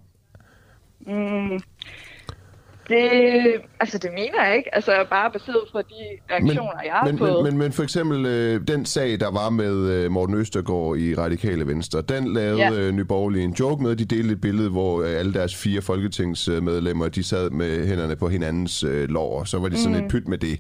Det, 2.90 3.42
altså 3.80 3.98
det 3.98 4.10
mener 4.14 4.46
jeg 4.48 4.58
ikke. 4.58 4.76
Altså 4.76 5.06
bare 5.10 5.32
baseret 5.32 5.60
på 5.72 5.78
de 5.80 6.34
reaktioner, 6.34 6.82
jeg 6.86 6.94
har 6.94 7.06
men, 7.06 7.18
fået. 7.18 7.34
men, 7.44 7.44
men, 7.44 7.58
men 7.58 7.72
for 7.72 7.84
eksempel 7.84 8.26
øh, 8.26 8.68
den 8.68 8.86
sag, 8.86 9.20
der 9.20 9.32
var 9.32 9.50
med 9.50 9.76
øh, 9.90 10.12
Morten 10.12 10.36
Østergaard 10.36 10.98
i 10.98 11.16
Radikale 11.16 11.68
Venstre, 11.68 12.02
den 12.02 12.34
lavede 12.34 12.58
Ja. 12.62 12.72
øh, 12.74 12.92
Nyborgerlige 12.92 13.44
en 13.44 13.54
joke 13.60 13.84
med. 13.84 13.96
De 13.96 14.06
delte 14.06 14.32
et 14.34 14.42
billede, 14.42 14.70
hvor 14.70 15.02
øh, 15.04 15.20
alle 15.20 15.34
deres 15.34 15.56
fire 15.56 15.82
folketingsmedlemmer, 15.82 17.08
de 17.08 17.24
sad 17.24 17.50
med 17.50 17.88
hænderne 17.88 18.16
på 18.16 18.30
hinandens 18.30 18.84
øh, 18.84 19.10
lår, 19.10 19.40
og 19.40 19.48
så 19.48 19.60
var 19.60 19.70
de 19.70 19.78
sådan 19.78 19.96
Mhm. 19.98 20.06
et 20.06 20.12
pyt 20.12 20.28
med 20.28 20.38
det. 20.38 20.60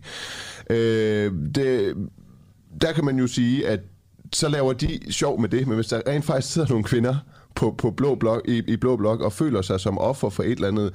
Øh, 0.69 1.31
det 1.55 1.93
der 2.81 2.93
kan 2.93 3.05
man 3.05 3.19
jo 3.19 3.27
sige, 3.27 3.67
at 3.67 3.79
så 4.33 4.49
laver 4.49 4.73
de 4.73 5.13
sjov 5.13 5.41
med 5.41 5.49
det, 5.49 5.67
men 5.67 5.75
hvis 5.75 5.87
der 5.87 6.01
rent 6.07 6.25
faktisk 6.25 6.53
sidder 6.53 6.67
nogle 6.67 6.83
kvinder 6.83 7.15
på, 7.55 7.75
på 7.77 7.91
blå 7.91 8.15
blok, 8.15 8.41
i, 8.47 8.63
i 8.67 8.77
blå 8.77 8.95
blok 8.95 9.21
og 9.21 9.33
føler 9.33 9.61
sig 9.61 9.79
som 9.79 9.97
offer 9.97 10.29
for 10.29 10.43
et 10.43 10.51
eller 10.51 10.67
andet, 10.67 10.93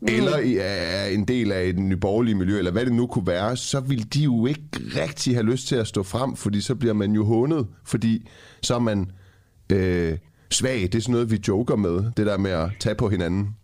mm. 0.00 0.06
eller 0.08 0.60
er 0.60 1.06
en 1.06 1.28
del 1.28 1.52
af 1.52 1.64
et 1.64 1.78
nyborgerlige 1.78 2.34
miljø, 2.34 2.58
eller 2.58 2.70
hvad 2.70 2.84
det 2.84 2.92
nu 2.92 3.06
kunne 3.06 3.26
være, 3.26 3.56
så 3.56 3.80
vil 3.80 4.14
de 4.14 4.20
jo 4.20 4.46
ikke 4.46 4.62
rigtig 4.74 5.34
have 5.34 5.46
lyst 5.46 5.66
til 5.66 5.76
at 5.76 5.86
stå 5.86 6.02
frem, 6.02 6.36
fordi 6.36 6.60
så 6.60 6.74
bliver 6.74 6.94
man 6.94 7.12
jo 7.12 7.24
hånet, 7.24 7.66
fordi 7.84 8.28
så 8.62 8.74
er 8.74 8.78
man 8.78 9.10
øh, 9.72 10.18
svag. 10.50 10.82
Det 10.82 10.94
er 10.94 11.00
sådan 11.00 11.12
noget, 11.12 11.30
vi 11.30 11.42
joker 11.48 11.76
med, 11.76 12.12
det 12.16 12.26
der 12.26 12.38
med 12.38 12.50
at 12.50 12.70
tage 12.80 12.94
på 12.94 13.08
hinanden. 13.08 13.56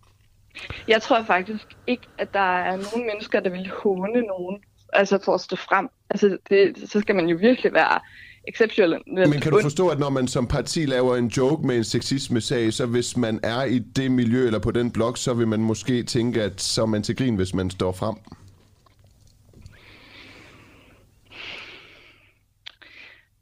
Jeg 0.89 1.03
tror 1.03 1.23
faktisk 1.23 1.65
ikke, 1.87 2.03
at 2.19 2.29
der 2.33 2.59
er 2.59 2.77
nogen 2.77 3.07
mennesker, 3.07 3.41
der 3.41 3.51
vil 3.51 3.71
håne 3.83 4.23
nogen, 4.23 4.59
altså 4.93 5.19
for 5.25 5.35
at 5.35 5.41
stå 5.41 5.57
frem. 5.57 5.89
Altså, 6.11 6.39
det, 6.51 6.91
så 6.91 7.01
skal 7.01 7.15
man 7.15 7.27
jo 7.27 7.37
virkelig 7.37 7.73
være 7.73 8.01
exceptionelt 8.49 9.07
Men 9.07 9.41
kan 9.41 9.53
du 9.53 9.61
forstå, 9.63 9.89
at 9.89 9.99
når 9.99 10.11
man 10.11 10.29
som 10.29 10.47
parti 10.47 10.87
laver 10.87 11.17
en 11.17 11.27
joke 11.27 11.67
med 11.67 11.77
en 11.77 11.85
sexisme-sag, 11.85 12.73
så 12.73 12.87
hvis 12.87 13.17
man 13.17 13.41
er 13.43 13.65
i 13.65 13.79
det 13.79 14.11
miljø 14.11 14.47
eller 14.47 14.59
på 14.59 14.71
den 14.71 14.91
blog, 14.91 15.19
så 15.19 15.35
vil 15.35 15.49
man 15.49 15.61
måske 15.61 16.03
tænke, 16.03 16.43
at 16.43 16.61
så 16.61 16.83
er 16.83 16.87
man 16.87 17.03
til 17.03 17.17
grin, 17.17 17.37
hvis 17.37 17.55
man 17.55 17.71
står 17.71 17.93
frem? 17.93 18.17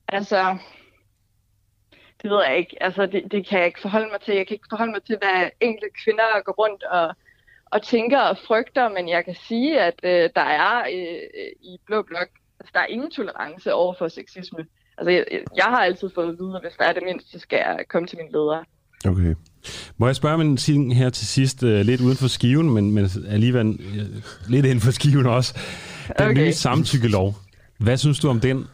Altså, 0.09 0.57
det 2.23 2.31
ved 2.31 2.43
jeg 2.49 2.59
ikke. 2.59 2.83
Altså, 2.83 3.07
det, 3.07 3.23
det 3.31 3.47
kan 3.47 3.59
jeg 3.59 3.67
ikke 3.67 3.81
forholde 3.81 4.09
mig 4.13 4.21
til. 4.21 4.35
Jeg 4.35 4.47
kan 4.47 4.55
ikke 4.55 4.67
forholde 4.71 4.93
mig 4.93 5.03
til, 5.03 5.19
hvad 5.19 5.51
enkelte 5.61 5.89
kvinder 6.05 6.43
går 6.45 6.53
rundt 6.53 6.83
og, 6.83 7.15
og 7.67 7.83
tænker 7.83 8.19
og 8.21 8.39
frygter, 8.47 8.89
men 8.89 9.09
jeg 9.09 9.25
kan 9.25 9.37
sige, 9.49 9.81
at 9.81 9.95
øh, 10.03 10.31
der 10.37 10.41
er 10.41 10.79
øh, 10.81 11.19
i 11.63 11.79
Blå 11.87 12.03
Blok, 12.03 12.29
altså, 12.61 12.71
der 12.75 12.81
er 12.81 12.87
ingen 12.87 13.11
tolerance 13.11 13.75
over 13.75 13.95
for 13.99 14.09
sexisme. 14.09 14.59
Altså, 14.99 15.11
jeg, 15.11 15.25
jeg 15.57 15.65
har 15.65 15.79
altid 15.85 16.11
fået 16.15 16.29
at 16.29 16.39
vide, 16.41 16.53
at 16.57 16.63
hvis 16.63 16.73
der 16.79 16.85
er 16.85 16.93
det 16.93 17.03
mindste, 17.07 17.31
så 17.31 17.39
skal 17.39 17.57
jeg 17.57 17.85
komme 17.89 18.09
til 18.09 18.19
min 18.19 18.33
leder. 18.33 18.63
Okay. 19.09 19.35
Må 19.97 20.07
jeg 20.07 20.17
spørge 20.17 20.35
om 20.35 20.41
en 20.41 20.57
ting 20.57 20.97
her 20.97 21.11
til 21.11 21.27
sidst, 21.27 21.63
uh, 21.63 21.69
lidt 21.69 22.01
uden 22.01 22.17
for 22.17 22.29
skiven, 22.29 22.71
men, 22.71 22.91
men 22.93 23.09
alligevel 23.29 23.67
uh, 23.67 24.51
lidt 24.51 24.67
inden 24.67 24.81
for 24.81 24.91
skiven 24.91 25.27
også. 25.27 25.59
Den 26.19 26.27
Okay. 26.27 26.35
nye 26.35 26.53
samtykkelov. 26.53 27.35
Hvad 27.79 27.97
synes 27.97 28.21
du 28.21 28.29
om 28.29 28.41
den? 28.41 28.67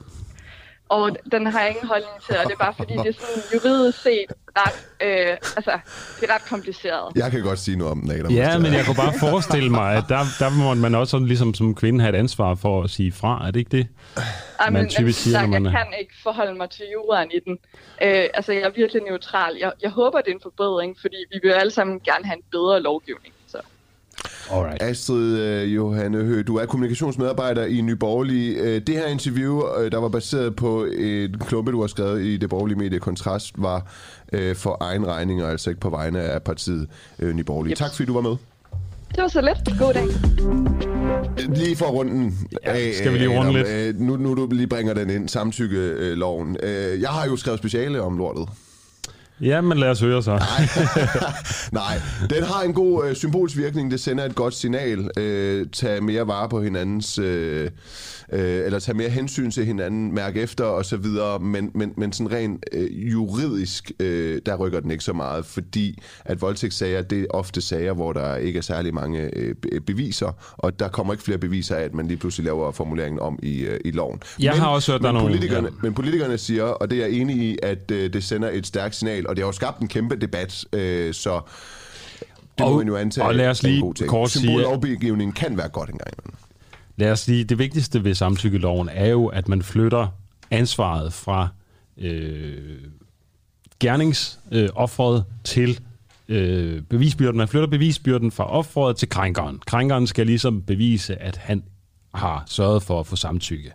Og 0.90 1.16
den 1.32 1.46
har 1.46 1.60
jeg 1.60 1.68
ingen 1.68 1.88
holdning 1.88 2.16
til, 2.26 2.36
og 2.38 2.44
det 2.44 2.52
er 2.52 2.62
bare 2.66 2.74
fordi, 2.76 2.92
det 2.92 3.06
er 3.06 3.12
sådan 3.12 3.42
juridisk 3.54 4.02
set 4.02 4.30
ret, 4.58 4.78
øh, 5.06 5.36
altså, 5.56 5.78
det 6.20 6.30
er 6.30 6.34
ret 6.34 6.44
kompliceret. 6.48 7.12
Jeg 7.16 7.30
kan 7.30 7.42
godt 7.42 7.58
sige 7.58 7.76
noget 7.76 7.90
om 7.90 8.00
den, 8.00 8.10
Adam. 8.10 8.32
Ja, 8.32 8.58
men 8.58 8.72
jeg 8.72 8.84
kunne 8.86 8.96
bare 8.96 9.14
forestille 9.20 9.70
mig, 9.70 9.96
at 9.96 10.04
der, 10.08 10.22
der 10.38 10.50
må 10.50 10.74
man 10.74 10.94
også 10.94 11.10
sådan, 11.10 11.26
ligesom 11.26 11.54
som 11.54 11.74
kvinde 11.74 12.00
have 12.00 12.14
et 12.14 12.18
ansvar 12.18 12.54
for 12.54 12.82
at 12.82 12.90
sige 12.90 13.12
fra. 13.12 13.46
Er 13.46 13.50
det 13.50 13.58
ikke 13.58 13.76
det? 13.76 13.86
Ej, 14.60 14.70
man 14.70 14.82
men, 14.82 14.90
typisk 14.90 15.18
men, 15.18 15.22
siger, 15.22 15.38
sagt, 15.38 15.50
når 15.50 15.58
man 15.58 15.72
jeg 15.72 15.72
kan 15.72 15.98
ikke 16.00 16.14
forholde 16.22 16.54
mig 16.54 16.70
til 16.70 16.84
juraen 16.92 17.30
i 17.34 17.40
den. 17.46 17.58
Øh, 18.02 18.24
altså, 18.34 18.52
jeg 18.52 18.62
er 18.62 18.70
virkelig 18.70 19.02
neutral. 19.02 19.56
Jeg, 19.60 19.72
jeg 19.82 19.90
håber, 19.90 20.20
det 20.20 20.30
er 20.30 20.34
en 20.34 20.40
forbedring, 20.42 20.96
fordi 21.00 21.16
vi 21.32 21.38
vil 21.42 21.50
alle 21.50 21.70
sammen 21.70 22.00
gerne 22.00 22.24
have 22.24 22.36
en 22.36 22.44
bedre 22.50 22.82
lovgivning. 22.82 23.34
Alright. 24.52 24.82
Astrid 24.82 25.38
øh, 25.38 25.74
Johanne 25.74 26.18
Høgh, 26.18 26.46
du 26.46 26.56
er 26.56 26.66
kommunikationsmedarbejder 26.66 27.64
i 27.64 27.80
Nye 27.80 27.96
Borgerlige. 27.96 28.54
Øh, 28.54 28.80
det 28.86 28.94
her 28.94 29.06
interview, 29.06 29.62
øh, 29.78 29.92
der 29.92 29.98
var 29.98 30.08
baseret 30.08 30.56
på 30.56 30.86
et 30.92 31.36
klumpe, 31.46 31.72
du 31.72 31.80
har 31.80 31.86
skrevet 31.86 32.22
i 32.22 32.36
det 32.36 32.50
borgerlige 32.50 32.78
medie 32.78 32.98
Kontrast, 32.98 33.54
var 33.56 33.86
øh, 34.32 34.56
for 34.56 34.76
egen 34.80 35.06
regning, 35.06 35.44
og 35.44 35.50
altså 35.50 35.70
ikke 35.70 35.80
på 35.80 35.90
vegne 35.90 36.20
af 36.20 36.42
partiet 36.42 36.88
øh, 37.18 37.34
Nye 37.34 37.44
Borgerlige. 37.44 37.70
Yep. 37.72 37.78
Tak 37.78 37.90
fordi 37.94 38.06
du 38.06 38.14
var 38.14 38.20
med. 38.20 38.36
Det 39.10 39.22
var 39.22 39.28
så 39.28 39.40
let. 39.40 39.78
God 39.78 39.94
dag. 39.94 40.06
Lige 41.56 41.76
for 41.76 41.86
runden 41.86 42.38
af, 42.62 42.92
skal 42.94 43.12
vi 43.12 43.18
lige 43.18 43.32
øh, 43.32 43.38
runde 43.38 43.52
lidt? 43.52 43.68
Øh, 43.68 44.00
nu, 44.00 44.16
nu 44.16 44.34
du 44.34 44.48
lige 44.52 44.66
bringer 44.66 44.94
den 44.94 45.10
ind, 45.10 45.28
samtykkeloven. 45.28 46.56
Jeg 47.00 47.08
har 47.08 47.26
jo 47.26 47.36
skrevet 47.36 47.58
speciale 47.58 48.02
om 48.02 48.18
lortet. 48.18 48.48
Ja, 49.40 49.60
men 49.60 49.78
lad 49.78 49.90
os 49.90 50.00
høre 50.00 50.22
så. 50.22 50.30
Nej, 51.72 52.00
den 52.30 52.42
har 52.42 52.62
en 52.62 52.72
god 52.74 53.08
øh, 53.08 53.16
symbolsk 53.16 53.56
virkning. 53.56 53.90
Det 53.90 54.00
sender 54.00 54.24
et 54.24 54.34
godt 54.34 54.54
signal. 54.54 55.10
Øh, 55.16 55.66
tag 55.72 56.02
mere 56.02 56.26
vare 56.26 56.48
på 56.48 56.62
hinandens, 56.62 57.18
øh, 57.18 57.70
øh, 58.32 58.64
eller 58.66 58.78
tag 58.78 58.96
mere 58.96 59.08
hensyn 59.08 59.50
til 59.50 59.64
hinanden, 59.66 60.14
mærk 60.14 60.36
efter 60.36 60.64
og 60.64 60.84
så 60.84 60.96
videre. 60.96 61.38
Men, 61.38 61.70
men, 61.74 61.92
men 61.96 62.12
sådan 62.12 62.32
rent 62.32 62.64
øh, 62.72 63.12
juridisk, 63.12 63.92
øh, 64.00 64.40
der 64.46 64.56
rykker 64.56 64.80
den 64.80 64.90
ikke 64.90 65.04
så 65.04 65.12
meget, 65.12 65.46
fordi 65.46 66.02
at 66.24 66.40
voldtægtssager, 66.42 67.02
det 67.02 67.20
er 67.20 67.26
ofte 67.30 67.60
sager, 67.60 67.92
hvor 67.92 68.12
der 68.12 68.36
ikke 68.36 68.56
er 68.58 68.62
særlig 68.62 68.94
mange 68.94 69.30
øh, 69.36 69.54
be- 69.54 69.80
beviser, 69.80 70.32
og 70.56 70.78
der 70.80 70.88
kommer 70.88 71.12
ikke 71.12 71.24
flere 71.24 71.38
beviser 71.38 71.76
af, 71.76 71.82
at 71.82 71.94
man 71.94 72.06
lige 72.08 72.16
pludselig 72.16 72.44
laver 72.44 72.72
formuleringen 72.72 73.20
om 73.20 73.38
i, 73.42 73.60
øh, 73.60 73.80
i 73.84 73.90
loven. 73.90 74.20
Jeg 74.38 74.52
men, 74.52 74.60
har 74.60 74.68
også 74.68 74.92
hørt, 74.92 75.00
der 75.02 75.06
men 75.12 75.16
er 75.16 75.20
nogle- 75.20 75.34
Politikerne, 75.36 75.68
ja. 75.68 75.82
men 75.82 75.94
politikerne 75.94 76.38
siger, 76.38 76.64
og 76.64 76.90
det 76.90 76.98
er 77.02 77.06
jeg 77.06 77.14
enig 77.14 77.36
i, 77.36 77.58
at 77.62 77.90
øh, 77.90 78.12
det 78.12 78.24
sender 78.24 78.50
et 78.52 78.66
stærkt 78.66 78.96
signal, 78.96 79.26
og 79.26 79.36
det 79.36 79.42
har 79.44 79.48
jo 79.48 79.52
skabt 79.52 79.80
en 79.80 79.88
kæmpe 79.88 80.16
debat, 80.16 80.64
øh, 80.72 81.14
så 81.14 81.40
det 82.58 82.66
Og- 82.66 82.70
må 82.72 82.78
man 82.78 82.86
jo 82.86 82.96
antage 82.96 83.26
og 83.26 83.34
lad 83.34 83.48
os 83.48 83.62
lige 83.62 83.80
kort 84.08 84.30
sige- 84.30 85.32
kan 85.36 85.56
være 85.56 85.68
godt 85.68 85.90
engang. 85.90 86.14
Lad 86.96 87.12
os 87.12 87.20
sige, 87.20 87.44
det 87.44 87.58
vigtigste 87.58 88.04
ved 88.04 88.14
samtykkeloven 88.14 88.88
er 88.92 89.08
jo, 89.08 89.26
at 89.26 89.48
man 89.48 89.62
flytter 89.62 90.08
ansvaret 90.50 91.12
fra 91.12 91.48
øh, 91.98 92.78
gerningsofferet 93.80 95.18
øh, 95.18 95.24
til 95.44 95.80
øh, 96.28 96.82
bevisbyrden. 96.82 97.38
Man 97.38 97.48
flytter 97.48 97.68
bevisbyrden 97.68 98.30
fra 98.30 98.50
offeret 98.50 98.96
til 98.96 99.08
krænkeren. 99.08 99.58
Krænkeren 99.66 100.06
skal 100.06 100.26
ligesom 100.26 100.62
bevise, 100.62 101.16
at 101.16 101.36
han 101.36 101.62
har 102.14 102.44
sørget 102.46 102.82
for 102.82 103.00
at 103.00 103.06
få 103.06 103.16
samtykke. 103.16 103.72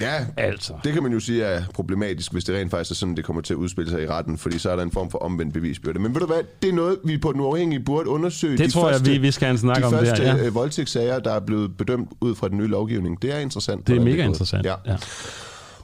Ja, 0.00 0.26
Altså. 0.36 0.72
det 0.84 0.92
kan 0.92 1.02
man 1.02 1.12
jo 1.12 1.20
sige 1.20 1.42
er 1.44 1.62
problematisk, 1.74 2.32
hvis 2.32 2.44
det 2.44 2.56
rent 2.56 2.70
faktisk 2.70 2.90
er 2.90 2.94
sådan, 2.94 3.16
det 3.16 3.24
kommer 3.24 3.42
til 3.42 3.54
at 3.54 3.56
udspille 3.58 3.90
sig 3.90 4.02
i 4.02 4.06
retten, 4.06 4.38
fordi 4.38 4.58
så 4.58 4.70
er 4.70 4.76
der 4.76 4.82
en 4.82 4.90
form 4.92 5.10
for 5.10 5.18
omvendt 5.18 5.54
bevisbyrde. 5.54 5.98
Men 5.98 6.14
ved 6.14 6.20
du 6.20 6.26
hvad, 6.26 6.42
det 6.62 6.68
er 6.68 6.72
noget, 6.74 6.96
vi 7.04 7.18
på 7.18 7.32
den 7.32 7.40
uafhængige 7.40 7.80
burde 7.80 8.08
undersøge. 8.08 8.58
Det 8.58 8.72
tror 8.72 8.90
jeg, 8.90 9.06
vi- 9.06 9.18
vi 9.18 9.30
skal 9.30 9.46
have 9.46 9.52
en 9.52 9.58
snak 9.58 9.76
de 9.76 9.84
om 9.84 9.92
første, 9.92 10.22
ja. 10.22 10.46
øh, 10.46 10.54
voldtægtssager, 10.54 11.18
der 11.18 11.32
er 11.32 11.40
blevet 11.40 11.76
bedømt 11.76 12.08
ud 12.20 12.34
fra 12.34 12.48
den 12.48 12.58
nye 12.58 12.66
lovgivning. 12.66 13.22
Det 13.22 13.34
er 13.34 13.38
interessant. 13.38 13.86
Det 13.86 13.96
er 13.96 14.00
mega 14.00 14.16
gået. 14.16 14.24
interessant. 14.24 14.66
Ja. 14.66 14.74
Ja. 14.86 14.96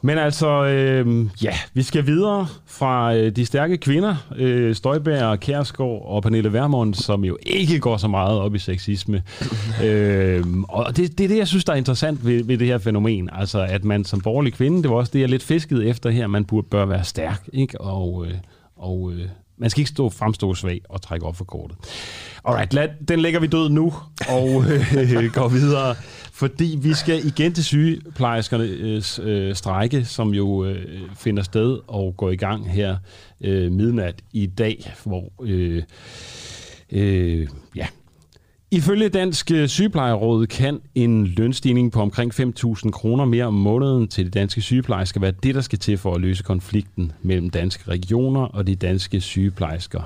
Men 0.03 0.19
altså, 0.19 0.65
øh, 0.65 1.27
ja, 1.43 1.55
vi 1.75 1.83
skal 1.83 2.07
videre 2.07 2.47
fra 2.67 3.15
øh, 3.15 3.37
de 3.37 3.47
stærke 3.47 3.77
kvinder, 3.77 4.17
øh, 4.37 4.75
Støjberg, 4.75 5.41
Kærsgaard 5.41 6.03
og 6.05 6.23
Pernille 6.23 6.53
Vermund, 6.53 6.95
som 6.95 7.25
jo 7.25 7.39
ikke 7.43 7.79
går 7.79 7.97
så 7.97 8.09
meget 8.09 8.39
op 8.39 8.55
i 8.55 8.59
sexisme. 8.59 9.23
øh, 9.85 10.45
og 10.69 10.97
det, 10.97 11.19
det 11.19 11.25
er 11.25 11.29
det, 11.29 11.39
jeg 11.39 11.49
synes, 11.49 11.65
der 11.65 11.73
er 11.73 11.77
interessant 11.77 12.27
ved, 12.27 12.45
ved 12.45 12.59
det 12.59 12.67
her 12.67 12.79
fænomen. 12.79 13.29
Altså, 13.33 13.61
at 13.61 13.85
man 13.85 14.05
som 14.05 14.21
borgerlig 14.21 14.53
kvinde, 14.53 14.83
det 14.83 14.91
var 14.91 14.97
også 14.97 15.11
det, 15.13 15.21
jeg 15.21 15.29
lidt 15.29 15.43
fiskede 15.43 15.87
efter 15.87 16.11
her, 16.11 16.27
man 16.27 16.45
burde 16.45 16.67
bør 16.71 16.85
være 16.85 17.05
stærk, 17.05 17.49
ikke? 17.53 17.81
Og, 17.81 18.27
øh, 18.27 18.35
og 18.77 19.13
øh, 19.13 19.29
man 19.59 19.71
skal 19.71 19.81
ikke 19.81 19.91
stå 19.91 20.11
fremstå 20.11 20.55
svag 20.55 20.81
og 20.89 21.03
trække 21.03 21.27
op 21.27 21.37
for 21.37 21.45
kortet. 21.45 21.77
Alright, 22.45 22.75
lad, 22.75 22.89
den 23.09 23.21
lægger 23.21 23.41
vi 23.41 23.47
død 23.47 23.69
nu, 23.69 23.95
og 24.29 24.65
øh, 24.99 25.33
går 25.33 25.49
videre. 25.49 25.95
Fordi 26.39 26.79
vi 26.83 26.95
skal 26.95 27.27
igen 27.27 27.53
til 27.53 27.65
sygeplejerskernes 27.65 29.19
øh, 29.19 29.55
strække, 29.55 30.05
som 30.05 30.35
jo 30.35 30.65
øh, 30.65 31.01
finder 31.17 31.43
sted 31.43 31.79
og 31.87 32.17
går 32.17 32.31
i 32.31 32.37
gang 32.37 32.71
her 32.71 32.97
øh, 33.41 33.73
midnat 33.73 34.23
i 34.33 34.47
dag, 34.47 34.93
hvor 35.05 35.33
øh, 35.43 35.83
øh, 36.93 37.49
ja, 37.77 37.87
Ifølge 38.71 39.09
Dansk 39.09 39.51
øh, 39.51 39.69
Sygeplejeråd 39.69 40.47
kan 40.47 40.81
en 40.95 41.27
lønstigning 41.27 41.93
på 41.93 42.01
omkring 42.01 42.35
5.000 42.35 42.91
kroner 42.91 43.25
mere 43.25 43.45
om 43.45 43.55
måneden 43.55 44.09
til 44.09 44.25
de 44.25 44.31
danske 44.31 44.61
sygeplejersker 44.61 45.21
være 45.21 45.33
det, 45.43 45.55
der 45.55 45.61
skal 45.61 45.79
til 45.79 45.99
for 45.99 46.15
at 46.15 46.21
løse 46.21 46.43
konflikten 46.43 47.13
mellem 47.23 47.51
danske 47.51 47.91
regioner 47.91 48.41
og 48.41 48.67
de 48.67 48.75
danske 48.75 49.21
sygeplejersker. 49.21 50.01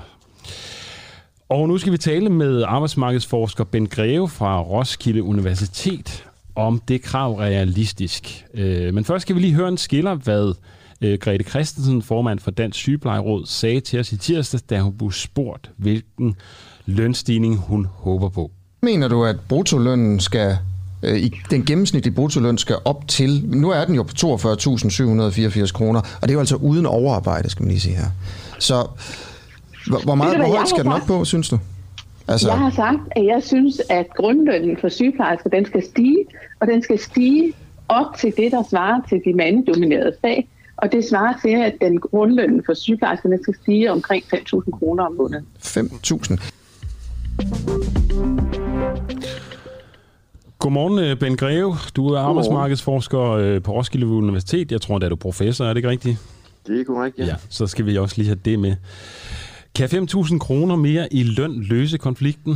Og 1.53 1.67
nu 1.67 1.77
skal 1.77 1.91
vi 1.91 1.97
tale 1.97 2.29
med 2.29 2.63
arbejdsmarkedsforsker 2.67 3.63
Ben 3.63 3.87
Greve 3.87 4.29
fra 4.29 4.61
Roskilde 4.61 5.23
Universitet 5.23 6.25
om 6.55 6.81
det 6.87 7.01
krav 7.01 7.35
realistisk. 7.35 8.45
Øh, 8.53 8.93
men 8.93 9.05
først 9.05 9.21
skal 9.21 9.35
vi 9.35 9.41
lige 9.41 9.53
høre 9.53 9.67
en 9.67 9.77
skiller, 9.77 10.15
hvad 10.15 10.53
øh, 11.01 11.19
Grete 11.19 11.43
Christensen, 11.43 12.01
formand 12.01 12.39
for 12.39 12.51
Dansk 12.51 12.79
Sygeplejeråd, 12.79 13.45
sagde 13.45 13.79
til 13.79 13.99
os 13.99 14.11
i 14.11 14.17
tirsdag, 14.17 14.59
da 14.69 14.79
hun 14.79 14.93
blev 14.97 15.11
spurgt, 15.11 15.71
hvilken 15.77 16.35
lønstigning 16.85 17.57
hun 17.57 17.87
håber 17.95 18.29
på. 18.29 18.51
Mener 18.81 19.07
du, 19.07 19.23
at 19.23 19.35
bruttolønnen 19.49 20.19
skal, 20.19 20.57
øh, 21.03 21.17
i 21.17 21.33
den 21.49 21.65
gennemsnitlige 21.65 22.15
bruttoløn 22.15 22.57
skal 22.57 22.75
op 22.85 23.07
til, 23.07 23.45
nu 23.45 23.69
er 23.69 23.85
den 23.85 23.95
jo 23.95 24.03
på 24.03 24.13
42.784 24.17 25.71
kroner, 25.71 25.99
og 25.99 26.21
det 26.21 26.29
er 26.29 26.33
jo 26.33 26.39
altså 26.39 26.55
uden 26.55 26.85
overarbejde, 26.85 27.49
skal 27.49 27.63
man 27.63 27.69
lige 27.69 27.81
sige 27.81 27.95
her. 27.95 28.07
Så 28.59 28.87
hvor, 29.87 29.99
hvor 30.03 30.15
meget 30.15 30.35
hvor 30.35 30.37
hvad 30.37 30.47
højt 30.47 30.59
jeg 30.59 30.67
skal 30.67 30.83
den 30.83 30.91
op 30.91 31.01
på, 31.07 31.25
synes 31.25 31.49
du? 31.49 31.59
Altså, 32.27 32.49
Jeg 32.49 32.57
har 32.57 32.69
sagt, 32.69 32.99
at 33.11 33.25
jeg 33.25 33.43
synes, 33.43 33.81
at 33.89 34.05
grundlønnen 34.15 34.77
for 34.81 34.89
sygeplejersker, 34.89 35.49
den 35.49 35.65
skal 35.65 35.83
stige, 35.83 36.25
og 36.59 36.67
den 36.67 36.83
skal 36.83 36.99
stige 36.99 37.53
op 37.87 38.17
til 38.19 38.33
det, 38.37 38.51
der 38.51 38.63
svarer 38.69 39.01
til 39.09 39.21
de 39.25 39.33
mandedominerede 39.33 40.13
fag. 40.21 40.47
Og 40.77 40.91
det 40.91 41.05
svarer 41.09 41.33
til, 41.41 41.49
at 41.49 41.73
den 41.81 41.99
grundlønnen 41.99 42.63
for 42.65 42.73
sygeplejerskerne 42.73 43.39
skal 43.41 43.55
stige 43.61 43.91
omkring 43.91 44.23
5.000 44.23 44.71
kroner 44.71 45.03
om 45.03 45.13
måneden. 45.13 45.45
5.000. 45.59 46.51
Godmorgen, 50.59 50.99
øh, 50.99 51.19
Ben 51.19 51.37
Greve. 51.37 51.75
Du 51.95 52.07
er 52.07 52.19
arbejdsmarkedsforsker 52.19 53.31
øh, 53.31 53.61
på 53.61 53.73
Roskilde 53.73 54.07
Universitet. 54.07 54.71
Jeg 54.71 54.81
tror, 54.81 54.95
at 54.95 55.01
du 55.01 55.07
er 55.07 55.15
professor, 55.15 55.65
er 55.65 55.69
det 55.69 55.77
ikke 55.77 55.89
rigtigt? 55.89 56.17
Det 56.67 56.79
er 56.79 56.83
korrekt, 56.83 57.19
ja. 57.19 57.25
ja. 57.25 57.35
Så 57.49 57.67
skal 57.67 57.85
vi 57.85 57.97
også 57.97 58.17
lige 58.17 58.27
have 58.27 58.39
det 58.45 58.59
med. 58.59 58.75
Kan 59.75 59.89
5.000 59.89 60.39
kroner 60.39 60.75
mere 60.75 61.13
i 61.13 61.23
løn 61.23 61.63
løse 61.63 61.97
konflikten? 61.97 62.53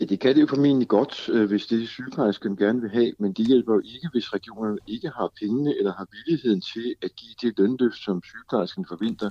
Ja, 0.00 0.04
det 0.04 0.20
kan 0.20 0.34
det 0.34 0.40
jo 0.40 0.46
formentlig 0.46 0.88
godt, 0.88 1.28
øh, 1.28 1.48
hvis 1.48 1.66
det 1.66 1.88
sygeplejersken 1.88 2.56
gerne 2.56 2.80
vil 2.80 2.90
have, 2.90 3.12
men 3.18 3.32
det 3.32 3.46
hjælper 3.46 3.74
jo 3.74 3.80
ikke, 3.84 4.08
hvis 4.12 4.34
regionerne 4.34 4.78
ikke 4.86 5.08
har 5.08 5.30
pengene 5.40 5.74
eller 5.78 5.92
har 5.92 6.06
villigheden 6.12 6.60
til 6.60 6.94
at 7.02 7.10
give 7.16 7.34
det 7.42 7.58
lønløft, 7.58 7.98
som 8.04 8.22
sygeplejersken 8.24 8.86
forventer. 8.88 9.30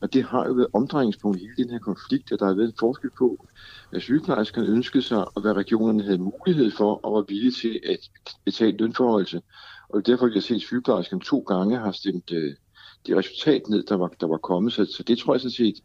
Og 0.00 0.12
det 0.12 0.24
har 0.24 0.46
jo 0.46 0.52
været 0.52 0.66
omdrejningspunkt 0.72 1.40
i 1.40 1.40
hele 1.40 1.64
den 1.64 1.70
her 1.70 1.78
konflikt, 1.78 2.32
at 2.32 2.40
der 2.40 2.46
har 2.46 2.54
været 2.54 2.68
en 2.68 2.80
forskel 2.80 3.10
på, 3.18 3.46
hvad 3.90 4.00
sygeplejerskerne 4.00 4.68
ønskede 4.68 5.02
sig, 5.02 5.36
og 5.36 5.40
hvad 5.42 5.52
regionerne 5.52 6.02
havde 6.02 6.18
mulighed 6.18 6.70
for, 6.70 7.00
og 7.04 7.12
var 7.14 7.24
villige 7.28 7.52
til 7.52 7.80
at 7.84 8.10
betale 8.44 8.76
lønforholdelse. 8.76 9.42
Og 9.88 10.06
derfor 10.06 10.26
vil 10.26 10.34
jeg 10.34 10.42
set, 10.42 10.54
at 10.54 10.60
sygeplejersken 10.60 11.20
to 11.20 11.38
gange 11.38 11.78
har 11.78 11.92
stemt 11.92 12.32
øh, 12.32 12.54
det 13.06 13.16
resultat 13.16 13.68
ned, 13.68 13.82
der 13.82 13.96
var, 13.96 14.10
der 14.20 14.26
var 14.26 14.36
kommet. 14.36 14.72
Så, 14.72 14.84
så 14.84 15.02
det 15.02 15.18
tror 15.18 15.34
jeg 15.34 15.40
sådan 15.40 15.50
set, 15.50 15.82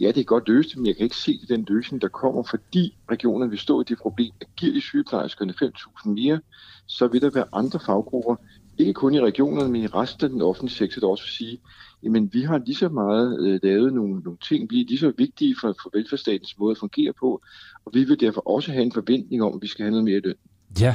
ja, 0.00 0.06
det 0.06 0.18
er 0.20 0.24
godt 0.24 0.48
løst, 0.48 0.76
men 0.76 0.86
jeg 0.86 0.96
kan 0.96 1.04
ikke 1.04 1.16
se 1.16 1.40
den 1.48 1.66
løsning, 1.68 2.02
der 2.02 2.08
kommer, 2.08 2.42
fordi 2.42 2.96
regionerne 3.10 3.50
vil 3.50 3.58
stå 3.58 3.80
i 3.80 3.84
det 3.84 3.98
problem, 3.98 4.32
at 4.40 4.46
giver 4.56 4.72
de 4.72 4.80
sygeplejerskerne 4.80 5.54
5.000 5.62 6.08
mere, 6.08 6.40
så 6.86 7.06
vil 7.06 7.22
der 7.22 7.30
være 7.30 7.44
andre 7.52 7.80
faggrupper, 7.86 8.36
ikke 8.78 8.92
kun 8.92 9.14
i 9.14 9.20
regionerne, 9.20 9.72
men 9.72 9.82
i 9.82 9.86
resten 9.86 10.24
af 10.24 10.30
den 10.30 10.42
offentlige 10.42 10.76
sektor, 10.76 11.00
der 11.00 11.08
også 11.08 11.24
vil 11.24 11.32
sige, 11.32 11.60
jamen 12.02 12.30
vi 12.32 12.42
har 12.42 12.58
lige 12.58 12.76
så 12.76 12.88
meget 12.88 13.40
øh, 13.40 13.60
lavet 13.62 13.92
nogle, 13.92 14.20
nogle 14.20 14.38
ting, 14.48 14.70
vi 14.70 14.80
er 14.80 14.84
lige 14.88 14.98
så 14.98 15.12
vigtige 15.18 15.56
for, 15.60 15.74
for 15.82 15.90
velfærdsstatens 15.94 16.58
måde 16.58 16.70
at 16.70 16.78
fungere 16.78 17.12
på, 17.12 17.42
og 17.84 17.90
vi 17.94 18.04
vil 18.04 18.20
derfor 18.20 18.50
også 18.50 18.72
have 18.72 18.82
en 18.82 18.92
forventning 18.92 19.42
om, 19.42 19.54
at 19.54 19.62
vi 19.62 19.66
skal 19.66 19.82
have 19.82 19.90
noget 19.90 20.04
mere 20.04 20.20
løn. 20.20 20.34
Ja, 20.80 20.94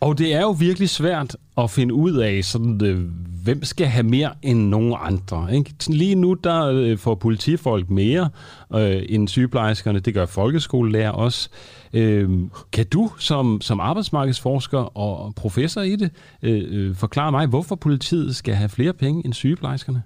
og 0.00 0.18
det 0.18 0.34
er 0.34 0.40
jo 0.40 0.50
virkelig 0.50 0.90
svært 0.90 1.36
at 1.58 1.70
finde 1.70 1.94
ud 1.94 2.12
af, 2.12 2.44
sådan, 2.44 2.84
øh, 2.84 3.10
hvem 3.42 3.64
skal 3.64 3.86
have 3.86 4.02
mere 4.02 4.30
end 4.42 4.68
nogen 4.68 4.94
andre. 5.00 5.54
Ikke? 5.54 5.74
Lige 5.88 6.14
nu 6.14 6.34
der 6.34 6.66
øh, 6.66 6.98
får 6.98 7.14
politifolk 7.14 7.90
mere 7.90 8.30
øh, 8.74 9.02
end 9.08 9.28
sygeplejerskerne. 9.28 10.00
Det 10.00 10.14
gør 10.14 10.26
folkeskolelærer 10.26 11.10
også. 11.10 11.48
Øh, 11.92 12.30
kan 12.72 12.86
du 12.86 13.10
som, 13.18 13.60
som 13.60 13.80
arbejdsmarkedsforsker 13.80 14.98
og 14.98 15.34
professor 15.34 15.80
i 15.80 15.96
det 15.96 16.10
øh, 16.42 16.62
øh, 16.68 16.96
forklare 16.96 17.30
mig, 17.30 17.46
hvorfor 17.46 17.74
politiet 17.76 18.36
skal 18.36 18.54
have 18.54 18.68
flere 18.68 18.92
penge 18.92 19.22
end 19.24 19.32
sygeplejerskerne? 19.32 20.02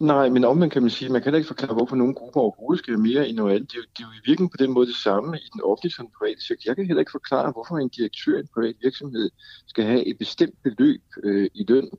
Nej, 0.00 0.28
men 0.28 0.44
omvendt 0.44 0.72
kan 0.72 0.82
man 0.82 0.90
sige, 0.90 1.12
man 1.12 1.22
kan 1.22 1.34
ikke 1.34 1.46
forklare, 1.46 1.74
hvorfor 1.74 1.96
nogle 1.96 2.14
grupper 2.14 2.40
overhovedet 2.40 2.78
skal 2.78 2.94
have 2.94 3.02
mere 3.02 3.28
end 3.28 3.36
noget 3.36 3.54
andet. 3.54 3.70
Det 3.70 3.76
er, 3.76 3.80
jo, 3.80 3.86
det 3.96 4.02
er 4.02 4.08
jo 4.08 4.12
i 4.12 4.24
virkeligheden 4.28 4.50
på 4.50 4.56
den 4.56 4.70
måde 4.70 4.86
det 4.86 4.96
samme 4.96 5.38
i 5.38 5.48
den 5.52 5.60
offentlige 5.64 5.92
som 5.92 6.06
den 6.06 6.14
private 6.18 6.42
sektor. 6.44 6.70
Jeg 6.70 6.76
kan 6.76 6.86
heller 6.86 7.00
ikke 7.00 7.10
forklare, 7.10 7.52
hvorfor 7.52 7.78
en 7.78 7.88
direktør 7.88 8.36
i 8.36 8.40
en 8.40 8.48
privat 8.54 8.76
virksomhed 8.82 9.30
skal 9.66 9.84
have 9.84 10.06
et 10.06 10.18
bestemt 10.18 10.62
beløb 10.62 11.02
øh, 11.22 11.50
i 11.54 11.64
løn. 11.68 11.90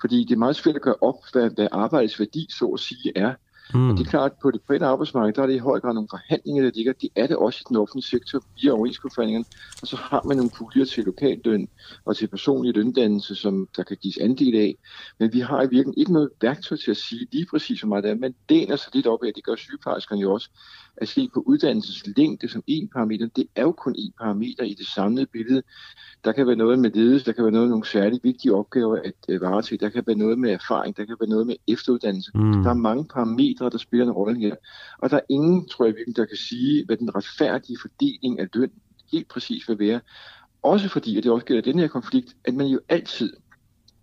Fordi 0.00 0.24
det 0.24 0.34
er 0.34 0.38
meget 0.38 0.56
svært 0.56 0.76
at 0.76 0.82
gøre 0.82 1.00
op, 1.00 1.18
hvad, 1.32 1.50
hvad 1.50 1.68
arbejdets 1.72 2.20
værdi 2.20 2.46
så 2.50 2.66
at 2.66 2.80
sige 2.80 3.12
er. 3.16 3.34
Mm. 3.74 3.90
Og 3.90 3.96
det 3.96 4.06
er 4.06 4.10
klart, 4.10 4.32
at 4.32 4.38
på 4.42 4.50
det 4.50 4.60
private 4.62 4.86
arbejdsmarked, 4.86 5.34
der 5.34 5.42
er 5.42 5.46
det 5.46 5.54
i 5.54 5.58
høj 5.58 5.80
grad 5.80 5.94
nogle 5.94 6.08
forhandlinger, 6.10 6.62
der 6.62 6.70
ligger. 6.74 6.92
Det 6.92 7.10
er 7.16 7.26
det 7.26 7.36
også 7.36 7.58
i 7.62 7.66
den 7.68 7.76
offentlige 7.76 8.04
sektor 8.04 8.44
via 8.62 8.70
overenskomstforhandlingerne. 8.70 9.44
Og 9.82 9.88
så 9.88 9.96
har 9.96 10.22
man 10.24 10.36
nogle 10.36 10.50
puljer 10.58 10.84
til 10.84 11.04
lokalløn 11.04 11.68
og 12.04 12.16
til 12.16 12.26
personlig 12.26 12.76
løndannelse, 12.76 13.34
som 13.34 13.68
der 13.76 13.82
kan 13.82 13.96
gives 14.02 14.18
andel 14.18 14.56
af. 14.56 14.74
Men 15.18 15.32
vi 15.32 15.40
har 15.40 15.58
i 15.58 15.62
virkeligheden 15.62 15.98
ikke 15.98 16.12
noget 16.12 16.30
værktøj 16.42 16.78
til 16.78 16.90
at 16.90 16.96
sige 16.96 17.26
lige 17.32 17.46
præcis, 17.50 17.80
hvor 17.80 17.88
meget 17.88 18.04
det 18.04 18.10
er. 18.10 18.14
Man 18.14 18.34
læner 18.48 18.76
sig 18.76 18.94
lidt 18.94 19.06
op 19.06 19.24
af, 19.24 19.32
det 19.34 19.44
gør 19.44 19.56
sygeplejerskerne 19.56 20.20
jo 20.20 20.32
også, 20.32 20.50
at 20.96 21.08
se 21.08 21.28
på 21.34 21.40
uddannelseslængde 21.46 22.48
som 22.48 22.62
en 22.66 22.88
parameter. 22.88 23.26
Det 23.36 23.46
er 23.54 23.62
jo 23.62 23.72
kun 23.72 23.94
en 23.98 24.12
parameter 24.20 24.64
i 24.64 24.74
det 24.74 24.86
samlede 24.86 25.26
billede. 25.26 25.62
Der 26.24 26.32
kan 26.32 26.46
være 26.46 26.56
noget 26.56 26.78
med 26.78 26.90
ledelse, 26.90 27.26
der 27.26 27.32
kan 27.32 27.44
være 27.44 27.52
noget 27.52 27.66
med 27.66 27.70
nogle 27.70 27.86
særligt 27.86 28.24
vigtige 28.24 28.54
opgaver 28.54 28.96
at 28.96 29.14
øh, 29.28 29.40
varetage, 29.40 29.78
der 29.78 29.88
kan 29.88 30.02
være 30.06 30.16
noget 30.16 30.38
med 30.38 30.50
erfaring, 30.50 30.96
der 30.96 31.04
kan 31.04 31.16
være 31.20 31.28
noget 31.28 31.46
med 31.46 31.56
efteruddannelse. 31.68 32.30
Mm. 32.34 32.62
Der 32.62 32.70
er 32.70 32.74
mange 32.74 33.04
parametre, 33.04 33.70
der 33.70 33.78
spiller 33.78 34.06
en 34.06 34.12
rolle 34.12 34.40
her. 34.40 34.54
Og 34.98 35.10
der 35.10 35.16
er 35.16 35.26
ingen, 35.28 35.68
tror 35.68 35.84
jeg 35.84 35.94
virkelig, 35.94 36.16
der 36.16 36.24
kan 36.24 36.36
sige, 36.36 36.86
hvad 36.86 36.96
den 36.96 37.14
retfærdige 37.14 37.78
fordeling 37.80 38.40
af 38.40 38.48
løn 38.54 38.70
helt 39.12 39.28
præcis 39.28 39.68
vil 39.68 39.78
være. 39.78 40.00
Også 40.62 40.88
fordi, 40.88 41.18
at 41.18 41.24
det 41.24 41.32
også 41.32 41.46
gælder 41.46 41.62
den 41.62 41.78
her 41.78 41.88
konflikt, 41.88 42.36
at 42.44 42.54
man 42.54 42.66
jo 42.66 42.80
altid, 42.88 43.32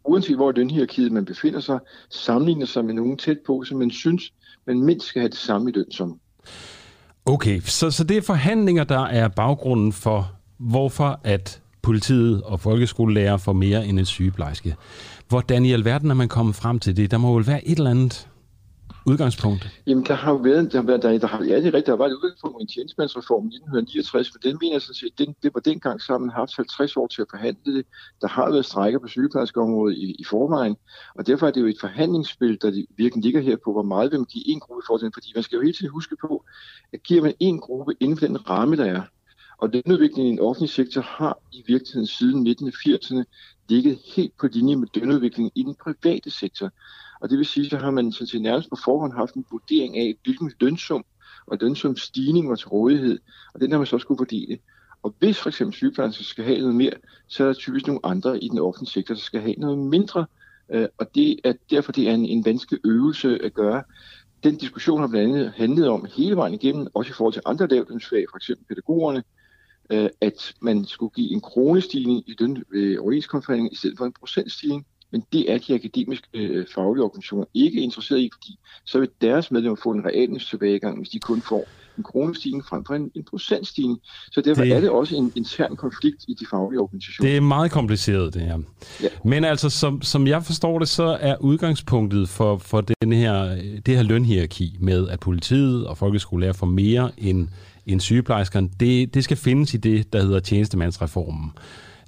uanset 0.04 0.36
hvor 0.36 0.52
den 0.52 0.70
hierarkiet 0.70 1.12
man 1.12 1.26
befinder 1.26 1.60
sig, 1.60 1.80
sammenligner 2.10 2.66
sig 2.66 2.86
med 2.86 2.94
nogen 2.94 3.18
tæt 3.18 3.40
på, 3.46 3.64
som 3.64 3.78
man 3.78 3.92
synes, 3.92 4.34
man 4.68 4.84
mindst 4.84 5.08
skal 5.08 5.20
have 5.20 5.30
det 5.30 5.38
samme 5.38 5.70
i 5.70 5.74
løn 5.74 5.92
som. 5.92 6.20
Okay, 7.30 7.62
så, 7.66 7.92
så 7.92 8.04
det 8.04 8.18
er 8.18 8.22
forhandlinger, 8.22 8.84
der 8.84 9.06
er 9.06 9.28
baggrunden 9.28 9.94
for, 9.94 10.32
hvorfor 10.58 11.20
at 11.24 11.62
politiet 11.82 12.44
og 12.44 12.60
folkeskolelærer 12.60 13.38
får 13.38 13.54
mere 13.54 13.88
end 13.88 14.00
en 14.00 14.06
sygeplejerske. 14.06 14.76
Hvordan 15.28 15.66
i 15.66 15.74
alverden 15.74 16.12
er 16.12 16.16
man 16.16 16.28
kommet 16.28 16.56
frem 16.56 16.80
til 16.80 16.98
det? 16.98 17.12
Der 17.12 17.18
må 17.18 17.36
vel 17.36 17.48
være 17.48 17.68
et 17.68 17.78
eller 17.78 17.90
andet 17.92 18.28
udgangspunkt? 19.06 19.70
Jamen, 19.88 20.06
der 20.06 20.14
har 20.14 20.32
jo 20.32 20.38
været, 20.38 20.72
der 20.72 20.80
har 20.80 20.86
været, 20.86 21.04
der, 21.04 21.18
der 21.18 21.28
har, 21.28 21.44
ja, 21.44 21.56
det 21.56 21.66
er 21.68 21.74
rigtigt, 21.74 21.88
der 21.88 21.96
var 21.96 22.06
et 22.06 22.14
udgangspunkt 22.14 22.58
i 22.60 22.62
en 22.62 22.68
tjenestemandsreform 22.68 23.44
i 23.44 23.56
1969, 23.56 24.32
for 24.32 24.40
den 24.40 24.58
mener 24.62 24.76
jeg 24.76 24.82
sådan 24.82 24.94
set, 24.94 25.20
den, 25.20 25.36
det 25.44 25.52
var 25.54 25.60
dengang 25.60 26.02
sammen 26.02 26.30
haft 26.30 26.56
50 26.56 26.98
år 26.98 27.08
til 27.08 27.22
at 27.22 27.28
forhandle 27.30 27.76
det. 27.78 27.86
Der 28.22 28.28
har 28.28 28.52
været 28.52 28.66
strækker 28.66 29.00
på 29.00 29.08
sygeplejerskeområdet 29.08 29.98
i, 29.98 30.16
i 30.20 30.24
forvejen, 30.24 30.76
og 31.16 31.28
derfor 31.28 31.48
er 31.48 31.52
det 31.52 31.62
jo 31.62 31.68
et 31.68 31.80
forhandlingsspil, 31.80 32.58
der 32.62 32.84
virkelig 32.98 33.24
ligger 33.24 33.42
her 33.42 33.58
på, 33.66 33.72
hvor 33.72 33.84
meget 33.84 34.12
vil 34.12 34.20
man 34.20 34.26
give 34.26 34.48
en 34.48 34.60
gruppe 34.60 34.84
for 34.88 34.98
den, 34.98 35.12
fordi 35.14 35.32
man 35.36 35.44
skal 35.44 35.56
jo 35.56 35.62
hele 35.62 35.74
tiden 35.74 35.92
huske 35.92 36.16
på, 36.22 36.46
at 36.94 37.04
giver 37.04 37.22
man 37.22 37.34
en 37.40 37.60
gruppe 37.60 37.94
inden 38.00 38.18
for 38.18 38.26
den 38.26 38.50
ramme, 38.50 38.76
der 38.76 38.86
er, 38.86 39.02
og 39.62 39.74
den 39.74 39.84
udvikling 39.92 40.28
i 40.28 40.32
den 40.32 40.40
offentlige 40.40 40.72
sektor 40.72 41.02
har 41.02 41.38
i 41.52 41.64
virkeligheden 41.68 42.08
siden 42.08 42.48
1980'erne 42.48 43.24
ligget 43.70 44.00
helt 44.16 44.38
på 44.40 44.48
linje 44.48 44.76
med 44.76 44.88
lønudviklingen 44.94 45.52
i 45.56 45.64
den 45.64 45.76
private 45.84 46.32
sektor. 46.32 46.70
Og 47.20 47.30
det 47.30 47.38
vil 47.38 47.46
sige, 47.46 47.70
så 47.70 47.78
har 47.78 47.92
man 47.92 48.12
sådan 48.12 48.28
set 48.28 48.42
nærmest 48.42 48.70
på 48.70 48.78
forhånd 48.86 49.14
haft 49.14 49.34
en 49.34 49.46
vurdering 49.52 49.98
af, 49.98 50.16
hvilken 50.24 50.52
lønsum 50.60 51.04
og 51.48 51.58
lønsum 51.62 51.98
stigning 51.98 52.50
var 52.50 52.56
til 52.56 52.68
rådighed, 52.68 53.20
og 53.54 53.62
den 53.62 53.72
har 53.72 53.78
man 53.78 53.88
så 53.88 53.98
skulle 53.98 54.18
fordele. 54.18 54.58
Og 55.04 55.16
hvis 55.20 55.40
for 55.40 55.50
eksempel 55.50 55.76
sygeplejersker 55.76 56.24
skal 56.24 56.44
have 56.44 56.60
noget 56.60 56.76
mere, 56.76 56.94
så 57.28 57.44
er 57.44 57.48
der 57.48 57.54
typisk 57.54 57.88
nogle 57.88 58.00
andre 58.04 58.44
i 58.44 58.48
den 58.48 58.60
offentlige 58.60 58.92
sektor, 58.92 59.16
der 59.16 59.22
skal 59.22 59.42
have 59.42 59.56
noget 59.58 59.78
mindre, 59.78 60.26
øh, 60.72 60.88
og 60.98 61.16
det 61.16 61.40
er 61.44 61.54
derfor 61.70 61.92
det 61.92 62.10
er 62.10 62.14
en, 62.14 62.26
en 62.26 62.46
vanskelig 62.46 62.80
øvelse 62.86 63.40
at 63.44 63.54
gøre. 63.54 63.84
Den 64.44 64.58
diskussion 64.58 65.00
har 65.00 65.08
blandt 65.08 65.36
andet 65.36 65.54
handlet 65.56 65.88
om 65.88 66.08
hele 66.16 66.36
vejen 66.36 66.54
igennem, 66.54 66.88
også 66.94 67.10
i 67.10 67.14
forhold 67.14 67.34
til 67.34 67.42
andre 67.46 67.68
lavlønsfag, 67.68 68.26
for 68.32 68.38
eksempel 68.38 68.66
pædagogerne, 68.66 69.24
øh, 69.90 70.10
at 70.22 70.54
man 70.62 70.86
skulle 70.86 71.12
give 71.16 71.32
en 71.32 71.42
kronestigning 71.42 72.30
i 72.30 72.34
den 72.40 72.64
øh, 72.72 73.16
i 73.72 73.76
stedet 73.76 73.98
for 73.98 74.06
en 74.06 74.14
procentstigning. 74.20 74.86
Men 75.12 75.24
det 75.34 75.52
er 75.52 75.58
de 75.58 75.74
akademiske 75.74 76.28
øh, 76.34 76.66
faglige 76.76 77.04
organisationer 77.04 77.46
ikke 77.54 77.82
interesseret 77.82 78.20
i, 78.20 78.30
fordi 78.34 78.60
så 78.86 79.00
vil 79.00 79.10
deres 79.22 79.52
medlemmer 79.52 79.78
få 79.84 79.92
en 79.92 80.06
real 80.06 80.40
tilbagegang, 80.40 80.98
hvis 80.98 81.10
de 81.10 81.20
kun 81.20 81.42
får 81.42 81.66
en 81.98 82.04
kronestigning 82.04 82.66
frem 82.66 82.86
for 82.86 82.94
en, 82.94 83.12
en 83.16 83.24
procentstigning. 83.24 84.00
Så 84.32 84.42
derfor 84.42 84.64
det, 84.64 84.74
er 84.74 84.80
det 84.80 84.90
også 84.90 85.16
en 85.16 85.32
intern 85.36 85.76
konflikt 85.76 86.26
i 86.28 86.34
de 86.34 86.46
faglige 86.52 86.80
organisationer. 86.80 87.30
Det 87.30 87.38
er 87.38 87.42
meget 87.42 87.72
kompliceret, 87.72 88.34
det 88.34 88.42
her. 88.42 88.60
Ja. 89.04 89.08
Men 89.26 89.44
altså, 89.44 89.70
som, 89.70 90.02
som 90.02 90.28
jeg 90.28 90.44
forstår 90.44 90.80
det, 90.80 90.88
så 90.88 91.18
er 91.22 91.36
udgangspunktet 91.40 92.30
for, 92.30 92.58
for 92.58 92.82
den 92.82 93.14
her, 93.14 93.56
det 93.86 93.96
her 93.96 94.04
lønhierarki 94.04 94.78
med, 94.80 95.10
at 95.10 95.20
politiet 95.20 95.88
og 95.88 95.98
folkeskolelærer 95.98 96.54
får 96.54 96.68
mere 96.68 97.12
end, 97.18 97.48
end 97.86 98.00
sygeplejerskerne, 98.00 98.70
det, 98.80 99.14
det 99.14 99.24
skal 99.24 99.38
findes 99.38 99.74
i 99.74 99.78
det, 99.78 100.14
der 100.14 100.22
hedder 100.22 100.40
tjenestemandsreformen 100.40 101.52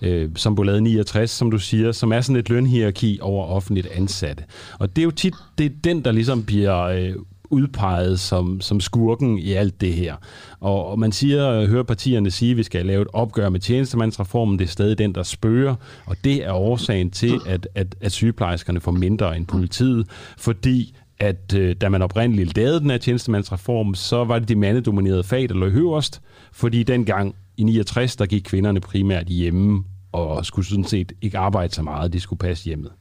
øh, 0.01 0.29
som 0.35 0.55
blev 0.55 0.65
lavet 0.65 0.83
69, 0.83 1.31
som 1.31 1.51
du 1.51 1.57
siger, 1.57 1.91
som 1.91 2.11
er 2.11 2.21
sådan 2.21 2.35
et 2.35 2.49
lønhierarki 2.49 3.19
over 3.21 3.45
offentligt 3.45 3.87
ansatte. 3.87 4.43
Og 4.79 4.95
det 4.95 5.01
er 5.01 5.05
jo 5.05 5.11
tit 5.11 5.33
det 5.57 5.65
er 5.65 5.69
den, 5.83 6.05
der 6.05 6.11
ligesom 6.11 6.43
bliver 6.43 6.81
øh, 6.81 7.15
udpeget 7.51 8.19
som, 8.19 8.61
som 8.61 8.79
skurken 8.79 9.37
i 9.37 9.51
alt 9.51 9.81
det 9.81 9.93
her. 9.93 10.15
Og, 10.59 10.87
og 10.87 10.99
man 10.99 11.11
siger, 11.11 11.51
øh, 11.51 11.69
hører 11.69 11.83
partierne 11.83 12.31
sige, 12.31 12.51
at 12.51 12.57
vi 12.57 12.63
skal 12.63 12.85
lave 12.85 13.01
et 13.01 13.07
opgør 13.13 13.49
med 13.49 13.59
tjenestemandsreformen. 13.59 14.59
Det 14.59 14.65
er 14.65 14.69
stadig 14.69 14.97
den, 14.97 15.15
der 15.15 15.23
spørger, 15.23 15.75
og 16.05 16.15
det 16.23 16.45
er 16.45 16.51
årsagen 16.51 17.11
til, 17.11 17.39
at, 17.45 17.67
at, 17.75 17.95
at 18.01 18.11
sygeplejerskerne 18.11 18.79
får 18.79 18.91
mindre 18.91 19.37
end 19.37 19.47
politiet, 19.47 20.07
fordi 20.37 20.95
at 21.19 21.53
øh, 21.55 21.75
da 21.81 21.89
man 21.89 22.01
oprindeligt 22.01 22.57
lavede 22.57 22.79
den 22.79 22.89
her 22.89 22.97
tjenestemandsreform, 22.97 23.95
så 23.95 24.23
var 24.23 24.39
det 24.39 24.49
de 24.49 24.55
mandedominerede 24.55 25.23
fag, 25.23 25.49
der 25.49 25.55
lå 25.55 25.89
højst, 25.89 26.21
fordi 26.51 26.83
dengang 26.83 27.35
i 27.61 27.63
69, 27.63 28.15
der 28.15 28.25
gik 28.25 28.41
kvinderne 28.43 28.79
primært 28.79 29.27
hjemme 29.27 29.83
og 30.11 30.45
skulle 30.45 30.65
sådan 30.65 30.83
set 30.83 31.11
ikke 31.21 31.37
arbejde 31.37 31.73
så 31.73 31.81
meget, 31.81 32.13
de 32.13 32.19
skulle 32.19 32.39
passe 32.39 32.65
hjemmet. 32.65 32.91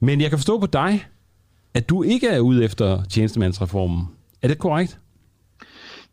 Men 0.00 0.20
jeg 0.20 0.30
kan 0.30 0.38
forstå 0.38 0.58
på 0.58 0.66
dig, 0.66 1.06
at 1.74 1.88
du 1.88 2.02
ikke 2.02 2.28
er 2.28 2.40
ude 2.40 2.64
efter 2.64 3.04
tjenestemandsreformen. 3.04 4.04
Er 4.42 4.48
det 4.48 4.58
korrekt? 4.58 5.00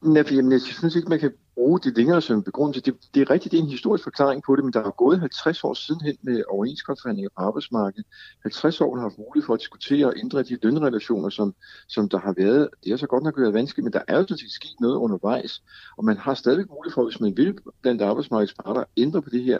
Nej, 0.01 0.23
for 0.27 0.33
jamen, 0.33 0.51
jeg 0.51 0.61
synes 0.61 0.95
ikke, 0.95 1.09
man 1.09 1.19
kan 1.19 1.31
bruge 1.55 1.79
det 1.79 1.97
længere 1.97 2.21
som 2.21 2.43
begrundelse. 2.43 2.81
Det, 2.81 2.95
det 3.13 3.21
er 3.21 3.29
rigtigt, 3.29 3.51
det 3.51 3.59
er 3.59 3.63
en 3.63 3.69
historisk 3.69 4.03
forklaring 4.03 4.43
på 4.43 4.55
det, 4.55 4.63
men 4.63 4.73
der 4.73 4.83
er 4.83 4.89
gået 4.89 5.19
50 5.19 5.63
år 5.63 5.73
siden 5.73 6.01
hen 6.01 6.17
med 6.21 6.43
overenskomstforhandlinger 6.49 7.29
på 7.29 7.41
arbejdsmarkedet. 7.41 8.05
50 8.41 8.81
år 8.81 8.95
har 8.95 9.01
haft 9.01 9.17
mulighed 9.17 9.45
for 9.45 9.53
at 9.53 9.59
diskutere 9.59 10.05
og 10.05 10.13
ændre 10.17 10.43
de 10.43 10.57
lønrelationer, 10.61 11.29
som, 11.29 11.55
som 11.87 12.09
der 12.09 12.19
har 12.19 12.33
været. 12.37 12.69
Det 12.83 12.89
har 12.89 12.97
så 12.97 13.07
godt 13.07 13.23
nok 13.23 13.39
været 13.39 13.53
vanskeligt, 13.53 13.83
men 13.83 13.93
der 13.93 14.01
er 14.07 14.17
jo 14.17 14.21
sådan 14.21 14.37
set 14.37 14.51
sket 14.51 14.79
noget 14.79 14.95
undervejs, 14.95 15.63
og 15.97 16.05
man 16.05 16.17
har 16.17 16.33
stadig 16.33 16.65
mulighed 16.69 16.93
for, 16.93 17.03
hvis 17.03 17.19
man 17.19 17.37
vil 17.37 17.57
blandt 17.81 18.01
arbejdsmarkedets 18.01 18.53
parter, 18.53 18.83
ændre 18.97 19.21
på 19.21 19.29
det 19.29 19.43
her. 19.43 19.59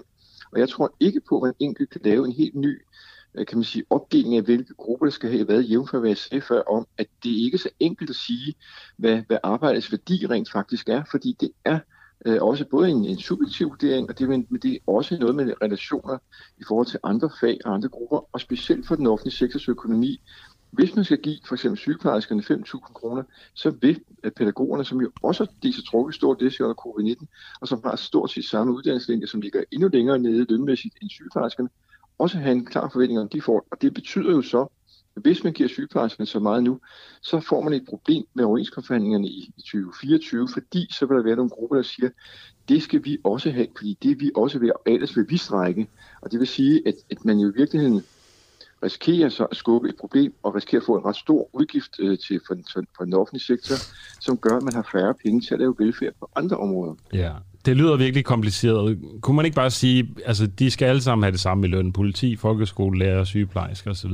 Og 0.52 0.60
jeg 0.60 0.70
tror 0.70 0.96
ikke 1.00 1.22
på, 1.30 1.38
at 1.38 1.44
man 1.44 1.54
enkelt 1.60 1.90
kan 1.90 2.02
lave 2.04 2.26
en 2.26 2.32
helt 2.32 2.56
ny 2.56 2.82
Øh, 3.38 3.46
kan 3.46 3.58
man 3.58 3.64
sige, 3.64 3.84
opdeling 3.90 4.36
af, 4.36 4.44
hvilke 4.44 4.74
grupper 4.74 5.06
der 5.06 5.12
skal 5.12 5.32
have 5.32 5.48
været 5.48 5.70
jævnfør, 5.70 6.00
hvad 6.00 6.10
jeg 6.10 6.18
sagde 6.18 6.42
før, 6.42 6.62
om, 6.62 6.88
at 6.98 7.08
det 7.24 7.30
ikke 7.30 7.56
er 7.56 7.60
så 7.60 7.70
enkelt 7.80 8.10
at 8.10 8.16
sige, 8.16 8.56
hvad, 8.98 9.22
hvad 9.28 9.38
arbejdets 9.44 9.92
værdi 9.92 10.28
rent 10.28 10.52
faktisk 10.52 10.90
er, 10.90 11.04
fordi 11.12 11.36
det 11.40 11.52
er 11.66 11.80
øh, 12.26 12.42
også 12.42 12.66
både 12.72 12.90
en, 12.90 13.06
en 13.06 13.20
subjektiv 13.20 13.70
vurdering, 13.70 14.10
og 14.10 14.20
det, 14.20 14.30
men, 14.30 14.48
men 14.50 14.62
det 14.62 14.74
er 14.74 14.78
også 14.88 15.18
noget 15.18 15.36
med 15.36 15.54
relationer 15.62 16.18
i 16.58 16.64
forhold 16.68 16.88
til 16.88 17.00
andre 17.04 17.30
fag 17.40 17.60
og 17.66 17.74
andre 17.74 17.90
grupper, 17.90 18.30
og 18.32 18.42
specielt 18.42 18.88
for 18.88 18.96
den 18.96 19.08
offentlige 19.08 19.36
sektors 19.36 19.70
økonomi. 19.70 20.22
Hvis 20.72 20.96
man 20.96 21.06
skal 21.06 21.18
give 21.18 21.38
for 21.48 21.56
eksempel 21.56 21.78
sygeplejerskerne 21.78 22.42
5.000 22.42 22.94
kroner, 22.94 23.24
så 23.54 23.70
vil 23.82 24.02
øh, 24.24 24.32
pædagogerne, 24.32 24.86
som 24.86 25.02
jo 25.02 25.12
også 25.22 25.46
har 25.64 25.72
så 25.72 25.84
trukket 25.92 26.16
stort 26.16 26.40
det 26.40 26.62
under 26.62 26.76
covid-19, 26.88 27.26
og 27.62 27.68
som 27.68 27.82
har 27.86 27.96
stort 27.96 28.32
set 28.32 28.46
samme 28.46 28.74
uddannelseslinje, 28.74 29.28
som 29.28 29.42
ligger 29.42 29.64
endnu 29.72 29.88
længere 29.88 30.20
nede 30.20 30.46
lønmæssigt 30.50 30.96
end 31.02 31.10
sygeplejerskerne, 31.10 31.70
også 32.18 32.38
have 32.38 32.52
en 32.52 32.66
klar 32.66 32.90
forventning 32.90 33.20
om, 33.20 33.30
de 33.30 33.42
får. 33.42 33.68
Og 33.72 33.82
det 33.82 33.94
betyder 33.94 34.32
jo 34.32 34.42
så, 34.42 34.68
at 35.16 35.22
hvis 35.22 35.44
man 35.44 35.54
giver 35.54 35.70
sygeplejerskerne 35.70 36.28
så 36.28 36.40
meget 36.40 36.64
nu, 36.64 36.80
så 37.22 37.40
får 37.40 37.62
man 37.62 37.74
et 37.74 37.86
problem 37.90 38.24
med 38.34 38.46
overenskomstforhandlingerne 38.46 39.28
i 39.28 39.54
2024, 39.58 40.48
fordi 40.54 40.88
så 40.94 41.06
vil 41.06 41.18
der 41.18 41.24
være 41.24 41.36
nogle 41.36 41.50
grupper, 41.50 41.76
der 41.76 41.84
siger, 41.84 42.10
det 42.70 42.84
skal 42.84 43.06
vi 43.06 43.18
også 43.24 43.52
have, 43.52 43.68
fordi 43.78 43.98
det 44.04 44.12
er 44.12 44.16
vi 44.16 44.32
også 44.36 44.60
ved, 44.60 44.70
og 44.70 44.82
ellers 44.86 45.18
vil 45.18 45.26
vi 45.30 45.38
strække. 45.38 45.88
Og 46.22 46.32
det 46.32 46.40
vil 46.40 46.48
sige, 46.48 46.88
at, 46.88 46.96
at 47.12 47.26
man 47.26 47.40
jo 47.40 47.50
i 47.50 47.54
virkeligheden 47.56 48.02
risikerer 48.84 49.30
så 49.30 49.46
at 49.46 49.58
skubbe 49.58 49.90
et 49.90 49.96
problem 50.00 50.34
og 50.44 50.56
risikerer 50.56 50.82
at 50.82 50.86
få 50.86 50.98
en 50.98 51.06
ret 51.06 51.16
stor 51.16 51.50
udgift 51.54 52.00
øh, 52.00 52.18
til 52.20 52.42
for, 52.48 52.56
for, 52.74 52.84
for 52.98 53.04
den 53.04 53.14
offentlige 53.14 53.44
sektor, 53.44 53.76
som 54.22 54.38
gør, 54.38 54.58
at 54.58 54.64
man 54.64 54.74
har 54.74 54.90
færre 54.92 55.14
penge 55.14 55.42
til 55.42 55.54
at 55.54 55.60
lave 55.60 55.76
velfærd 55.80 56.14
på 56.20 56.30
andre 56.36 56.58
områder. 56.58 56.96
Ja, 57.14 57.34
det 57.66 57.78
lyder 57.78 57.98
virkelig 57.98 58.26
kompliceret. 58.26 59.00
Kunne 59.22 59.36
man 59.36 59.46
ikke 59.46 59.56
bare 59.56 59.72
sige, 59.72 60.16
altså 60.26 60.48
de 60.48 60.72
skal 60.72 60.86
alle 60.86 61.02
sammen 61.02 61.24
have 61.24 61.32
det 61.32 61.40
samme 61.40 61.68
i 61.68 61.70
løn? 61.70 61.94
Politi, 61.94 62.36
folkeskole, 62.36 63.00
lærer, 63.00 63.24
sygeplejersker 63.24 63.92
osv.? 63.92 64.12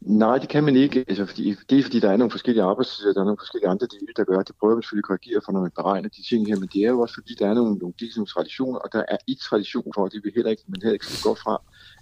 Nej, 0.00 0.38
det 0.38 0.48
kan 0.48 0.64
man 0.64 0.76
ikke. 0.76 1.04
Altså, 1.08 1.26
fordi, 1.26 1.54
det 1.70 1.78
er 1.78 1.82
fordi, 1.82 2.00
der 2.00 2.10
er 2.10 2.16
nogle 2.16 2.30
forskellige 2.30 2.62
arbejdstider, 2.62 3.12
der 3.12 3.20
er 3.20 3.24
nogle 3.24 3.38
forskellige 3.40 3.68
andre 3.68 3.86
dele, 3.86 4.12
der 4.16 4.24
gør, 4.24 4.42
det 4.42 4.54
prøver 4.60 4.74
man 4.74 4.82
selvfølgelig 4.82 5.04
at 5.04 5.08
korrigere 5.08 5.40
for, 5.44 5.52
når 5.52 5.60
man 5.60 5.70
beregner 5.76 6.08
de 6.08 6.22
ting 6.30 6.46
her, 6.48 6.56
men 6.60 6.68
det 6.72 6.80
er 6.84 6.90
jo 6.94 7.00
også 7.00 7.14
fordi, 7.14 7.32
der 7.38 7.46
er 7.50 7.54
nogle, 7.54 7.74
nogle, 7.82 7.94
nogle 8.16 8.26
traditioner, 8.34 8.78
og 8.78 8.88
der 8.92 9.02
er 9.08 9.16
i 9.26 9.34
tradition 9.48 9.92
for, 9.94 10.04
at 10.04 10.12
det 10.12 10.20
vil 10.24 10.32
heller 10.34 10.50
ikke, 10.50 10.62
man 10.68 10.80
heller 10.82 10.98
ikke 10.98 11.06
skal 11.06 11.30
gå 11.30 11.34
fra 11.44 11.54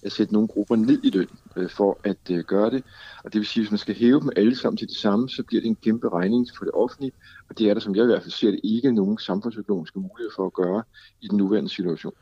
at 0.07 0.13
sætte 0.13 0.33
nogle 0.33 0.49
grupper 0.49 0.77
ned 0.77 1.01
i 1.05 1.11
løn 1.11 1.29
øh, 1.57 1.71
for 1.71 1.99
at 2.05 2.17
øh, 2.31 2.45
gøre 2.45 2.71
det. 2.71 2.85
Og 3.25 3.33
det 3.33 3.39
vil 3.39 3.47
sige, 3.47 3.61
at 3.61 3.65
hvis 3.65 3.71
man 3.71 3.79
skal 3.79 3.95
hæve 3.95 4.21
dem 4.21 4.31
alle 4.37 4.57
sammen 4.57 4.77
til 4.77 4.89
det 4.89 4.97
samme, 4.97 5.29
så 5.29 5.43
bliver 5.43 5.61
det 5.61 5.69
en 5.69 5.77
kæmpe 5.85 6.09
regning 6.09 6.49
for 6.59 6.65
det 6.65 6.75
offentlige, 6.75 7.13
og 7.49 7.59
det 7.59 7.69
er 7.69 7.75
der, 7.75 7.81
som 7.81 7.95
jeg 7.95 8.03
i 8.03 8.07
hvert 8.07 8.23
fald 8.23 8.33
ser 8.33 8.51
det, 8.51 8.61
ikke 8.65 8.93
nogen 8.93 9.19
samfundsøkonomiske 9.19 9.99
muligheder 9.99 10.35
for 10.37 10.47
at 10.47 10.53
gøre 10.53 10.83
i 11.21 11.29
den 11.29 11.39
nuværende 11.39 11.71
situation. 11.71 12.13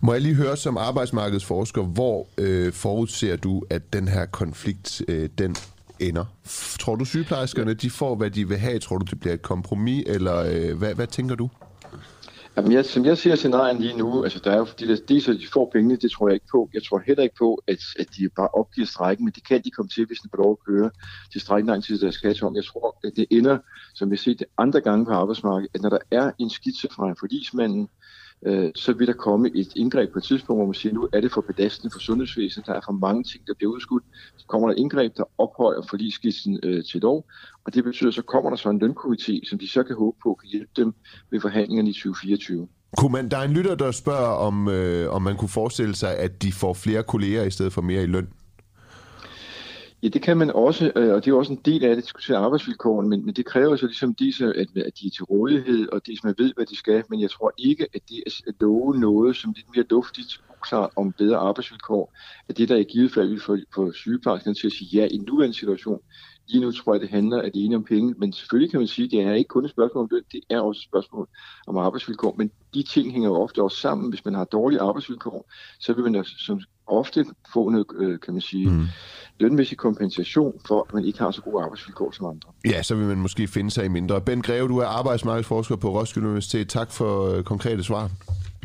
Må 0.00 0.12
jeg 0.12 0.22
lige 0.22 0.34
høre 0.34 0.56
som 0.56 0.76
arbejdsmarkedsforsker, 0.76 1.82
hvor 1.82 2.26
øh, 2.38 2.72
forudser 2.72 3.36
du, 3.36 3.62
at 3.70 3.92
den 3.92 4.08
her 4.08 4.26
konflikt, 4.26 5.02
øh, 5.08 5.28
den 5.38 5.56
ender? 6.00 6.24
Tror 6.80 6.96
du 6.96 7.04
sygeplejerskerne, 7.04 7.74
de 7.74 7.90
får, 7.90 8.14
hvad 8.14 8.30
de 8.30 8.48
vil 8.48 8.56
have? 8.56 8.78
Tror 8.78 8.98
du, 8.98 9.06
det 9.10 9.20
bliver 9.20 9.34
et 9.34 9.42
kompromis, 9.42 10.04
eller 10.06 10.36
øh, 10.36 10.78
hvad, 10.78 10.94
hvad 10.94 11.06
tænker 11.06 11.34
du? 11.34 11.50
Jamen, 12.56 12.72
jeg, 12.72 12.84
som 12.84 13.04
jeg 13.04 13.18
ser 13.18 13.34
scenarien 13.34 13.78
lige 13.78 13.96
nu, 13.96 14.24
altså 14.24 14.40
der 14.44 14.50
er 14.50 14.58
jo, 14.58 14.66
de, 14.80 14.88
der, 14.88 15.20
så 15.20 15.32
de 15.32 15.46
får 15.52 15.70
pengene, 15.72 15.96
det 15.96 16.10
tror 16.10 16.28
jeg 16.28 16.34
ikke 16.34 16.46
på. 16.50 16.70
Jeg 16.74 16.82
tror 16.82 17.02
heller 17.06 17.22
ikke 17.22 17.36
på, 17.38 17.62
at, 17.66 17.78
at 17.98 18.08
de 18.16 18.28
bare 18.28 18.48
opgiver 18.48 18.86
strækken, 18.86 19.24
men 19.24 19.32
det 19.32 19.46
kan 19.48 19.62
de 19.64 19.70
komme 19.70 19.88
til, 19.88 20.06
hvis 20.06 20.18
de 20.18 20.28
får 20.34 20.42
lov 20.42 20.50
at 20.60 20.72
køre 20.72 20.90
til 21.32 21.40
strækken 21.40 21.66
lang 21.66 21.84
tid, 21.84 21.98
der 21.98 22.10
skal 22.10 22.36
om. 22.42 22.56
Jeg 22.56 22.64
tror, 22.64 22.96
at 23.04 23.12
det 23.16 23.26
ender, 23.30 23.58
som 23.94 24.10
vi 24.10 24.16
har 24.16 24.18
set 24.18 24.38
det 24.38 24.46
andre 24.58 24.80
gange 24.80 25.06
på 25.06 25.12
arbejdsmarkedet, 25.12 25.70
at 25.74 25.82
når 25.82 25.88
der 25.88 25.98
er 26.10 26.30
en 26.38 26.50
skitse 26.50 26.88
fra 26.92 27.08
en 27.08 27.16
forlismanden, 27.20 27.88
øh, 28.46 28.70
så 28.74 28.92
vil 28.92 29.06
der 29.06 29.12
komme 29.12 29.50
et 29.54 29.72
indgreb 29.76 30.12
på 30.12 30.18
et 30.18 30.24
tidspunkt, 30.24 30.58
hvor 30.58 30.66
man 30.66 30.74
siger, 30.74 30.92
nu 30.92 31.08
er 31.12 31.20
det 31.20 31.32
for 31.32 31.40
belastende 31.40 31.92
for 31.92 32.00
sundhedsvæsenet, 32.00 32.66
der 32.66 32.74
er 32.74 32.80
for 32.84 32.92
mange 32.92 33.24
ting, 33.24 33.46
der 33.46 33.54
bliver 33.54 33.72
udskudt. 33.72 34.04
Så 34.36 34.46
kommer 34.46 34.68
der 34.68 34.74
et 34.74 34.78
indgreb, 34.78 35.16
der 35.16 35.24
ophøjer 35.38 35.82
forligsskitsen 35.90 36.60
øh, 36.62 36.84
til 36.84 37.00
lov, 37.00 37.24
og 37.68 37.74
det 37.74 37.84
betyder, 37.84 38.10
så 38.10 38.22
kommer 38.22 38.50
der 38.50 38.56
så 38.56 38.70
en 38.70 38.82
lønkomité, 38.82 39.48
som 39.48 39.58
de 39.58 39.68
så 39.68 39.82
kan 39.82 39.96
håbe 39.96 40.16
på 40.22 40.34
kan 40.34 40.48
hjælpe 40.48 40.70
dem 40.76 40.94
ved 41.30 41.40
forhandlingerne 41.40 41.90
i 41.90 41.92
2024. 41.92 42.68
Kunne 42.98 43.12
man, 43.12 43.28
der 43.28 43.36
er 43.38 43.42
en 43.42 43.52
lytter, 43.52 43.74
der 43.74 43.90
spørger, 43.90 44.34
om, 44.46 44.68
øh, 44.68 45.14
om 45.14 45.22
man 45.22 45.36
kunne 45.36 45.48
forestille 45.48 45.94
sig, 45.94 46.16
at 46.16 46.42
de 46.42 46.52
får 46.52 46.74
flere 46.74 47.02
kolleger 47.02 47.42
i 47.42 47.50
stedet 47.50 47.72
for 47.72 47.82
mere 47.82 48.02
i 48.02 48.06
løn. 48.06 48.28
Ja, 50.02 50.08
det 50.08 50.22
kan 50.22 50.36
man 50.36 50.50
også, 50.50 50.92
øh, 50.96 51.14
og 51.14 51.24
det 51.24 51.30
er 51.30 51.34
også 51.34 51.52
en 51.52 51.60
del 51.64 51.84
af 51.84 51.88
det, 51.88 51.96
at 51.96 52.02
diskutere 52.02 52.36
arbejdsvilkårene, 52.36 53.08
men, 53.08 53.26
men 53.26 53.34
det 53.34 53.46
kræver 53.46 53.76
så 53.76 53.86
ligesom 53.86 54.14
disse, 54.14 54.46
at, 54.46 54.68
at 54.76 54.92
de 55.00 55.06
er 55.06 55.10
til 55.10 55.24
rådighed, 55.24 55.88
og 55.88 56.06
de, 56.06 56.18
som 56.20 56.34
ved, 56.38 56.52
hvad 56.56 56.66
de 56.66 56.76
skal, 56.76 57.02
men 57.10 57.20
jeg 57.20 57.30
tror 57.30 57.52
ikke, 57.58 57.86
at 57.94 58.00
det 58.08 58.16
er 58.26 58.30
at 58.46 58.54
love 58.60 58.98
noget, 58.98 59.36
som 59.36 59.52
lidt 59.56 59.66
mere 59.76 59.84
duftigt 59.84 60.40
uklart 60.56 60.90
om 60.96 61.12
bedre 61.12 61.36
arbejdsvilkår, 61.36 62.14
at 62.48 62.58
det, 62.58 62.68
der 62.68 62.76
i 62.76 62.82
givet 62.82 63.12
fald 63.12 63.28
vil 63.28 63.40
få, 63.40 63.56
få 63.74 63.92
sygeplejerskerne 63.92 64.54
til 64.54 64.66
at 64.66 64.72
sige 64.72 64.88
ja 64.92 65.06
i 65.10 65.14
en 65.14 65.24
nuværende 65.28 65.56
situation, 65.56 66.00
Lige 66.48 66.60
nu 66.60 66.72
tror 66.72 66.94
jeg, 66.94 67.00
det 67.00 67.10
handler 67.10 67.42
alene 67.42 67.76
om 67.76 67.84
penge, 67.84 68.14
men 68.18 68.32
selvfølgelig 68.32 68.70
kan 68.70 68.80
man 68.80 68.86
sige, 68.86 69.04
at 69.04 69.10
det 69.10 69.20
er 69.20 69.32
ikke 69.32 69.48
kun 69.48 69.64
et 69.64 69.70
spørgsmål 69.70 70.02
om 70.02 70.08
løn, 70.12 70.22
det 70.32 70.40
er 70.50 70.60
også 70.60 70.78
et 70.78 70.84
spørgsmål 70.84 71.28
om 71.66 71.76
arbejdsvilkår. 71.76 72.34
Men 72.38 72.50
de 72.74 72.82
ting 72.82 73.12
hænger 73.12 73.28
jo 73.28 73.34
ofte 73.34 73.62
også 73.62 73.76
sammen. 73.76 74.08
Hvis 74.08 74.24
man 74.24 74.34
har 74.34 74.44
dårlige 74.44 74.80
arbejdsvilkår, 74.80 75.50
så 75.78 75.92
vil 75.92 76.04
man 76.04 76.12
da 76.12 76.22
som 76.24 76.60
ofte 76.86 77.24
få 77.52 77.70
noget, 77.70 77.86
øh, 77.98 78.20
kan 78.20 78.34
man 78.34 78.40
sige, 78.40 78.70
mm. 78.70 78.86
lønmæssig 79.38 79.78
kompensation 79.78 80.60
for, 80.66 80.86
at 80.88 80.94
man 80.94 81.04
ikke 81.04 81.18
har 81.18 81.30
så 81.30 81.42
gode 81.42 81.62
arbejdsvilkår 81.62 82.10
som 82.12 82.26
andre. 82.26 82.50
Ja, 82.64 82.82
så 82.82 82.94
vil 82.94 83.06
man 83.06 83.18
måske 83.18 83.46
finde 83.46 83.70
sig 83.70 83.84
i 83.84 83.88
mindre. 83.88 84.20
Ben 84.20 84.42
Greve, 84.42 84.68
du 84.68 84.78
er 84.78 84.86
arbejdsmarkedsforsker 84.86 85.76
på 85.76 85.88
Roskilde 86.00 86.26
Universitet. 86.26 86.68
Tak 86.68 86.92
for 86.92 87.36
øh, 87.36 87.44
konkrete 87.44 87.84
svar. 87.84 88.10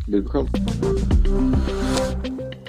Velkommen. 0.07 0.53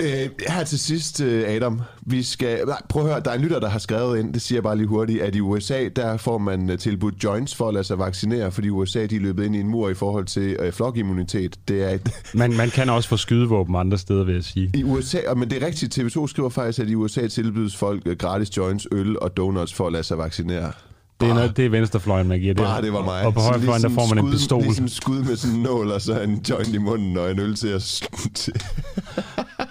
Øh, 0.00 0.30
her 0.48 0.64
til 0.64 0.78
sidst, 0.78 1.20
øh, 1.20 1.48
Adam, 1.48 1.80
vi 2.02 2.22
skal... 2.22 2.66
Nej, 2.66 2.82
prøv 2.88 3.02
at 3.02 3.08
høre, 3.08 3.20
der 3.24 3.30
er 3.30 3.34
en 3.34 3.40
lytter, 3.40 3.60
der 3.60 3.68
har 3.68 3.78
skrevet 3.78 4.18
ind, 4.18 4.34
det 4.34 4.42
siger 4.42 4.56
jeg 4.56 4.62
bare 4.62 4.76
lige 4.76 4.86
hurtigt, 4.86 5.22
at 5.22 5.34
i 5.34 5.40
USA, 5.40 5.88
der 5.88 6.16
får 6.16 6.38
man 6.38 6.70
øh, 6.70 6.78
tilbudt 6.78 7.24
joints 7.24 7.54
for 7.54 7.68
at 7.68 7.74
lade 7.74 7.84
sig 7.84 7.98
vaccinere, 7.98 8.52
fordi 8.52 8.68
USA 8.68 9.06
de 9.06 9.16
er 9.16 9.20
løbet 9.20 9.44
ind 9.44 9.56
i 9.56 9.60
en 9.60 9.68
mur 9.68 9.88
i 9.88 9.94
forhold 9.94 10.24
til 10.24 10.56
øh, 10.60 10.72
flokimmunitet. 10.72 11.56
Det 11.68 11.82
er 11.82 11.90
et... 11.90 12.10
man, 12.34 12.56
man 12.56 12.70
kan 12.70 12.90
også 12.90 13.08
få 13.08 13.16
skydevåben 13.16 13.76
andre 13.76 13.98
steder, 13.98 14.24
vil 14.24 14.34
jeg 14.34 14.44
sige. 14.44 14.70
I 14.74 14.84
USA, 14.84 15.18
men 15.36 15.50
det 15.50 15.62
er 15.62 15.66
rigtigt, 15.66 15.98
TV2 15.98 16.26
skriver 16.26 16.48
faktisk, 16.48 16.78
at 16.78 16.90
i 16.90 16.94
USA 16.94 17.28
tilbydes 17.28 17.76
folk 17.76 18.02
øh, 18.06 18.16
gratis 18.16 18.56
joints, 18.56 18.86
øl 18.92 19.18
og 19.18 19.36
donuts 19.36 19.74
for 19.74 19.86
at 19.86 19.92
lade 19.92 20.04
sig 20.04 20.18
vaccinere. 20.18 20.72
Det 21.20 21.30
er, 21.30 21.34
noget, 21.34 21.56
det 21.56 21.64
er 21.64 21.68
venstrefløjen, 21.70 22.28
man 22.28 22.40
giver 22.40 22.54
det. 22.54 22.62
Bare 22.62 22.82
det 22.82 22.92
var 22.92 23.04
mig. 23.04 23.26
Og 23.26 23.34
på 23.34 23.40
højrefløjen, 23.40 23.82
der 23.82 23.88
får 23.88 24.14
man 24.14 24.18
skud, 24.18 24.28
en 24.28 24.32
pistol. 24.32 24.62
Ligesom 24.62 24.88
skud 24.88 25.18
med 25.18 25.36
sådan 25.36 25.56
en 25.56 25.62
nål, 25.62 25.90
og 25.90 26.00
så 26.00 26.20
en 26.20 26.44
joint 26.50 26.68
i 26.68 26.78
munden, 26.78 27.16
og 27.18 27.30
en 27.30 27.38
øl 27.38 27.54
til 27.54 27.68
at... 27.68 27.82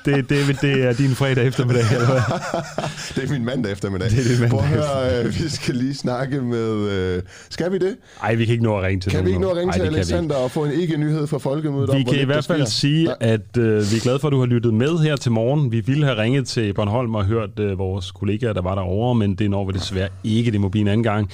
det, 0.05 0.29
det, 0.29 0.57
det 0.61 0.83
er 0.83 0.93
din 0.93 1.09
fredag 1.15 1.47
eftermiddag, 1.47 1.83
eller 1.91 2.07
hvad? 2.07 2.21
det 3.15 3.29
er 3.29 3.33
min 3.33 3.45
mandag 3.45 3.71
eftermiddag. 3.71 4.09
Det 4.09 4.19
er 4.19 4.23
din 4.23 4.39
mandag 4.39 4.49
Prøv 4.49 4.59
at 4.59 4.67
høre, 4.67 5.23
øh, 5.25 5.35
vi 5.43 5.49
skal 5.49 5.75
lige 5.75 5.95
snakke 5.95 6.41
med... 6.41 6.89
Øh, 6.89 7.21
skal 7.49 7.71
vi 7.71 7.77
det? 7.77 7.95
Nej, 8.21 8.35
vi 8.35 8.45
kan 8.45 8.51
ikke 8.51 8.63
nå 8.63 8.77
at 8.77 8.83
ringe 8.83 9.01
til 9.01 9.11
Kan 9.11 9.17
nogen 9.17 9.25
vi 9.25 9.31
ikke 9.31 9.41
nå 9.41 9.49
at 9.49 9.57
ringe 9.57 9.71
Ej, 9.71 9.77
til 9.77 9.95
Alexander 9.95 10.35
og 10.35 10.51
få 10.51 10.65
en 10.65 10.71
ikke-nyhed 10.71 11.27
fra 11.27 11.37
Folkemødet 11.37 11.89
Vi 11.93 11.97
om, 12.07 12.13
kan 12.13 12.21
i 12.21 12.25
hvert 12.25 12.45
fald 12.45 12.65
sige, 12.65 13.09
Ja. 13.21 13.33
at 13.33 13.57
øh, 13.57 13.91
vi 13.91 13.95
er 13.95 14.01
glade 14.03 14.19
for, 14.19 14.27
at 14.27 14.31
du 14.31 14.39
har 14.39 14.45
lyttet 14.45 14.73
med 14.73 14.97
her 14.97 15.15
til 15.15 15.31
morgen. 15.31 15.71
Vi 15.71 15.79
ville 15.79 16.05
have 16.05 16.17
ringet 16.21 16.47
til 16.47 16.73
Bornholm 16.73 17.15
og 17.15 17.25
hørt 17.25 17.59
øh, 17.59 17.77
vores 17.79 18.11
kollegaer, 18.11 18.53
der 18.53 18.61
var 18.61 18.75
derovre, 18.75 19.15
men 19.15 19.35
det 19.35 19.49
når 19.49 19.65
vi 19.65 19.73
desværre 19.73 20.09
ikke. 20.23 20.51
Det 20.51 20.61
må 20.61 20.69
blive 20.69 20.81
en 20.81 20.87
anden 20.87 21.03
gang. 21.03 21.29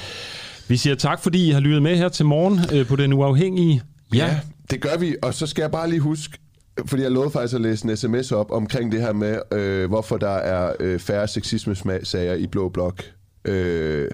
Vi 0.68 0.78
siger 0.78 0.96
tak, 0.96 1.24
fordi 1.24 1.48
I 1.48 1.52
har 1.52 1.60
lyttet 1.60 1.84
med 1.84 1.98
her 1.98 2.10
til 2.10 2.26
morgen 2.26 2.60
øh, 2.74 2.86
på 2.88 2.96
Den 2.96 3.14
Uafhængige. 3.14 3.82
Ja, 4.14 4.40
det 4.72 4.82
gør 4.82 4.98
vi. 5.00 5.16
Og 5.22 5.34
så 5.34 5.48
skal 5.48 5.62
jeg 5.62 5.72
bare 5.72 5.90
lige 5.90 6.00
huske, 6.00 6.38
fordi 6.86 7.04
jeg 7.04 7.12
lovede 7.12 7.32
faktisk 7.32 7.56
at 7.56 7.62
læse 7.62 7.90
en 7.90 7.98
sms 7.98 8.32
op 8.32 8.52
omkring 8.52 8.92
det 8.92 9.02
her 9.02 9.14
med, 9.14 9.40
øh, 9.54 9.90
hvorfor 9.90 10.18
der 10.18 10.30
er 10.30 10.74
øh, 10.80 11.00
færre 11.00 11.28
sexisme-sager 11.28 12.34
i 12.34 12.48
Blå 12.48 12.70
Blok. 12.70 13.04
Øh, 13.46 14.08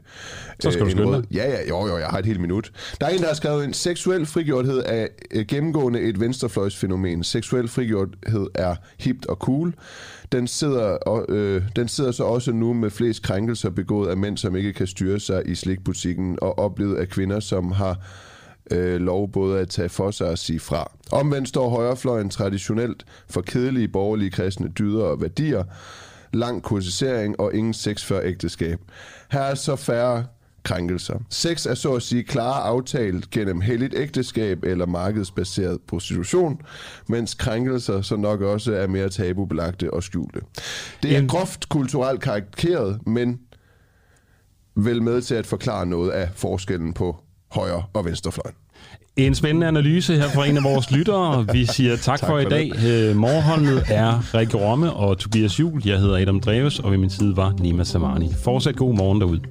Så 0.60 0.72
skal 0.72 0.82
du 0.82 0.86
en 0.86 0.92
skynde 0.92 1.14
dig. 1.14 1.24
Ja, 1.32 1.50
ja, 1.50 1.68
jo, 1.70 1.88
jo, 1.88 1.98
jeg 1.98 2.08
har 2.08 2.20
et 2.20 2.26
helt 2.26 2.42
minut. 2.42 2.72
Der 3.02 3.06
er 3.08 3.10
en, 3.10 3.20
der 3.20 3.28
har 3.28 3.34
skrevet 3.34 3.64
en 3.64 3.74
seksuel 3.74 4.26
frigjorthed 4.26 4.84
er 4.86 5.08
øh, 5.32 5.46
gennemgående 5.46 6.02
et 6.02 6.20
venstrefløjsfænomen. 6.20 7.24
Seksuel 7.24 7.68
frigjorthed 7.68 8.48
er 8.56 8.76
hipt 9.00 9.26
og 9.26 9.36
cool. 9.36 9.74
Den 10.32 10.48
sidder, 10.48 10.84
og, 10.84 11.26
øh, 11.30 11.62
den 11.76 11.88
sidder 11.88 12.12
så 12.12 12.24
også 12.24 12.52
nu 12.52 12.74
med 12.74 12.90
flest 12.90 13.24
krænkelser 13.24 13.70
begået 13.70 14.10
af 14.10 14.18
mænd, 14.18 14.38
som 14.38 14.56
ikke 14.56 14.74
kan 14.74 14.88
styre 14.88 15.20
sig 15.20 15.44
i 15.46 15.56
slikbutikken, 15.56 16.38
og 16.42 16.60
oplevet 16.60 16.96
af 16.96 17.10
kvinder, 17.10 17.40
som 17.40 17.72
har 17.72 17.98
øh, 18.72 19.02
lov 19.02 19.32
både 19.32 19.60
at 19.60 19.70
tage 19.70 19.90
for 19.90 20.12
sig 20.12 20.28
og 20.30 20.38
sige 20.38 20.60
fra. 20.60 20.92
Omvendt 21.12 21.50
står 21.50 21.70
højrefløjen 21.70 22.30
traditionelt 22.30 23.06
for 23.30 23.42
kedelige 23.42 23.88
borgerlige 23.88 24.32
kristne 24.32 24.68
dyder 24.68 25.04
og 25.04 25.22
værdier, 25.22 25.64
lang 26.34 26.64
kursisering 26.64 27.40
og 27.40 27.54
ingen 27.54 27.74
sex 27.74 28.04
før 28.06 28.22
ægteskab. 28.24 28.80
Her 29.32 29.42
er 29.42 29.56
så 29.56 29.76
færre 29.76 30.26
krænkelser. 30.64 31.20
Sex 31.30 31.66
er 31.66 31.74
så 31.74 31.94
at 31.94 32.02
sige 32.02 32.24
klare 32.24 32.64
aftalt 32.64 33.30
gennem 33.30 33.62
helligt 33.62 33.94
ægteskab 33.98 34.64
eller 34.64 34.86
markedsbaseret 34.86 35.82
prostitution, 35.88 36.62
mens 37.08 37.34
krænkelser 37.34 38.02
så 38.02 38.16
nok 38.16 38.42
også 38.42 38.74
er 38.74 38.88
mere 38.88 39.10
tabubelagte 39.10 39.94
og 39.94 40.04
skjulte. 40.04 40.42
Det 41.04 41.18
er 41.18 41.28
groft 41.28 41.70
kulturelt 41.70 42.22
karikeret, 42.22 43.08
men 43.08 43.40
vel 44.76 45.02
med 45.02 45.22
til 45.22 45.36
at 45.36 45.46
forklare 45.46 45.86
noget 45.86 46.12
af 46.12 46.30
forskellen 46.36 46.94
på 46.94 47.25
højre 47.56 47.84
og 47.94 48.06
venstrefløjen. 48.06 48.56
En 49.18 49.36
spændende 49.36 49.68
analyse 49.68 50.16
her 50.16 50.30
fra 50.30 50.46
en 50.46 50.58
af 50.58 50.64
vores 50.64 50.92
lyttere. 50.92 51.48
Vi 51.54 51.66
siger 51.66 51.96
tak, 51.96 52.04
tak 52.04 52.20
for, 52.20 52.28
for 52.28 52.40
i 52.40 52.46
dag. 52.46 52.72
Øh, 52.88 53.16
morgenholdet 53.16 53.84
er 53.90 54.36
Rikke 54.38 54.58
Romme 54.58 54.94
og 54.94 55.18
Tobias 55.18 55.60
Jul. 55.60 55.82
Jeg 55.86 56.00
hedder 56.00 56.18
Adam 56.18 56.40
Dreves, 56.40 56.80
og 56.80 56.92
ved 56.92 56.98
min 56.98 57.10
side 57.10 57.38
var 57.38 57.54
Nima 57.60 57.84
Samani. 57.84 58.34
Fortsat 58.44 58.76
god 58.76 58.96
morgen 58.96 59.22
derude. 59.22 59.42